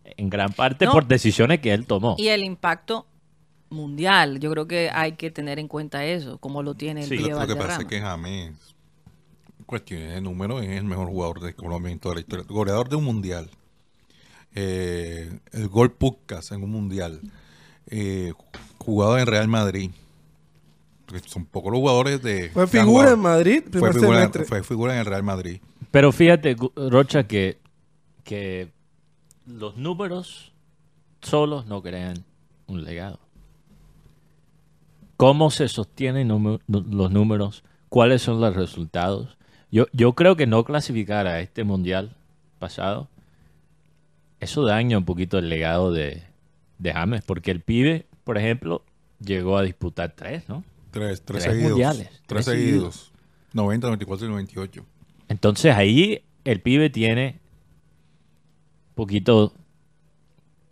[0.04, 0.92] en gran parte No.
[0.92, 2.16] por decisiones que él tomó.
[2.18, 3.06] Y el impacto
[3.70, 7.18] mundial, yo creo que hay que tener en cuenta eso, como lo tiene el Sí.
[7.18, 8.68] Lo, que pasa es que James
[9.68, 12.46] cuestiones de números, es el mejor jugador de Colombia en toda la historia.
[12.48, 13.50] Goleador de un mundial.
[14.54, 17.20] Eh, el gol Pucas en un mundial.
[17.86, 18.32] Eh,
[18.78, 19.90] jugado en Real Madrid.
[21.04, 22.48] Porque Son pocos los jugadores de.
[22.48, 24.44] Fue figura en Madrid, Fue figura, semestre.
[24.46, 25.60] fue figura en el Real Madrid.
[25.90, 27.58] Pero fíjate, Rocha, que,
[28.24, 28.70] que
[29.46, 30.52] los números
[31.20, 32.24] solos no crean
[32.66, 33.20] un legado.
[35.18, 37.64] ¿Cómo se sostienen los números?
[37.88, 39.36] ¿Cuáles son los resultados?
[39.70, 42.14] Yo, yo creo que no clasificar a este mundial
[42.60, 43.08] pasado,
[44.38, 46.22] eso daña un poquito el legado de,
[46.78, 48.84] de James, porque el pibe, por ejemplo,
[49.20, 50.62] llegó a disputar tres, ¿no?
[50.92, 51.70] Tres, tres, Tres seguidos.
[51.70, 53.12] mundiales, Tres, tres seguidos.
[53.54, 54.86] 90, 94 y 98.
[55.28, 57.40] Entonces ahí el pibe tiene
[58.90, 59.52] un poquito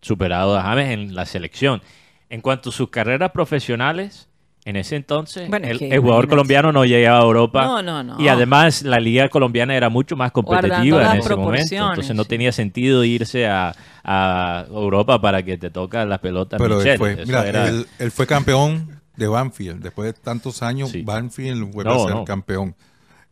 [0.00, 1.82] superado a James en la selección.
[2.30, 4.28] En cuanto a sus carreras profesionales,
[4.66, 7.64] en ese entonces Bueno, el, jugador colombiano no llegaba a Europa.
[7.64, 8.20] No, no, no.
[8.20, 11.74] Y además la liga colombiana era mucho más competitiva en las ese momento.
[11.74, 13.72] Entonces no tenía sentido irse a,
[14.02, 16.98] a Europa para que te toca la pelota Pero él Michel.
[16.98, 19.82] fue, Eso mira, era- él, él fue campeón de Banfield.
[19.84, 21.02] Después de tantos años, Sí.
[21.02, 22.24] Banfield vuelve No, a ser no.
[22.24, 22.74] campeón.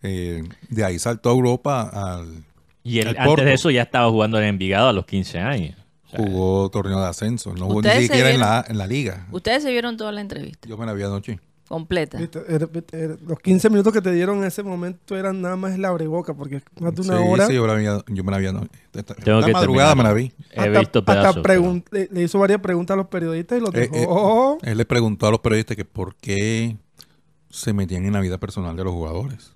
[0.03, 2.45] Eh, de ahí saltó a Europa al
[2.85, 3.45] y él antes Porto.
[3.45, 5.77] de eso ya estaba jugando en Envigado a los 15 años.
[6.17, 7.55] Jugó torneo de ascenso.
[7.55, 9.27] No jugó ni Ustedes se siquiera en vieron- la, en la liga.
[9.33, 11.41] Ustedes se vieron toda la entrevista, Yo me la vi anoche.
[11.69, 12.19] completa.
[13.27, 16.63] Los 15 minutos que te dieron en ese momento eran nada más la abreboca, porque
[16.81, 17.47] más de una sí, hora.
[17.47, 17.85] sí, yo, la vi,
[18.15, 18.69] yo me la vi anoche.
[19.25, 19.97] Tengo que madrugada terminar.
[19.97, 20.33] me la vi.
[20.53, 21.43] He hasta, visto hasta pedazos.
[21.43, 21.83] pero-
[22.13, 24.59] le hizo varias preguntas a los periodistas y los Eh, dejó.
[24.63, 26.77] eh, él le preguntó a los periodistas que por qué
[27.51, 29.53] se metían en la vida personal de los jugadores.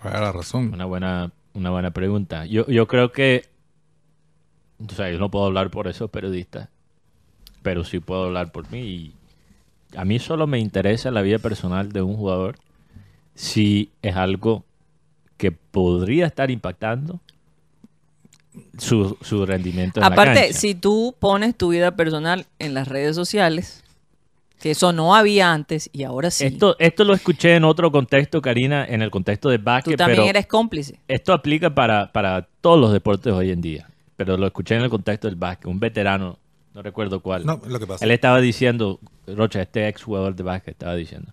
[0.00, 0.72] ¿Cuál era la razón?
[0.72, 2.46] Una buena, una buena pregunta.
[2.46, 3.44] Yo, yo creo que,
[4.88, 6.68] o sea, yo no puedo hablar por esos periodistas,
[7.62, 8.80] pero sí puedo hablar por mí.
[8.80, 9.14] Y
[9.96, 12.56] a mí solo me interesa la vida personal de un jugador
[13.34, 14.64] si es algo
[15.36, 17.20] que podría estar impactando
[18.78, 20.58] su, su rendimiento en la Aparte, cancha.
[20.58, 23.82] si tú pones tu vida personal en las redes sociales,
[24.58, 28.42] que eso no había antes y ahora sí, Esto, esto lo escuché en otro contexto,
[28.42, 30.98] Karina, en el contexto de tú básquet, también pero eres cómplice.
[31.08, 33.89] esto aplica para, para todos los deportes hoy en día.
[34.20, 35.64] Pero lo escuché en el contexto del básquet.
[35.64, 36.38] Un veterano,
[36.74, 37.46] no recuerdo cuál.
[37.46, 38.04] No, lo que pasa.
[38.04, 41.32] Él estaba diciendo, Rocha, este ex jugador de básquet estaba diciendo,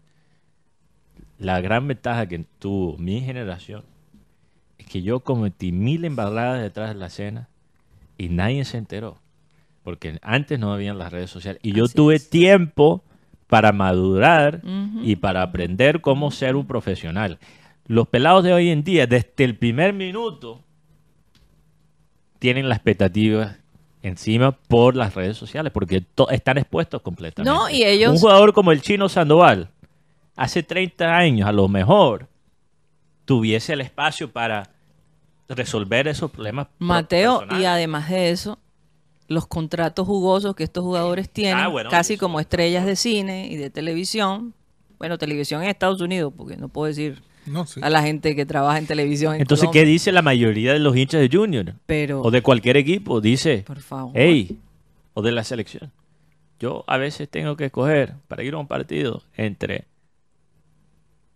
[1.37, 3.83] la gran ventaja que tuvo mi generación
[4.77, 7.49] es que yo cometí mil embarradas detrás de la escena
[8.17, 9.17] y nadie se enteró.
[9.83, 11.59] Porque antes no habían las redes sociales.
[11.63, 12.29] Y yo tuve es.
[12.29, 13.03] tiempo
[13.47, 14.61] para madurar
[15.03, 17.37] y para aprender cómo ser un profesional.
[17.85, 20.63] Los pelados de hoy en día, desde el primer minuto,
[22.39, 23.55] tienen la expectativa
[24.03, 27.51] encima por las redes sociales, porque están expuestos completamente.
[27.51, 29.69] No, y ellos- Un jugador como el chino Sandoval,
[30.35, 32.27] hace 30 años a lo mejor,
[33.25, 34.69] tuviese el espacio para
[35.49, 36.67] resolver esos problemas.
[36.67, 38.59] pro- Mateo, y además de eso,
[39.27, 43.57] los contratos jugosos que estos jugadores tienen, Ah, bueno, casi como estrellas de cine y
[43.57, 44.53] de televisión.
[44.99, 47.79] Bueno, televisión en Estados Unidos, porque no puedo decir No, sí.
[47.83, 49.35] a la gente que trabaja en televisión.
[49.35, 51.73] en Entonces, Colombia, ¿qué dice la mayoría de los hinchas de Junior?
[51.85, 54.11] Pero, O de cualquier equipo, dice, por favor.
[54.15, 54.59] hey,
[55.13, 55.91] o de la selección.
[56.59, 59.85] Yo a veces tengo que escoger para ir a un partido entre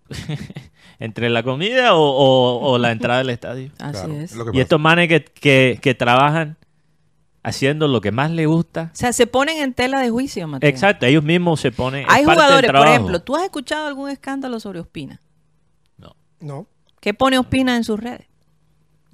[0.99, 3.71] entre la comida o, o- o la entrada del estadio.
[3.79, 4.35] Así Claro, es.
[4.53, 6.57] Y estos manes que, que- que trabajan
[7.43, 8.89] haciendo lo que más les gusta.
[8.93, 10.69] O sea, se ponen en tela de juicio, Mateo.
[10.69, 12.05] Exacto, ellos mismos se ponen.
[12.07, 15.19] Hay jugadores, por ejemplo, ¿tú has escuchado algún escándalo sobre Ospina?
[16.41, 16.68] No.
[16.99, 18.27] ¿Qué pone Ospina en sus redes?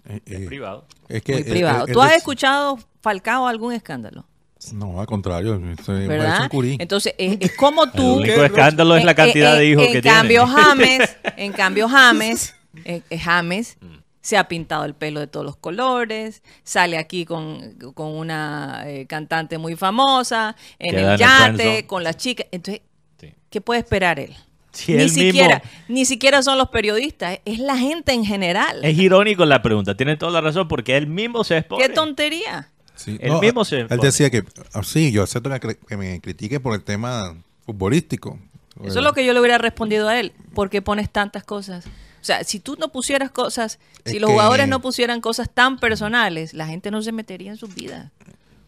[0.09, 0.85] Eh, eh, privado.
[1.09, 1.85] es que Muy privado.
[1.87, 4.25] ¿Tú has es- escuchado Falcao algún escándalo?
[4.73, 5.55] No, al contrario.
[5.55, 6.43] Es, es ¿Verdad?
[6.43, 6.77] un curí.
[6.79, 8.15] Entonces, es, es como El tú.
[8.15, 10.61] único escándalo es la cantidad eh, de hijos en que cambio, tiene.
[10.61, 12.55] James, en cambio, James,
[12.85, 13.97] eh, eh, James Mm.
[14.21, 19.05] se ha pintado el pelo de todos los colores, sale aquí con, con una eh,
[19.07, 22.47] cantante muy famosa, en Queda el en el yate, con las chicas.
[22.51, 22.81] Entonces,
[23.19, 23.33] Sí.
[23.49, 24.35] ¿qué puede esperar él?
[24.85, 28.83] Si ni siquiera, mismo- ni siquiera son los periodistas, es la gente en general.
[28.83, 31.87] Es irónico la pregunta, tiene toda la razón, porque él mismo se expone.
[31.87, 32.69] Qué tontería.
[32.95, 34.43] Sí, Él mismo se Él decía que,
[34.73, 35.51] ah, sí, yo acepto
[35.87, 38.39] que me critique por el tema futbolístico.
[38.83, 40.33] Eso es lo que yo le hubiera respondido a él.
[40.55, 41.85] ¿Por qué pones tantas cosas?
[41.85, 45.49] O sea, si tú no pusieras cosas, Es si los que- jugadores no pusieran cosas
[45.53, 48.11] tan personales, la gente no se metería en sus vidas.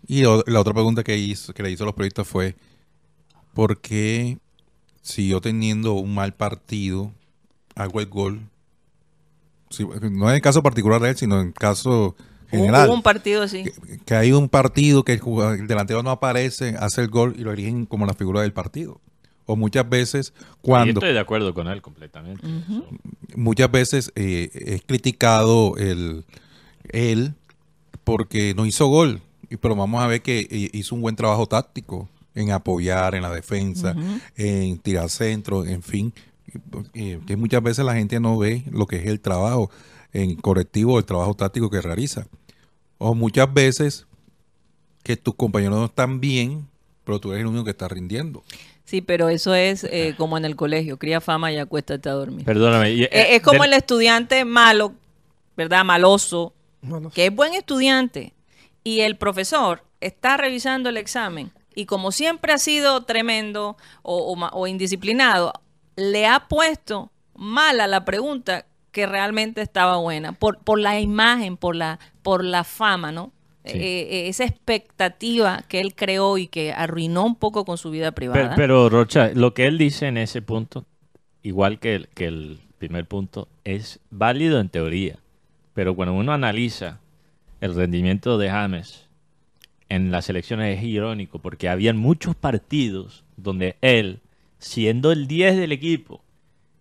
[0.07, 2.55] Y la otra pregunta que, hizo, que le hizo a los periodistas fue,
[3.53, 4.37] ¿por qué
[5.01, 7.11] si yo teniendo un mal partido
[7.75, 8.41] hago el gol?
[9.69, 12.15] Sí, no en el caso particular de él, sino en el caso
[12.49, 12.87] general.
[12.87, 13.63] Hubo un partido así.
[13.63, 17.35] que, que hay un partido que el, jugador- el delantero no aparece, hace el gol
[17.37, 18.99] y lo eligen como la figura del partido.
[19.45, 22.45] O muchas veces Y cuando estoy de acuerdo con él completamente.
[23.35, 26.25] Muchas veces eh, es criticado el
[26.91, 27.33] él
[28.03, 29.21] porque no hizo gol,
[29.61, 33.31] pero vamos a ver que eh, hizo un buen trabajo táctico en apoyar en la
[33.31, 33.95] defensa,
[34.37, 36.13] en tirar centro, en fin,
[36.93, 39.69] eh, que muchas veces la gente no ve lo que es el trabajo
[40.13, 42.27] en correctivo, el trabajo táctico que realiza.
[42.97, 44.05] O muchas veces
[45.03, 46.67] que tus compañeros no están bien,
[47.03, 48.43] pero tú eres el único que está rindiendo.
[48.85, 52.45] Sí, pero eso es eh, como en el colegio, cría fama y acuéstate a dormir.
[52.45, 52.91] Perdóname.
[52.91, 54.93] y, Eh, es como del- el estudiante malo,
[55.55, 55.85] ¿verdad?
[55.85, 56.53] Maloso,
[57.13, 58.33] que es buen estudiante
[58.83, 64.35] y el profesor está revisando el examen y como siempre ha sido tremendo o, o
[64.35, 65.53] ma- o indisciplinado,
[65.95, 71.75] le ha puesto mala la pregunta que realmente estaba buena por, por la imagen, por
[71.75, 73.31] la, por la fama, ¿no?
[73.65, 73.77] Sí.
[73.77, 78.11] Eh, eh, esa expectativa que él creó y que arruinó un poco con su vida
[78.11, 78.55] Pero, privada.
[78.55, 80.85] pero, Rocha, lo que él dice en ese punto,
[81.43, 85.17] igual que el, que el primer punto, es válido en teoría.
[85.73, 86.99] Pero cuando uno analiza
[87.61, 89.05] el rendimiento de James
[89.89, 94.19] en las elecciones es irónico, porque habían muchos partidos donde él,
[94.59, 96.21] siendo el 10 del equipo,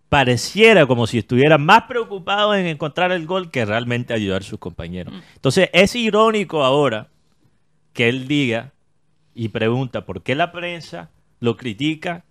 [0.09, 4.59] pareciera como si estuviera más preocupado en encontrar el gol que realmente ayudar a sus
[4.59, 5.13] compañeros.
[5.35, 7.09] Entonces es irónico ahora
[7.93, 8.73] que él diga
[9.35, 12.25] y pregunta por qué la prensa lo critica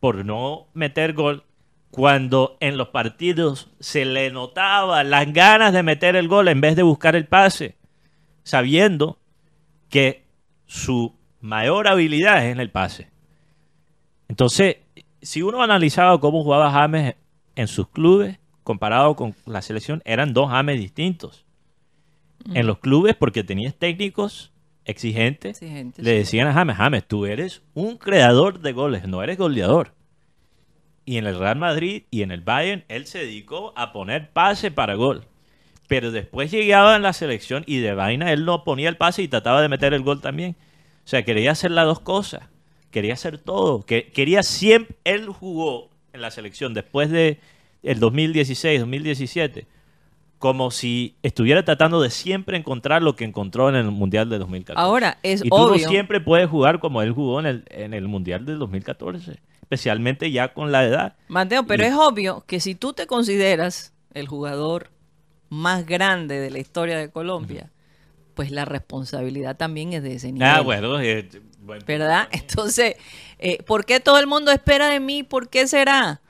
[0.00, 1.44] por no meter gol
[1.90, 6.76] cuando en los partidos se le notaba las ganas de meter el gol en vez
[6.76, 7.76] de buscar el pase,
[8.42, 9.18] sabiendo
[9.88, 10.24] que
[10.66, 13.08] su mayor habilidad es en el pase.
[14.28, 14.78] Entonces,
[15.22, 17.14] si uno analizaba cómo jugaba James
[17.56, 21.44] en sus clubes comparado con la selección, eran dos James distintos.
[22.52, 24.52] En los clubes, porque tenías técnicos
[24.84, 26.16] exigentes, Exigentes, le sí.
[26.18, 29.94] decían a James, James, tú eres un creador de goles, no eres goleador.
[31.06, 34.70] Y en el Real Madrid y en el Bayern, él se dedicó a poner pase
[34.70, 35.24] para gol.
[35.86, 39.28] Pero después llegaba en la selección y de vaina él no ponía el pase y
[39.28, 40.56] trataba de meter el gol también.
[41.04, 42.42] O sea, quería hacer las dos cosas.
[42.90, 43.82] Quería hacer todo.
[43.82, 44.96] Que, quería siempre.
[45.04, 47.38] Él jugó en la selección después de
[47.82, 49.66] el 2016, 2017,
[50.38, 54.80] como si estuviera tratando de siempre encontrar lo que encontró en el Mundial de 2014.
[54.82, 55.82] Ahora, es y tú obvio.
[55.84, 60.30] no siempre puedes jugar como él jugó en el, en el Mundial del 2014, especialmente
[60.30, 61.14] ya con la edad.
[61.28, 64.90] Mateo, pero Y- es obvio que si tú te consideras el jugador
[65.54, 67.70] más grande de la historia de Colombia,
[68.34, 70.48] pues la responsabilidad también es de ese nivel.
[70.48, 71.28] Ah, bueno, eh,
[71.60, 72.28] buen- ¿Verdad?
[72.32, 72.96] Entonces,
[73.38, 75.22] eh, ¿por qué todo el mundo espera de mí?
[75.22, 76.20] ¿Por qué será?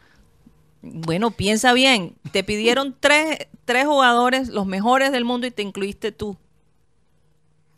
[0.82, 2.14] Bueno, piensa bien.
[2.30, 6.36] Te pidieron tres, tres jugadores, los mejores del mundo, y te incluiste tú.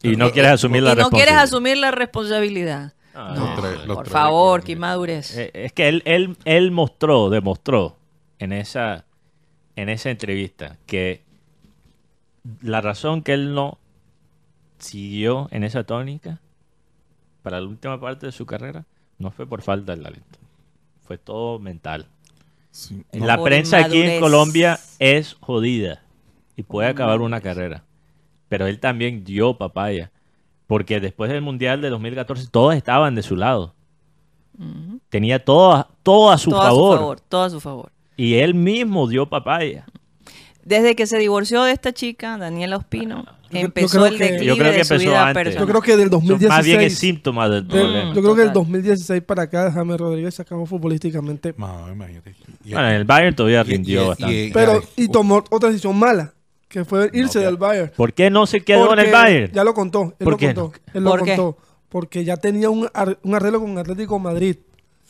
[0.02, 1.42] Y no quieres asumir y la no quieres responsabilidad.
[1.42, 2.92] asumir la responsabilidad.
[3.14, 5.36] Ah, No, Los tres- los por tres favor, que- qué inmadurez.
[5.36, 7.96] Eh, Es que él, él, él mostró, demostró
[8.38, 9.06] en esa,
[9.74, 11.22] en esa entrevista que
[12.62, 13.78] la razón que él no
[14.78, 16.40] siguió en esa tónica
[17.42, 18.84] para la última parte de su carrera
[19.18, 20.38] no fue por falta de talento.
[21.06, 22.06] Fue todo mental.
[22.70, 23.04] Sí.
[23.12, 24.20] La Por prensa aquí en.
[24.20, 26.02] Colombia es jodida
[26.56, 27.84] y puede acabar una carrera.
[28.48, 30.10] Pero él también dio papaya.
[30.66, 33.74] Porque después del Mundial de 2014 todos estaban de su lado.
[35.08, 36.94] Tenía todo, a- todo a su todo favor.
[36.94, 37.92] a su favor, todo a su favor.
[38.16, 39.86] Y él mismo dio papaya.
[40.66, 44.78] Desde que se divorció de esta chica, Daniela Ospino, empezó el declive Yo creo que
[44.78, 45.44] de su empezó vida antes.
[45.44, 45.60] personal.
[45.64, 46.48] Yo creo que del Eso Más bien es
[46.92, 46.98] 2016.
[46.98, 48.12] síntoma del problema.
[48.12, 48.52] yo creo que del Total.
[48.72, 51.54] 2016 para acá, James Rodríguez sacamos futbolísticamente.
[51.56, 52.34] No, imagínate.
[52.64, 54.44] Y- Bueno, en el Bayern todavía rindió y- bastante.
[54.46, 56.34] y- Pero, y- y tomó otra decisión mala,
[56.68, 57.92] que fue irse No, del Bayern.
[57.96, 59.52] ¿Por qué no se quedó en el Bayern?
[59.52, 60.14] Ya lo contó.
[60.18, 60.72] Él ¿Por lo qué contó.
[60.92, 61.36] Él lo ¿Por qué?
[61.36, 61.58] contó.
[61.88, 64.56] Porque ya tenía un, ar- un arreglo con Atlético de Madrid.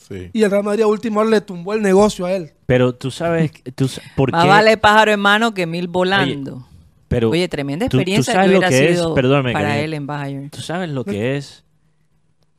[0.07, 0.29] Sí.
[0.33, 2.51] Y el Real Madrid a última hora le tumbó el negocio a él.
[2.65, 4.49] Pero tú sabes, tú ¿por Más qué?
[4.49, 6.67] vale pájaro en mano que mil volando.
[7.07, 9.79] Pero Oye, tremenda tú- tú experiencia sabes que lo hubiera que es- sido perdóname, para
[9.79, 10.49] él en Bayern.
[10.49, 11.63] ¿Tú sabes lo que es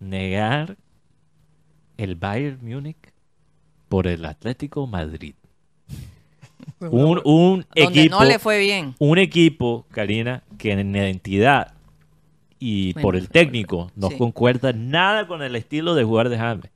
[0.00, 0.76] negar
[1.96, 2.96] el Bayern Múnich
[3.88, 5.34] por el Atlético Madrid?
[6.80, 8.94] Un, un Donde equipo, no le fue bien.
[8.98, 11.72] un equipo, Karina, que en identidad
[12.60, 14.16] y Bueno, por el técnico no sí.
[14.16, 16.70] concuerda nada con el estilo de jugar de James.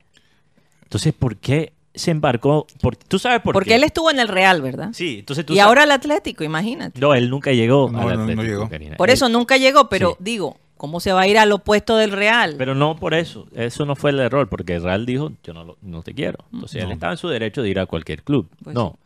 [0.93, 2.67] Entonces, ¿por qué se embarcó?
[2.79, 3.75] Por, ¿Tú sabes por Porque qué?
[3.77, 4.89] él estuvo en el Real, ¿verdad?
[4.93, 6.99] Sí, entonces tú Y sabes- ahora el Atlético, imagínate.
[7.01, 8.69] No, él nunca llegó No, al no, no Atlético, llegó.
[8.69, 8.95] Karina.
[8.97, 10.15] Por Él- eso nunca llegó, pero Sí.
[10.19, 12.53] digo, ¿cómo se va a ir al opuesto del Real?
[12.59, 13.47] Pero no por eso.
[13.55, 16.45] Eso no fue el error, porque el Real dijo, yo no, lo- no te quiero.
[16.53, 18.47] Entonces él estaba en su derecho de ir a cualquier club.
[18.63, 18.99] Pues no.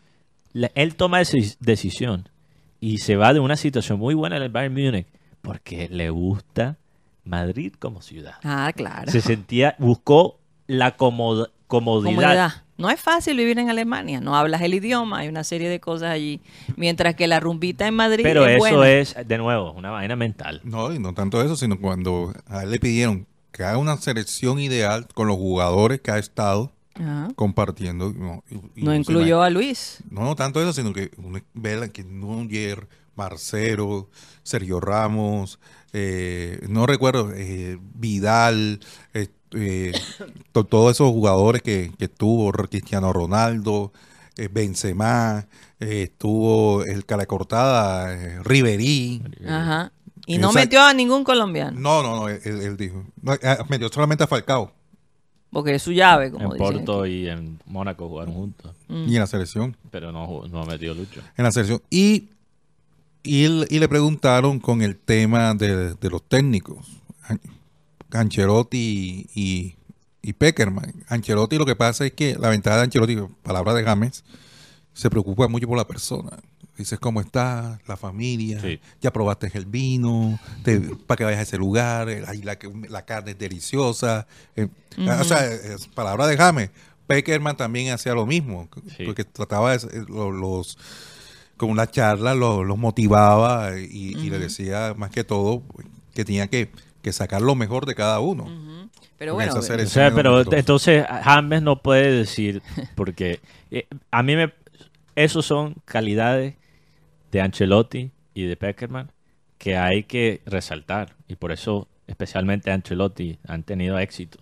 [0.52, 2.28] La- él toma esa decisión
[2.82, 5.08] y se va de una situación muy buena en el Bayern Múnich
[5.42, 6.76] porque le gusta
[7.24, 8.36] Madrid como ciudad.
[8.44, 9.10] ah, claro.
[9.12, 12.10] Se sentía, buscó la, acomoda- comodidad.
[12.16, 12.52] comodidad.
[12.78, 16.12] No es fácil vivir en Alemania, no hablas el idioma, hay una serie de cosas
[16.12, 16.42] allí.
[16.76, 18.92] Mientras que la rumbita en Madrid Pero es eso buena.
[18.92, 20.62] es, de nuevo, una vaina mental.
[20.64, 24.60] No, y no tanto eso, sino cuando a él le pidieron que haga una selección
[24.60, 27.30] ideal con los jugadores que ha estado Ajá.
[27.36, 28.14] compartiendo.
[28.14, 30.04] No, y- y No se incluyó a Luis.
[30.12, 32.78] No, no tanto eso, sino que uno ve la- que Núñez,
[33.16, 34.10] Marcelo,
[34.44, 35.60] Sergio Ramos,
[35.94, 38.80] eh, no recuerdo, eh, Vidal,
[39.16, 39.92] eh, eh,
[40.52, 43.92] to- todos esos jugadores que, que tuvo, Cristiano Ronaldo,
[44.38, 45.46] eh, Benzema,
[45.80, 49.22] eh, estuvo el cara cortada, eh, Riverí.
[49.48, 49.92] Ajá.
[50.26, 53.06] Y no metió a ningún colombiano, No, no, no, él, él dijo.
[53.22, 54.74] No, eh, metió solamente a Falcao
[55.50, 57.12] porque es su llave, como En Porto aquí.
[57.24, 59.06] y en Mónaco jugaron juntos, Mm.
[59.08, 59.76] y en la selección.
[59.90, 61.22] pero no, no metió Lucho.
[61.38, 61.82] en la selección.
[61.90, 62.28] Y,
[63.24, 66.86] y, él- y le preguntaron con el tema de, de los técnicos,
[68.12, 69.76] Ancelotti y,
[70.22, 70.94] y, Peckerman.
[71.08, 74.24] Ancelotti lo que pasa es que la ventaja de Ancelotti, palabra de James,
[74.94, 76.38] se preocupa mucho por la persona.
[76.78, 78.80] Dices cómo está, la familia, Sí.
[79.02, 80.40] ya probaste el vino,
[81.08, 82.58] para que vayas a ese lugar, ahí la,
[82.90, 84.28] la carne es deliciosa.
[84.56, 84.68] eh,
[84.98, 86.70] O sea, es palabra de James.
[87.08, 89.06] Peckerman también hacía lo mismo, Sí.
[89.06, 90.78] porque trataba de, eh, lo- los,
[91.56, 95.64] con una charla los, los motivaba y, y le decía más que todo
[96.14, 96.70] que tenía que,
[97.02, 98.46] que sacar lo mejor de cada uno.
[99.18, 102.62] Pero En bueno, O sea, pero entonces James no puede decir,
[102.96, 103.40] porque
[103.72, 104.54] eh, a mí me...
[105.16, 106.56] Esos son calidades
[107.32, 109.12] de Ancelotti y de Peckerman
[109.58, 111.16] que hay que resaltar.
[111.28, 114.40] Y por eso, especialmente Ancelotti, han tenido éxito.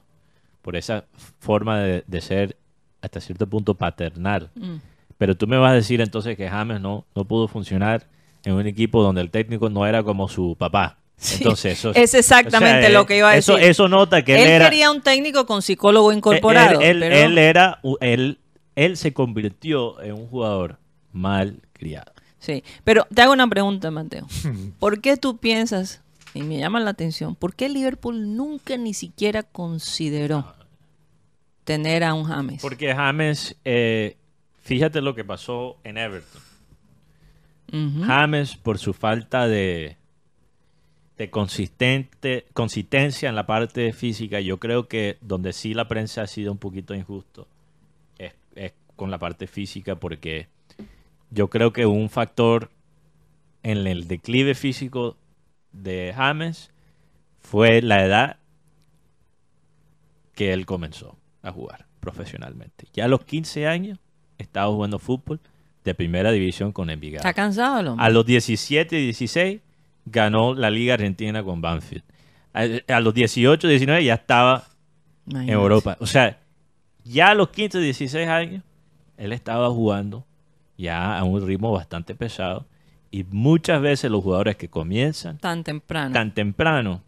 [0.61, 1.05] Por esa
[1.39, 2.57] forma de, de ser
[3.01, 4.51] hasta cierto punto paternal.
[4.55, 4.77] Mm.
[5.17, 8.07] Pero tú me vas a decir entonces que James no, no pudo funcionar
[8.43, 10.97] en un equipo donde el técnico no era como su papá.
[11.17, 13.55] Sí, Entonces, eso es exactamente o sea, lo que iba a decir.
[13.59, 14.65] Eso nota que él, él era.
[14.69, 16.81] quería un técnico con psicólogo incorporado.
[16.81, 17.79] Él, él- pero- él era.
[18.01, 18.39] Él,
[18.75, 20.77] él se convirtió en un jugador
[21.13, 22.11] mal criado.
[22.39, 24.27] Sí, pero te hago una pregunta, Mateo.
[24.79, 26.01] ¿Por qué tú piensas,
[26.33, 30.53] y me llama la atención, por qué Liverpool nunca ni siquiera consideró
[31.63, 32.61] tener a un James?
[32.61, 34.17] Porque James, eh,
[34.61, 36.41] fíjate lo que pasó en Everton.
[37.71, 38.03] Ujú.
[38.03, 39.97] James, por su falta de,
[41.17, 46.27] de consistente, consistencia en la parte física, yo creo que donde sí la prensa ha
[46.27, 47.47] sido un poquito injusto
[48.17, 50.47] es, es con la parte física, porque
[51.31, 52.69] yo creo que un factor
[53.63, 55.17] en el declive físico
[55.71, 56.71] de James
[57.39, 58.37] fue la edad
[60.33, 62.87] que él comenzó a jugar profesionalmente.
[62.93, 63.99] Ya a los 15 años
[64.37, 65.39] estaba jugando fútbol
[65.83, 67.27] de primera división con Envigado.
[67.27, 68.05] ¿Está cansado el hombre?
[68.05, 69.61] A los 17 y 16
[70.05, 72.03] ganó la Liga Argentina con Banfield.
[72.53, 72.63] A,
[72.95, 74.63] a los 18 y 19 ya estaba
[75.29, 75.49] en.
[75.49, 75.97] Europa.
[75.99, 76.39] O sea,
[77.03, 78.63] ya a los 15 y 16 años
[79.17, 80.25] él estaba jugando
[80.77, 82.65] ya a un ritmo bastante pesado.
[83.11, 86.13] Y muchas veces los jugadores que comienzan Tan temprano.
[86.13, 87.01] tan temprano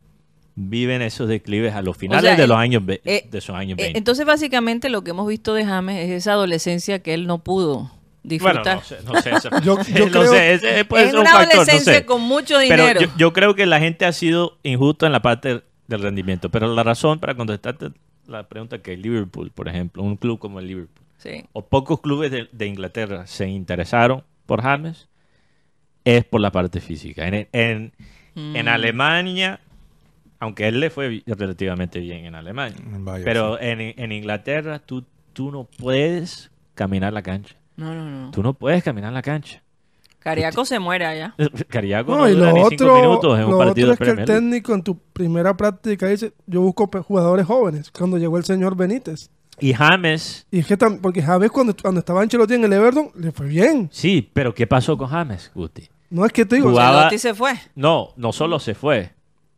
[0.55, 3.55] viven esos declives a los finales sea, de eh, los años ve- eh, de esos
[3.55, 3.97] años Eh, 20.
[3.99, 7.91] Entonces, básicamente, lo que hemos visto de James es esa adolescencia que él no pudo
[8.39, 8.75] bueno, disfrutar.
[8.77, 9.31] no sé, no sé,
[9.63, 12.05] Yo- yo no creo- sé, ese puede es ser un una factor, no adolescencia sé.
[12.05, 12.99] con mucho Pero dinero.
[13.01, 16.49] yo, yo creo que la gente ha sido injusto en la parte del rendimiento.
[16.49, 17.91] Pero la razón para contestarte
[18.27, 21.45] la pregunta que Liverpool, por ejemplo, un club como el Liverpool, Sí.
[21.53, 25.07] o pocos clubes de, de Inglaterra se interesaron por James,
[26.05, 27.27] es por la parte física.
[27.27, 27.93] En, en,
[28.35, 28.67] en Mm.
[28.67, 29.59] Alemania,
[30.39, 32.77] aunque él le fue relativamente bien en Alemania,
[33.23, 37.55] pero en, en Inglaterra tú, tú no puedes caminar la cancha.
[37.77, 38.31] No, no, no.
[38.31, 39.61] Tú no puedes caminar la cancha.
[40.19, 41.35] Cariaco se muere allá.
[41.69, 44.05] Cariaco no, No, y dura lo ni cinco otro, minutos en un lo partido otro
[44.05, 48.17] de es que el técnico en tu primera práctica dice, yo busco jugadores jóvenes, cuando
[48.17, 49.29] llegó el señor Benítez.
[49.59, 53.31] Y James, Y es que porque James cuando, cuando estaba Ancelotti en el Everton, le
[53.31, 53.89] fue bien.
[53.91, 55.87] sí, pero ¿qué pasó con James, Guti?
[56.09, 57.53] No es que te digo, Jugaba- Ancelotti se fue.
[57.75, 59.11] No, no solo se fue,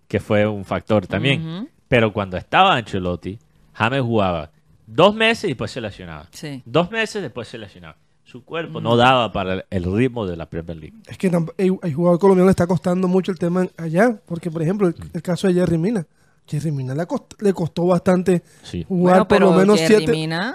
[0.07, 3.39] que fue un factor también, pero cuando estaba Ancelotti,
[3.73, 4.51] James jugaba
[4.87, 6.27] dos meses y después se lesionaba.
[6.31, 6.61] Sí.
[6.65, 7.97] Dos meses después se lesionaba.
[8.31, 10.93] Su cuerpo no daba para el- el ritmo de la Premier League.
[11.07, 11.27] es que
[11.57, 14.19] el, el jugador colombiano le está costando mucho el tema allá.
[14.25, 16.05] Porque, por ejemplo, el, el caso de Jerry Mina.
[16.47, 18.83] Jerry Mina le, cost- le costó bastante Sí.
[18.87, 20.11] jugar Bueno, por lo menos Jerry siete.
[20.11, 20.53] Mina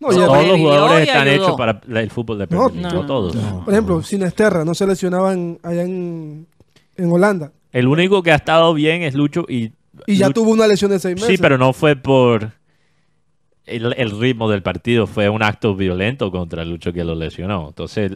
[0.00, 1.44] No, Todos los jugadores están ayudó.
[1.44, 3.36] hechos para el fútbol de No, Premier League, no, no, todos.
[3.64, 6.46] Por ejemplo, Sinesterra no se lesionaba en- allá en,
[6.96, 7.52] en Holanda.
[7.72, 9.72] El único que ha estado bien es Lucho y...
[10.06, 11.28] Y ya Lucho- tuvo una lesión de seis meses.
[11.28, 12.50] Sí, pero no fue por
[13.66, 17.68] el, el ritmo del partido, fue un acto violento contra Lucho que lo lesionó.
[17.68, 18.12] Entonces,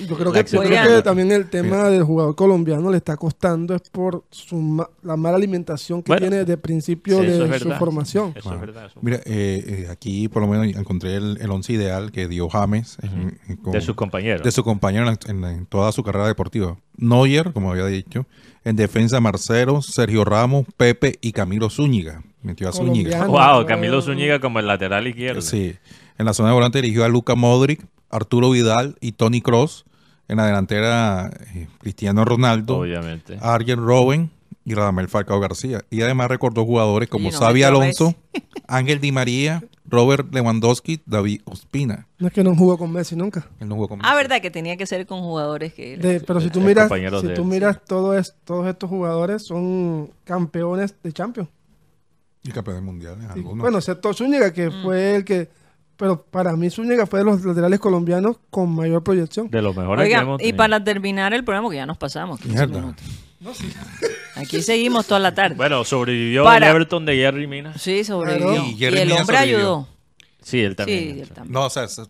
[0.00, 0.86] Yo creo que, yo creo excepción.
[0.96, 5.14] que también el tema del jugador colombiano le está costando es por su ma- la
[5.16, 7.78] mala alimentación que Bueno, tiene desde el principio Sí, de es su verdad.
[7.78, 8.32] formación.
[8.34, 8.86] Eso es verdad.
[8.86, 12.48] eso- Mira, eh, eh, aquí por lo menos encontré el, el once ideal que dio
[12.48, 14.42] James en- en- con- de sus compañeros.
[14.42, 16.78] de su compañero en, en- en toda su carrera deportiva.
[16.96, 18.26] Neuer, como había dicho.
[18.64, 22.22] En defensa, Marcelo, Sergio Ramos, Pepe y Camilo Zúñiga.
[22.44, 23.26] Metió a Zúñiga.
[23.26, 24.00] Wow, Ah, Camilo.
[24.02, 25.40] Zúñiga como el lateral izquierdo.
[25.40, 25.74] Sí.
[26.18, 29.84] En la zona de volante dirigió a Luca Modric, Arturo Vidal y Tony Cross.
[30.28, 33.36] En la delantera, eh, Cristiano Ronaldo, Obviamente.
[33.42, 34.30] Arjen Robben
[34.64, 35.82] y Radamel Falcao García.
[35.90, 38.14] Y además recordó jugadores como no Xavi Alonso,
[38.68, 42.06] Ángel Di María, Robert Lewandowski, David Ospina.
[42.18, 43.46] No es que no jugó con Messi nunca.
[43.60, 45.98] Él no jugó con Ah, verdad que tenía que ser con jugadores que...
[45.98, 46.90] De- pero si tú miras,
[47.20, 51.50] si tú miras todo es- todos estos jugadores son campeones de Champions.
[52.44, 53.16] Y campeón del mundial.
[53.20, 53.58] Y, algunos.
[53.58, 54.82] bueno, excepto Zúñiga, que Mm.
[54.82, 55.48] fue el que...
[55.96, 59.48] Pero para mí Zúñiga fue de los laterales colombianos con mayor proyección.
[59.48, 62.40] De los mejores que Oiga, hemos y para terminar el programa, que ya nos pasamos
[62.40, 62.80] 15 Mierda.
[62.80, 63.04] minutos.
[64.36, 65.54] Aquí seguimos toda la tarde.
[65.54, 67.76] Bueno, sobrevivió Para- el Everton de Jerry Mina.
[67.78, 68.64] sí, sobrevivió.
[68.76, 69.56] Y el Mina hombre sobrevivió.
[69.58, 69.88] ayudó.
[70.42, 71.14] Sí, él también.
[71.14, 71.52] Sí, él también.
[71.52, 72.02] No, o sea, se-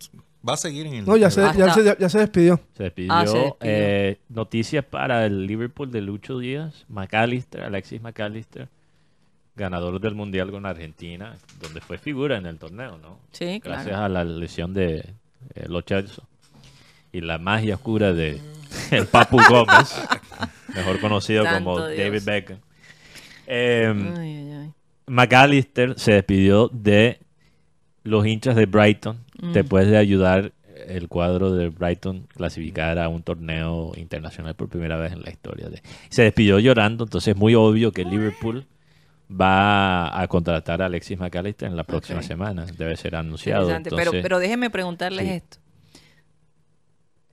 [0.46, 1.04] va a seguir en el.
[1.04, 2.60] No, ya se, ya, Hasta- se, ya- ya se despidió.
[2.76, 3.12] Se despidió.
[3.12, 3.56] Ah, se despidió.
[3.60, 6.84] Eh, noticias para el Liverpool de Lucho Díaz.
[6.88, 8.68] McAllister, Alexis McAllister,
[9.56, 13.18] ganador del Mundial con Argentina, donde fue figura en el torneo, ¿no?
[13.32, 14.04] Sí, Gracias claro.
[14.04, 14.96] a la lesión de
[15.54, 16.26] eh, Lo Celso
[17.12, 18.40] y la magia oscura de
[18.90, 19.94] el Papu Gómez,
[20.74, 21.98] mejor conocido como Dios.
[21.98, 22.58] David Beckham.
[23.46, 24.70] Eh, Ay, ay, ay.
[25.06, 27.20] McAllister se despidió de
[28.02, 29.52] los hinchas de Brighton Mm.
[29.52, 30.52] después de ayudar
[30.86, 35.68] el cuadro de Brighton clasificar a un torneo internacional por primera vez en la historia.
[35.68, 35.82] De...
[36.08, 38.64] Se despidió llorando, entonces es muy obvio que Liverpool
[39.30, 42.66] va a contratar a Alexis McAllister en la próxima semana.
[42.66, 43.68] Debe ser anunciado.
[43.96, 45.32] Pero, pero déjenme preguntarles Sí.
[45.32, 45.56] esto.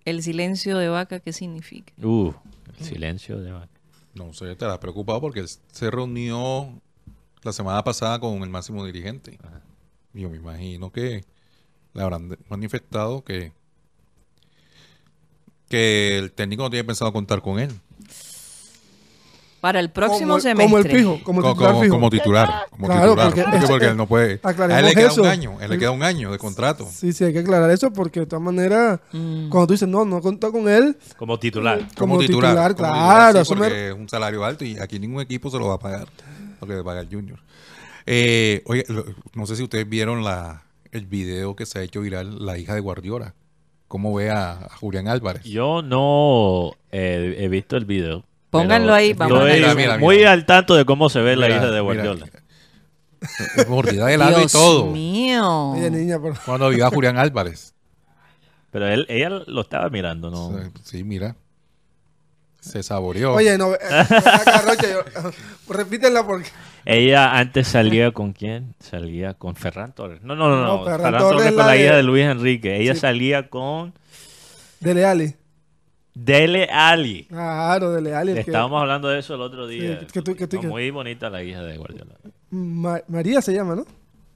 [0.06, 1.94] ¿El silencio de vaca qué significa?
[2.02, 2.32] Uh,
[2.80, 3.70] el silencio de vaca.
[4.16, 6.82] No sé, te has preocupado porque él se reunió
[7.44, 9.38] la semana pasada con el máximo dirigente.
[10.14, 11.24] Yo me imagino que
[11.94, 13.52] le habrán manifestado que
[15.70, 17.72] que el técnico no tiene pensado contar con él
[19.62, 20.66] Para el próximo como, semestre.
[20.66, 21.94] Como el fijo, como Co- titular como, fijo.
[21.96, 22.50] como titular.
[22.72, 24.40] Como Claro, titular, porque porque, es- porque él no puede.
[24.44, 25.22] A él le queda eso.
[25.22, 26.88] un año, a él le queda un año de contrato.
[26.92, 29.50] Sí, sí, hay que aclarar eso porque de todas maneras, Mm.
[29.50, 31.78] cuando tú dices, no, no contó con él, Como titular.
[31.96, 33.44] como, Como titular, titular, como claro.
[33.44, 35.80] titular, sí, porque es un salario alto y aquí ningún equipo se lo va a
[35.80, 36.08] pagar.
[36.60, 37.40] Lo que le paga el Junior.
[38.08, 39.06] Eh, oye, lo-
[39.36, 42.74] no sé si ustedes vieron la, el video que se ha hecho viral, la hija
[42.74, 43.36] de Guardiola.
[43.88, 45.44] ¿Cómo ve a, a Julián Álvarez?
[45.44, 48.24] Yo no eh, he visto el video.
[48.52, 49.76] Pónganlo ahí, vamos a estoy analizar.
[49.76, 50.32] Mira, mira, muy mira.
[50.34, 51.80] al tanto de cómo se ve la hija de.
[51.82, 52.28] Guardiola.
[53.68, 54.88] Mordida de lado y Dios todo.
[54.88, 55.72] mío.
[55.72, 57.74] Oye, niña, por- Cuando vio a Julián Álvarez.
[58.72, 60.52] Pero él, ella lo estaba mirando, ¿no?
[60.84, 61.36] Sí, mira.
[62.60, 63.34] Se saboreó.
[63.34, 63.78] Oye, no, eh,
[64.84, 65.32] yo-
[65.74, 66.48] repítela porque
[66.86, 68.76] Ella antes salía con quién?
[68.80, 70.22] Salía con Ferran Torres.
[70.22, 70.78] No, no, no, no.
[70.78, 72.78] No, Ferran Ferran, Torres Torres es con la la hija de- Luis Enrique.
[72.80, 73.00] Ella Sí.
[73.02, 73.94] salía con
[74.80, 75.36] Dele Ali.
[76.14, 77.26] Dele Ali.
[77.26, 78.34] Claro, Dele Ali.
[78.34, 80.00] que- Estábamos hablando de eso el otro día.
[80.02, 82.16] Sí, que tú- que tú- No, que- Muy bonita la hija de Guardiola.
[82.50, 83.86] Ma- María se llama, ¿no?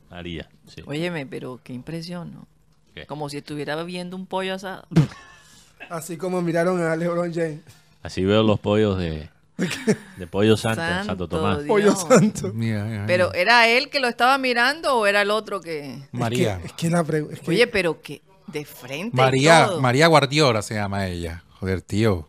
[0.09, 0.81] María, sí.
[0.85, 2.47] Óyeme, pero qué impresión, ¿no?
[2.93, 3.05] ¿Qué?
[3.05, 4.85] Como si estuviera viendo un pollo asado.
[5.89, 7.59] Así como miraron a LeBron James.
[8.01, 9.29] Así veo los pollos de,
[10.17, 11.57] de Pollo Santo, Santo, Santo Tomás.
[11.57, 11.67] Dios.
[11.67, 12.51] Pollo santo.
[12.53, 13.33] Mira, mira, Pero.
[13.33, 15.99] ¿era él que lo estaba mirando o era el otro que...?
[16.11, 16.61] María.
[16.63, 19.81] Es que la pregu- es que- Oye, pero que de frente y María, todo.
[19.81, 21.43] María Guardiola se llama ella.
[21.65, 22.27] Joder, tío.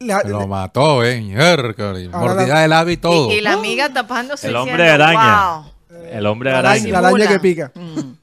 [0.00, 1.20] la- Lo mató, eh.
[1.20, 3.30] Mordida la- de labio y todo.
[3.30, 5.56] Y, y la amiga tapándose El hombre diciendo, araña.
[5.58, 5.64] "Wow".
[6.10, 6.88] El hombre la araña.
[7.00, 7.70] la araña que pica.
[7.76, 8.14] Mm.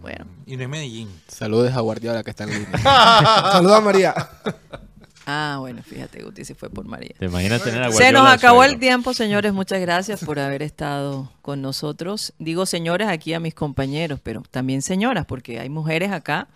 [0.00, 0.24] Bueno.
[0.46, 1.08] Y no es Medellín.
[1.28, 2.70] Saludos a Guardiola que está en línea.
[3.52, 4.14] Saluda a María.
[5.26, 7.14] Ah, bueno, fíjate, Guti se fue por María.
[7.16, 9.52] ¿Te imaginas tener a Se nos acabó el tiempo, señores.
[9.52, 12.32] Muchas gracias por haber estado con nosotros.
[12.40, 16.48] Digo señores aquí a mis compañeros, pero también señoras, porque hay mujeres acá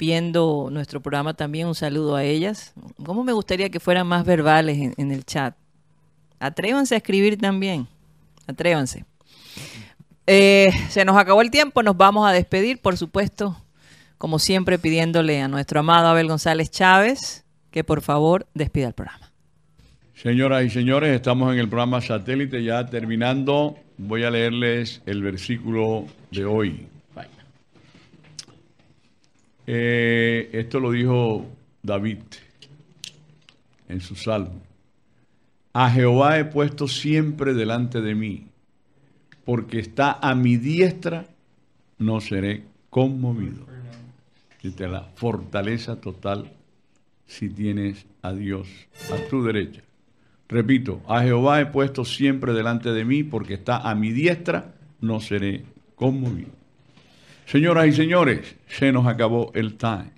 [0.00, 1.68] viendo nuestro programa también.
[1.68, 2.72] Un saludo a ellas.
[3.04, 5.54] ¿Cómo me gustaría que fueran más verbales en, el chat?
[6.40, 7.86] Atrévanse a escribir también.
[8.46, 9.04] Atrévanse.
[10.26, 13.62] Eh, se nos acabó el tiempo, nos vamos a despedir, por supuesto,
[14.16, 19.30] como siempre pidiéndole a nuestro amado Abel González Chávez que por favor despida el programa.
[20.14, 23.76] Señoras y señores, estamos en el programa satélite ya terminando.
[23.98, 26.88] Voy a leerles el versículo de hoy.
[29.72, 31.46] Eh, esto lo dijo
[31.80, 32.18] David
[33.88, 34.60] en su salmo.
[35.72, 38.48] A Jehová he puesto siempre delante de mí,
[39.44, 41.28] porque está a mi diestra,
[41.98, 43.64] no seré conmovido.
[44.60, 46.50] Desde la fortaleza total
[47.28, 48.66] si tienes a Dios
[49.12, 49.82] a tu derecha.
[50.48, 55.20] Repito, a Jehová he puesto siempre delante de mí, porque está a mi diestra, no
[55.20, 55.62] seré
[55.94, 56.59] conmovido.
[57.50, 60.12] Señoras y señores, se nos acabó el time.